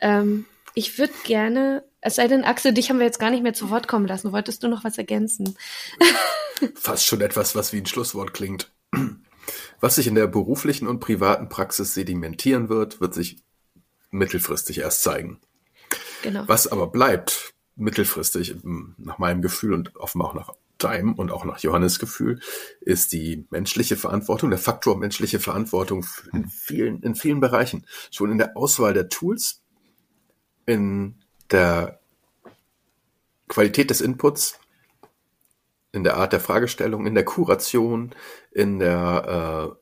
Ähm, 0.00 0.46
ich 0.74 0.98
würde 0.98 1.14
gerne, 1.24 1.84
es 2.00 2.16
sei 2.16 2.28
denn, 2.28 2.44
Axel, 2.44 2.74
dich 2.74 2.90
haben 2.90 2.98
wir 2.98 3.06
jetzt 3.06 3.18
gar 3.18 3.30
nicht 3.30 3.42
mehr 3.42 3.54
zu 3.54 3.70
Wort 3.70 3.88
kommen 3.88 4.06
lassen. 4.06 4.32
Wolltest 4.32 4.62
du 4.62 4.68
noch 4.68 4.84
was 4.84 4.98
ergänzen? 4.98 5.56
Fast 6.74 7.06
schon 7.06 7.20
etwas, 7.20 7.54
was 7.54 7.72
wie 7.72 7.78
ein 7.78 7.86
Schlusswort 7.86 8.34
klingt. 8.34 8.70
Was 9.80 9.96
sich 9.96 10.06
in 10.06 10.14
der 10.14 10.26
beruflichen 10.26 10.88
und 10.88 11.00
privaten 11.00 11.48
Praxis 11.48 11.94
sedimentieren 11.94 12.68
wird, 12.68 13.00
wird 13.00 13.14
sich 13.14 13.38
mittelfristig 14.10 14.78
erst 14.78 15.02
zeigen. 15.02 15.40
Genau. 16.22 16.44
Was 16.46 16.66
aber 16.66 16.88
bleibt, 16.88 17.54
mittelfristig, 17.76 18.56
nach 18.62 19.18
meinem 19.18 19.42
Gefühl 19.42 19.74
und 19.74 19.94
offenbar 19.96 20.30
auch 20.30 20.34
nach 20.34 20.50
deinem 20.78 21.14
und 21.14 21.30
auch 21.30 21.44
nach 21.44 21.58
Johannes 21.60 21.98
Gefühl, 21.98 22.40
ist 22.80 23.12
die 23.12 23.46
menschliche 23.50 23.96
Verantwortung, 23.96 24.50
der 24.50 24.58
Faktor 24.58 24.96
menschliche 24.98 25.40
Verantwortung 25.40 26.04
in 26.32 26.48
vielen, 26.48 27.02
in 27.02 27.14
vielen 27.14 27.40
Bereichen. 27.40 27.86
Schon 28.10 28.30
in 28.30 28.38
der 28.38 28.56
Auswahl 28.56 28.92
der 28.92 29.08
Tools, 29.08 29.62
in 30.66 31.16
der 31.50 32.00
Qualität 33.48 33.90
des 33.90 34.00
Inputs, 34.00 34.58
in 35.92 36.04
der 36.04 36.16
Art 36.16 36.32
der 36.32 36.40
Fragestellung, 36.40 37.06
in 37.06 37.14
der 37.14 37.24
Kuration, 37.24 38.14
in 38.50 38.78
der, 38.78 39.78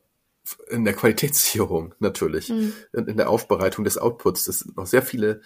äh, 0.69 0.73
in 0.73 0.85
der 0.85 0.93
Qualitätssicherung 0.93 1.93
natürlich, 1.99 2.49
mhm. 2.49 2.73
in, 2.93 3.07
in 3.07 3.17
der 3.17 3.29
Aufbereitung 3.29 3.83
des 3.83 3.97
Outputs. 3.97 4.45
Das 4.45 4.59
sind 4.59 4.77
noch 4.77 4.85
sehr 4.85 5.01
viele 5.01 5.41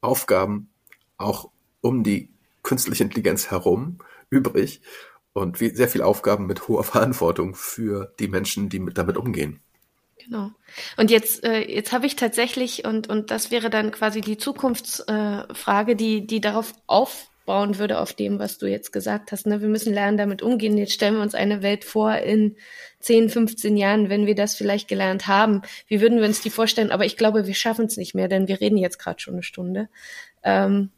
Aufgaben, 0.00 0.68
auch 1.16 1.50
um 1.80 2.02
die 2.02 2.30
künstliche 2.62 3.04
Intelligenz 3.04 3.50
herum, 3.50 3.98
übrig 4.32 4.80
und 5.32 5.60
wie, 5.60 5.70
sehr 5.70 5.88
viele 5.88 6.06
Aufgaben 6.06 6.46
mit 6.46 6.68
hoher 6.68 6.84
Verantwortung 6.92 7.54
für 7.54 8.12
die 8.18 8.28
Menschen, 8.28 8.68
die 8.68 8.78
mit, 8.78 8.98
damit 8.98 9.16
umgehen. 9.16 9.60
Genau. 10.24 10.50
Und 10.96 11.10
jetzt, 11.10 11.44
äh, 11.44 11.60
jetzt 11.62 11.92
habe 11.92 12.06
ich 12.06 12.16
tatsächlich, 12.16 12.84
und, 12.84 13.08
und 13.08 13.30
das 13.30 13.50
wäre 13.50 13.70
dann 13.70 13.90
quasi 13.90 14.20
die 14.20 14.38
Zukunftsfrage, 14.38 15.92
äh, 15.92 15.96
die, 15.96 16.26
die 16.26 16.40
darauf 16.40 16.74
aufbauen 16.86 17.78
würde, 17.78 17.98
auf 17.98 18.12
dem, 18.12 18.38
was 18.38 18.58
du 18.58 18.66
jetzt 18.66 18.92
gesagt 18.92 19.32
hast. 19.32 19.46
Ne? 19.46 19.60
Wir 19.60 19.68
müssen 19.68 19.92
lernen, 19.92 20.16
damit 20.16 20.40
umgehen. 20.40 20.78
Jetzt 20.78 20.92
stellen 20.92 21.16
wir 21.16 21.22
uns 21.22 21.34
eine 21.34 21.62
Welt 21.62 21.84
vor 21.84 22.14
in 22.18 22.56
10, 23.00 23.30
15 23.30 23.76
Jahren, 23.76 24.10
wenn 24.10 24.26
wir 24.26 24.36
das 24.36 24.54
vielleicht 24.54 24.86
gelernt 24.86 25.26
haben. 25.26 25.62
Wie 25.88 26.00
würden 26.00 26.20
wir 26.20 26.26
uns 26.26 26.40
die 26.40 26.50
vorstellen? 26.50 26.92
Aber 26.92 27.04
ich 27.04 27.16
glaube, 27.16 27.48
wir 27.48 27.54
schaffen 27.54 27.86
es 27.86 27.96
nicht 27.96 28.14
mehr, 28.14 28.28
denn 28.28 28.46
wir 28.46 28.60
reden 28.60 28.78
jetzt 28.78 28.98
gerade 28.98 29.18
schon 29.18 29.34
eine 29.34 29.42
Stunde. 29.42 29.88
Ähm, 30.44 30.90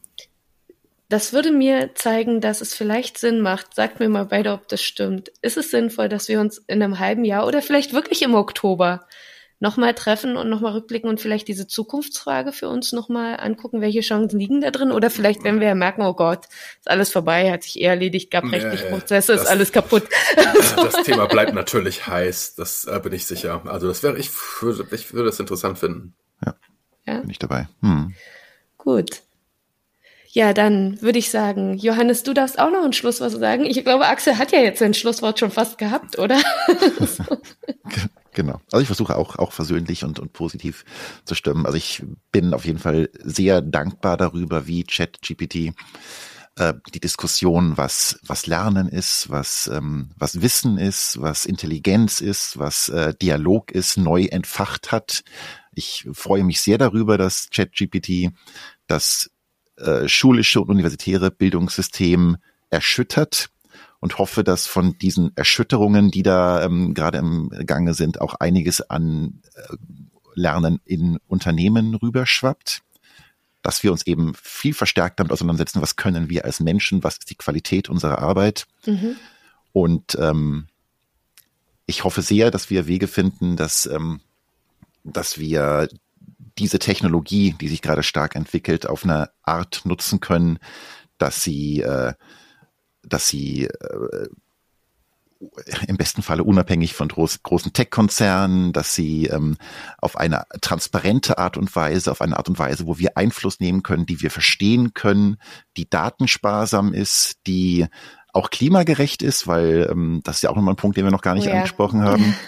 das 1.09 1.33
würde 1.33 1.53
mir 1.53 1.95
zeigen, 1.95 2.41
dass 2.41 2.61
es 2.61 2.75
vielleicht 2.75 3.19
Sinn 3.19 3.41
macht. 3.41 3.75
Sagt 3.75 4.01
mir 4.01 4.09
mal 4.09 4.27
beide, 4.27 4.53
ob 4.53 4.69
das 4.69 4.83
stimmt. 4.83 5.31
Ist 5.43 5.57
es 5.57 5.71
sinnvoll, 5.71 6.09
dass 6.09 6.29
wir 6.29 6.41
uns 6.41 6.59
in 6.59 6.83
einem 6.83 6.99
halben 6.99 7.25
Jahr 7.25 7.47
oder 7.47 7.63
vielleicht 7.63 7.93
wirklich 7.93 8.23
im 8.23 8.35
Oktober 8.35 9.07
nochmal 9.61 9.95
treffen 9.95 10.37
und 10.37 10.51
nochmal 10.51 10.73
rückblicken 10.73 11.09
und 11.09 11.21
vielleicht 11.21 11.49
diese 11.49 11.67
Zukunftsfrage 11.67 12.53
für 12.53 12.69
uns 12.69 12.93
nochmal 12.93 13.39
angucken, 13.39 13.81
welche 13.81 14.01
Chancen 14.01 14.39
liegen 14.39 14.61
da 14.61 14.71
drin? 14.71 14.93
Oder 14.93 15.11
vielleicht, 15.11 15.45
wenn 15.45 15.61
wir 15.61 15.69
ja 15.69 15.75
merken, 15.75 16.03
oh 16.03 16.15
Gott, 16.15 16.47
ist 16.79 16.91
alles 16.91 17.11
vorbei, 17.11 17.51
hat 17.51 17.63
sich 17.63 17.81
eher 17.81 17.91
erledigt, 17.91 18.31
gab 18.31 18.45
rechtliche 18.45 18.87
Prozesse, 18.87 19.33
ist 19.33 19.47
alles 19.47 19.73
kaputt. 19.73 20.05
Das 20.77 21.03
Thema 21.05 21.27
bleibt 21.27 21.55
natürlich 21.55 22.07
heiß, 22.07 22.57
das 22.57 22.85
äh, 22.85 23.01
bin 23.03 23.13
ich 23.13 23.27
sicher. 23.27 23.63
Also 23.67 23.87
das 23.87 24.03
wäre, 24.03 24.19
ich 24.19 24.31
würde, 24.61 24.87
ich 24.93 25.13
würde 25.13 25.27
das 25.27 25.41
interessant 25.41 25.79
finden. 25.79 26.15
Ja, 26.45 26.55
ja? 27.07 27.21
bin 27.21 27.31
ich 27.31 27.39
dabei. 27.39 27.69
Hm. 27.81 28.15
Gut. 28.77 29.23
Ja, 30.35 30.53
dann 30.53 31.01
würde 31.01 31.21
ich 31.21 31.31
sagen, 31.31 31.75
Johannes, 31.75 32.25
du 32.25 32.35
darfst 32.35 32.59
auch 32.59 32.73
noch 32.73 32.85
ein 32.85 32.93
Schlusswort 32.93 33.31
sagen. 33.31 33.65
Ich 33.67 33.85
glaube, 33.85 34.07
Axel 34.07 34.37
hat 34.37 34.51
ja 34.51 34.59
jetzt 34.59 34.81
sein 34.81 34.93
Schlusswort 34.93 35.39
schon 35.39 35.53
fast 35.53 35.79
gehabt, 35.79 36.19
oder? 36.19 36.41
Genau. 38.37 38.61
Also 38.73 38.81
ich 38.81 38.89
versuche 38.89 39.17
auch, 39.17 39.37
auch 39.37 39.53
versöhnlich 39.53 40.03
und, 40.03 40.19
und 40.19 40.33
positiv 40.33 40.85
zu 41.25 41.37
stimmen. 41.37 41.67
Also 41.67 41.79
ich 41.79 42.03
bin 42.33 42.53
auf 42.53 42.65
jeden 42.65 42.81
Fall 42.81 43.09
sehr 43.23 43.61
dankbar 43.63 44.17
darüber, 44.17 44.67
wie 44.67 44.83
ChatGPT 44.83 45.73
äh, 46.57 46.75
die 46.93 46.99
Diskussion, 46.99 47.77
was, 47.77 48.19
was 48.27 48.49
Lernen 48.49 48.89
ist, 48.89 49.31
was, 49.31 49.69
ähm, 49.69 50.11
was 50.17 50.43
Wissen 50.43 50.79
ist, 50.79 51.21
was 51.21 51.45
Intelligenz 51.47 52.21
ist, 52.21 52.59
was 52.59 52.89
äh, 52.89 53.15
Dialog 53.15 53.71
ist, 53.71 53.99
neu 53.99 54.25
entfacht 54.25 54.91
hat. 54.91 55.23
Ich 55.73 56.09
freue 56.13 56.43
mich 56.43 56.61
sehr 56.61 56.79
darüber, 56.79 57.19
dass 57.19 57.51
ChatGPT 57.51 58.33
das 58.89 59.31
äh, 59.77 60.09
schulische 60.09 60.61
und 60.61 60.69
universitäre 60.69 61.31
Bildungssystem 61.31 62.37
erschüttert 62.71 63.51
und 64.01 64.19
hoffe, 64.19 64.45
dass 64.45 64.67
von 64.67 64.99
diesen 64.99 65.35
Erschütterungen, 65.37 66.11
die 66.11 66.23
da 66.23 66.63
ähm, 66.63 66.95
gerade 66.95 67.19
im 67.19 67.51
Gange 67.67 67.95
sind, 67.95 68.21
auch 68.21 68.35
einiges 68.35 68.83
an 68.83 69.41
Lernen 70.35 70.81
in 70.85 71.19
Unternehmen 71.27 71.95
rüberschwappt, 71.95 72.83
dass 73.63 73.83
wir 73.83 73.93
uns 73.93 74.07
eben 74.07 74.35
viel 74.35 74.75
verstärkt 74.75 75.19
damit 75.19 75.33
auseinandersetzen, 75.33 75.81
was 75.81 75.97
können 75.97 76.29
wir 76.29 76.45
als 76.45 76.61
Menschen, 76.61 77.03
was 77.03 77.17
ist 77.17 77.31
die 77.31 77.37
Qualität 77.37 77.89
unserer 77.89 78.19
Arbeit. 78.19 78.67
Mhm. 78.85 79.17
Und 79.73 80.17
ähm, 80.21 80.67
ich 81.87 82.05
hoffe 82.05 82.23
sehr, 82.23 82.51
dass 82.51 82.71
wir 82.71 82.87
Wege 82.87 83.09
finden, 83.09 83.57
dass, 83.57 83.87
ähm, 83.87 84.21
dass 85.03 85.39
wir 85.39 85.89
diese 86.59 86.79
Technologie, 86.79 87.55
die 87.61 87.69
sich 87.69 87.83
gerade 87.83 88.03
stark 88.03 88.37
entwickelt, 88.37 88.87
auf 88.87 89.05
eine 89.05 89.31
Art 89.43 89.83
nutzen 89.85 90.21
können, 90.21 90.59
dass 91.19 91.43
sie, 91.43 91.81
äh, 91.81 92.15
dass 93.03 93.29
sie 93.29 93.65
äh, 93.65 94.29
im 95.87 95.97
besten 95.97 96.23
Falle 96.23 96.45
unabhängig 96.45 96.95
von 96.95 97.09
groß, 97.09 97.43
großen 97.43 97.73
Tech-Konzernen, 97.73 98.73
dass 98.73 98.95
sie 98.95 99.27
ähm, 99.27 99.57
auf 99.99 100.17
eine 100.17 100.45
transparente 100.61 101.39
Art 101.39 101.57
und 101.57 101.75
Weise, 101.75 102.11
auf 102.11 102.21
eine 102.21 102.37
Art 102.37 102.49
und 102.49 102.59
Weise, 102.59 102.87
wo 102.87 102.99
wir 102.99 103.17
Einfluss 103.17 103.61
nehmen 103.61 103.83
können, 103.83 104.07
die 104.07 104.23
wir 104.23 104.31
verstehen 104.31 104.95
können, 104.95 105.37
die 105.77 105.89
datensparsam 105.89 106.95
ist, 106.95 107.37
die 107.47 107.87
auch 108.33 108.51
klimagerecht 108.51 109.23
ist, 109.23 109.47
weil 109.47 109.89
ähm, 109.91 110.21
das 110.25 110.37
ist 110.37 110.43
ja 110.43 110.51
auch 110.51 110.57
nochmal 110.57 110.75
ein 110.75 110.79
Punkt, 110.79 110.97
den 110.97 111.05
wir 111.05 111.13
noch 111.13 111.23
gar 111.23 111.35
nicht 111.35 111.47
oh 111.47 111.51
ja. 111.51 111.57
angesprochen 111.57 112.03
haben. 112.03 112.35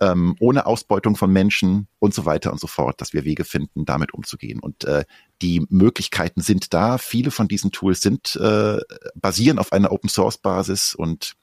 ähm, 0.00 0.34
ohne 0.40 0.66
Ausbeutung 0.66 1.16
von 1.16 1.30
Menschen 1.30 1.86
und 1.98 2.14
so 2.14 2.24
weiter 2.24 2.52
und 2.52 2.60
so 2.60 2.66
fort, 2.66 3.00
dass 3.00 3.12
wir 3.12 3.24
Wege 3.24 3.44
finden, 3.44 3.84
damit 3.84 4.14
umzugehen. 4.14 4.60
Und 4.60 4.84
äh, 4.84 5.04
die 5.42 5.64
Möglichkeiten 5.68 6.40
sind 6.40 6.72
da. 6.72 6.98
Viele 6.98 7.30
von 7.30 7.48
diesen 7.48 7.70
Tools 7.70 8.00
sind 8.00 8.36
äh, 8.36 8.78
basieren 9.14 9.58
auf 9.58 9.72
einer 9.72 9.92
Open 9.92 10.08
Source 10.08 10.38
Basis 10.38 10.94
und 10.94 11.36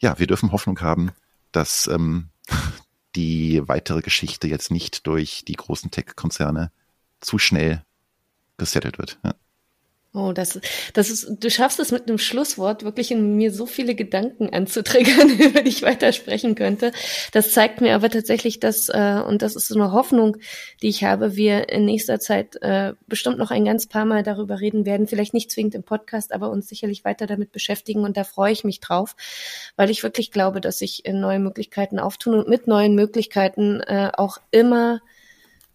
ja, 0.00 0.18
wir 0.18 0.26
dürfen 0.26 0.52
Hoffnung 0.52 0.80
haben, 0.80 1.12
dass 1.52 1.86
ähm, 1.86 2.30
die 3.16 3.66
weitere 3.68 4.00
Geschichte 4.00 4.48
jetzt 4.48 4.70
nicht 4.70 5.06
durch 5.06 5.44
die 5.46 5.54
großen 5.54 5.90
Tech-Konzerne 5.90 6.72
zu 7.20 7.38
schnell 7.38 7.84
gesettelt 8.56 8.98
wird. 8.98 9.18
Ja. 9.24 9.34
Oh, 10.16 10.32
das, 10.32 10.60
das 10.92 11.10
ist, 11.10 11.26
du 11.40 11.50
schaffst 11.50 11.80
es 11.80 11.90
mit 11.90 12.06
einem 12.06 12.18
Schlusswort 12.18 12.84
wirklich 12.84 13.10
in 13.10 13.34
mir 13.34 13.52
so 13.52 13.66
viele 13.66 13.96
Gedanken 13.96 14.48
anzutriggern, 14.48 15.28
über 15.40 15.62
die 15.62 15.70
ich 15.70 15.82
weiter 15.82 16.12
sprechen 16.12 16.54
könnte. 16.54 16.92
Das 17.32 17.50
zeigt 17.50 17.80
mir 17.80 17.96
aber 17.96 18.08
tatsächlich, 18.10 18.60
dass, 18.60 18.88
äh, 18.88 19.20
und 19.26 19.42
das 19.42 19.56
ist 19.56 19.66
so 19.66 19.74
eine 19.74 19.90
Hoffnung, 19.90 20.36
die 20.82 20.88
ich 20.88 21.02
habe, 21.02 21.34
wir 21.34 21.68
in 21.68 21.84
nächster 21.84 22.20
Zeit 22.20 22.54
äh, 22.62 22.92
bestimmt 23.08 23.38
noch 23.38 23.50
ein 23.50 23.64
ganz 23.64 23.88
paar 23.88 24.04
Mal 24.04 24.22
darüber 24.22 24.60
reden 24.60 24.86
werden. 24.86 25.08
Vielleicht 25.08 25.34
nicht 25.34 25.50
zwingend 25.50 25.74
im 25.74 25.82
Podcast, 25.82 26.32
aber 26.32 26.48
uns 26.48 26.68
sicherlich 26.68 27.04
weiter 27.04 27.26
damit 27.26 27.50
beschäftigen. 27.50 28.04
Und 28.04 28.16
da 28.16 28.22
freue 28.22 28.52
ich 28.52 28.62
mich 28.62 28.78
drauf, 28.78 29.16
weil 29.74 29.90
ich 29.90 30.04
wirklich 30.04 30.30
glaube, 30.30 30.60
dass 30.60 30.78
sich 30.78 31.02
neue 31.10 31.40
Möglichkeiten 31.40 31.98
auftun 31.98 32.34
und 32.34 32.48
mit 32.48 32.68
neuen 32.68 32.94
Möglichkeiten 32.94 33.80
äh, 33.80 34.12
auch 34.16 34.38
immer 34.52 35.00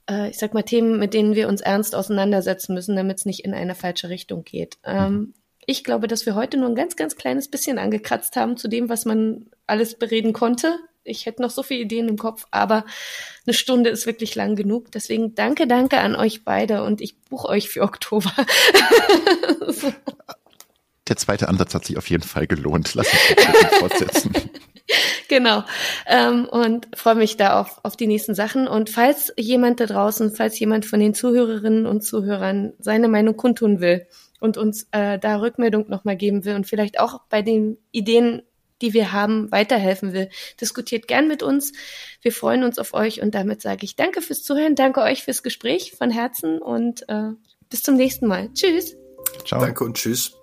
äh, 0.09 0.29
ich 0.29 0.37
sag 0.37 0.53
mal, 0.53 0.63
Themen, 0.63 0.99
mit 0.99 1.13
denen 1.13 1.35
wir 1.35 1.47
uns 1.47 1.61
ernst 1.61 1.95
auseinandersetzen 1.95 2.73
müssen, 2.73 2.95
damit 2.95 3.19
es 3.19 3.25
nicht 3.25 3.45
in 3.45 3.53
eine 3.53 3.75
falsche 3.75 4.09
Richtung 4.09 4.43
geht. 4.43 4.77
Ähm, 4.83 5.13
mhm. 5.13 5.33
ich 5.65 5.83
glaube, 5.83 6.07
dass 6.07 6.25
wir 6.25 6.35
heute 6.35 6.57
nur 6.57 6.69
ein 6.69 6.75
ganz, 6.75 6.95
ganz 6.95 7.15
kleines 7.15 7.49
bisschen 7.49 7.77
angekratzt 7.77 8.35
haben 8.35 8.57
zu 8.57 8.67
dem, 8.67 8.89
was 8.89 9.05
man 9.05 9.49
alles 9.67 9.95
bereden 9.95 10.33
konnte. 10.33 10.77
Ich 11.03 11.25
hätte 11.25 11.41
noch 11.41 11.49
so 11.49 11.63
viele 11.63 11.81
Ideen 11.81 12.09
im 12.09 12.17
Kopf, 12.17 12.45
aber 12.51 12.85
eine 13.45 13.53
Stunde 13.53 13.89
ist 13.89 14.05
wirklich 14.05 14.35
lang 14.35 14.55
genug. 14.55 14.91
Deswegen 14.91 15.33
danke, 15.33 15.65
danke 15.65 15.99
an 15.99 16.15
euch 16.15 16.43
beide 16.43 16.83
und 16.83 17.01
ich 17.01 17.21
buche 17.21 17.47
euch 17.47 17.69
für 17.69 17.81
Oktober. 17.81 18.31
Der 21.09 21.17
zweite 21.17 21.49
Ansatz 21.49 21.73
hat 21.73 21.85
sich 21.85 21.97
auf 21.97 22.09
jeden 22.09 22.23
Fall 22.23 22.47
gelohnt. 22.47 22.93
Lass 22.93 23.11
uns 23.11 23.21
fortsetzen. 23.79 24.31
genau. 25.27 25.63
Ähm, 26.05 26.45
und 26.45 26.87
freue 26.95 27.15
mich 27.15 27.35
da 27.35 27.59
auf, 27.59 27.79
auf 27.83 27.97
die 27.97 28.07
nächsten 28.07 28.35
Sachen. 28.35 28.67
Und 28.67 28.89
falls 28.89 29.33
jemand 29.37 29.79
da 29.79 29.87
draußen, 29.87 30.31
falls 30.31 30.59
jemand 30.59 30.85
von 30.85 30.99
den 30.99 31.13
Zuhörerinnen 31.13 31.85
und 31.87 32.01
Zuhörern 32.01 32.73
seine 32.79 33.07
Meinung 33.07 33.35
kundtun 33.35 33.79
will 33.79 34.05
und 34.39 34.57
uns 34.57 34.87
äh, 34.91 35.17
da 35.19 35.39
Rückmeldung 35.39 35.89
nochmal 35.89 36.15
geben 36.15 36.45
will 36.45 36.55
und 36.55 36.67
vielleicht 36.67 36.99
auch 36.99 37.21
bei 37.29 37.41
den 37.41 37.77
Ideen, 37.91 38.43
die 38.81 38.93
wir 38.93 39.11
haben, 39.11 39.51
weiterhelfen 39.51 40.13
will, 40.13 40.29
diskutiert 40.61 41.07
gern 41.07 41.27
mit 41.27 41.43
uns. 41.43 41.73
Wir 42.21 42.31
freuen 42.31 42.63
uns 42.63 42.79
auf 42.79 42.93
euch 42.93 43.21
und 43.21 43.35
damit 43.35 43.61
sage 43.61 43.83
ich 43.83 43.95
danke 43.95 44.21
fürs 44.21 44.43
Zuhören, 44.43 44.75
danke 44.75 45.01
euch 45.01 45.23
fürs 45.23 45.43
Gespräch 45.43 45.93
von 45.97 46.11
Herzen 46.11 46.59
und 46.59 47.07
äh, 47.09 47.31
bis 47.69 47.83
zum 47.83 47.95
nächsten 47.95 48.27
Mal. 48.27 48.49
Tschüss. 48.53 48.95
Ciao. 49.45 49.59
Danke 49.59 49.83
und 49.83 49.97
tschüss. 49.97 50.38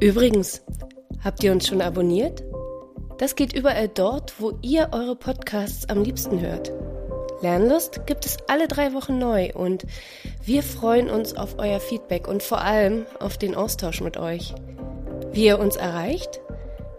Übrigens, 0.00 0.62
habt 1.22 1.44
ihr 1.44 1.52
uns 1.52 1.68
schon 1.68 1.82
abonniert? 1.82 2.42
Das 3.18 3.36
geht 3.36 3.52
überall 3.52 3.86
dort, 3.86 4.40
wo 4.40 4.54
ihr 4.62 4.88
eure 4.92 5.14
Podcasts 5.14 5.90
am 5.90 6.02
liebsten 6.02 6.40
hört. 6.40 6.72
Lernlust 7.42 8.06
gibt 8.06 8.24
es 8.24 8.38
alle 8.48 8.66
drei 8.66 8.94
Wochen 8.94 9.18
neu 9.18 9.50
und 9.52 9.84
wir 10.42 10.62
freuen 10.62 11.10
uns 11.10 11.36
auf 11.36 11.58
euer 11.58 11.80
Feedback 11.80 12.28
und 12.28 12.42
vor 12.42 12.62
allem 12.62 13.04
auf 13.18 13.36
den 13.36 13.54
Austausch 13.54 14.00
mit 14.00 14.16
euch. 14.16 14.54
Wie 15.32 15.44
ihr 15.44 15.58
uns 15.58 15.76
erreicht? 15.76 16.40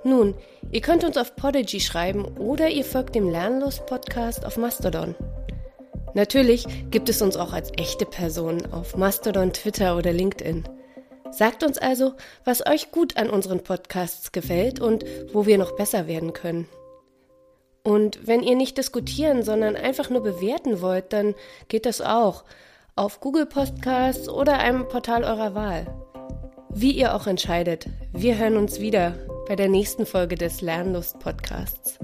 Nun, 0.03 0.35
ihr 0.71 0.81
könnt 0.81 1.03
uns 1.03 1.17
auf 1.17 1.35
Podigy 1.35 1.79
schreiben 1.79 2.23
oder 2.37 2.69
ihr 2.69 2.85
folgt 2.85 3.15
dem 3.15 3.27
Lernlust 3.27 3.87
Podcast 3.87 4.45
auf 4.45 4.57
Mastodon. 4.57 5.15
Natürlich 6.13 6.67
gibt 6.91 7.09
es 7.09 7.23
uns 7.23 7.35
auch 7.35 7.53
als 7.53 7.71
echte 7.77 8.05
Personen 8.05 8.71
auf 8.71 8.95
Mastodon, 8.95 9.53
Twitter 9.53 9.97
oder 9.97 10.13
LinkedIn. 10.13 10.65
Sagt 11.31 11.63
uns 11.63 11.77
also, 11.77 12.13
was 12.43 12.65
euch 12.65 12.91
gut 12.91 13.17
an 13.17 13.29
unseren 13.29 13.63
Podcasts 13.63 14.31
gefällt 14.31 14.79
und 14.79 15.05
wo 15.33 15.45
wir 15.45 15.57
noch 15.57 15.75
besser 15.75 16.07
werden 16.07 16.33
können. 16.33 16.67
Und 17.83 18.27
wenn 18.27 18.43
ihr 18.43 18.55
nicht 18.55 18.77
diskutieren, 18.77 19.43
sondern 19.43 19.75
einfach 19.75 20.09
nur 20.09 20.21
bewerten 20.21 20.81
wollt, 20.81 21.13
dann 21.13 21.33
geht 21.67 21.85
das 21.85 22.01
auch 22.01 22.43
auf 22.95 23.19
Google 23.21 23.45
Podcasts 23.45 24.29
oder 24.29 24.59
einem 24.59 24.87
Portal 24.87 25.23
eurer 25.23 25.55
Wahl. 25.55 25.87
Wie 26.69 26.91
ihr 26.91 27.15
auch 27.15 27.27
entscheidet, 27.27 27.87
wir 28.13 28.37
hören 28.37 28.57
uns 28.57 28.79
wieder 28.79 29.15
bei 29.47 29.55
der 29.55 29.69
nächsten 29.69 30.05
Folge 30.05 30.35
des 30.35 30.61
Lernlust 30.61 31.19
Podcasts. 31.19 31.97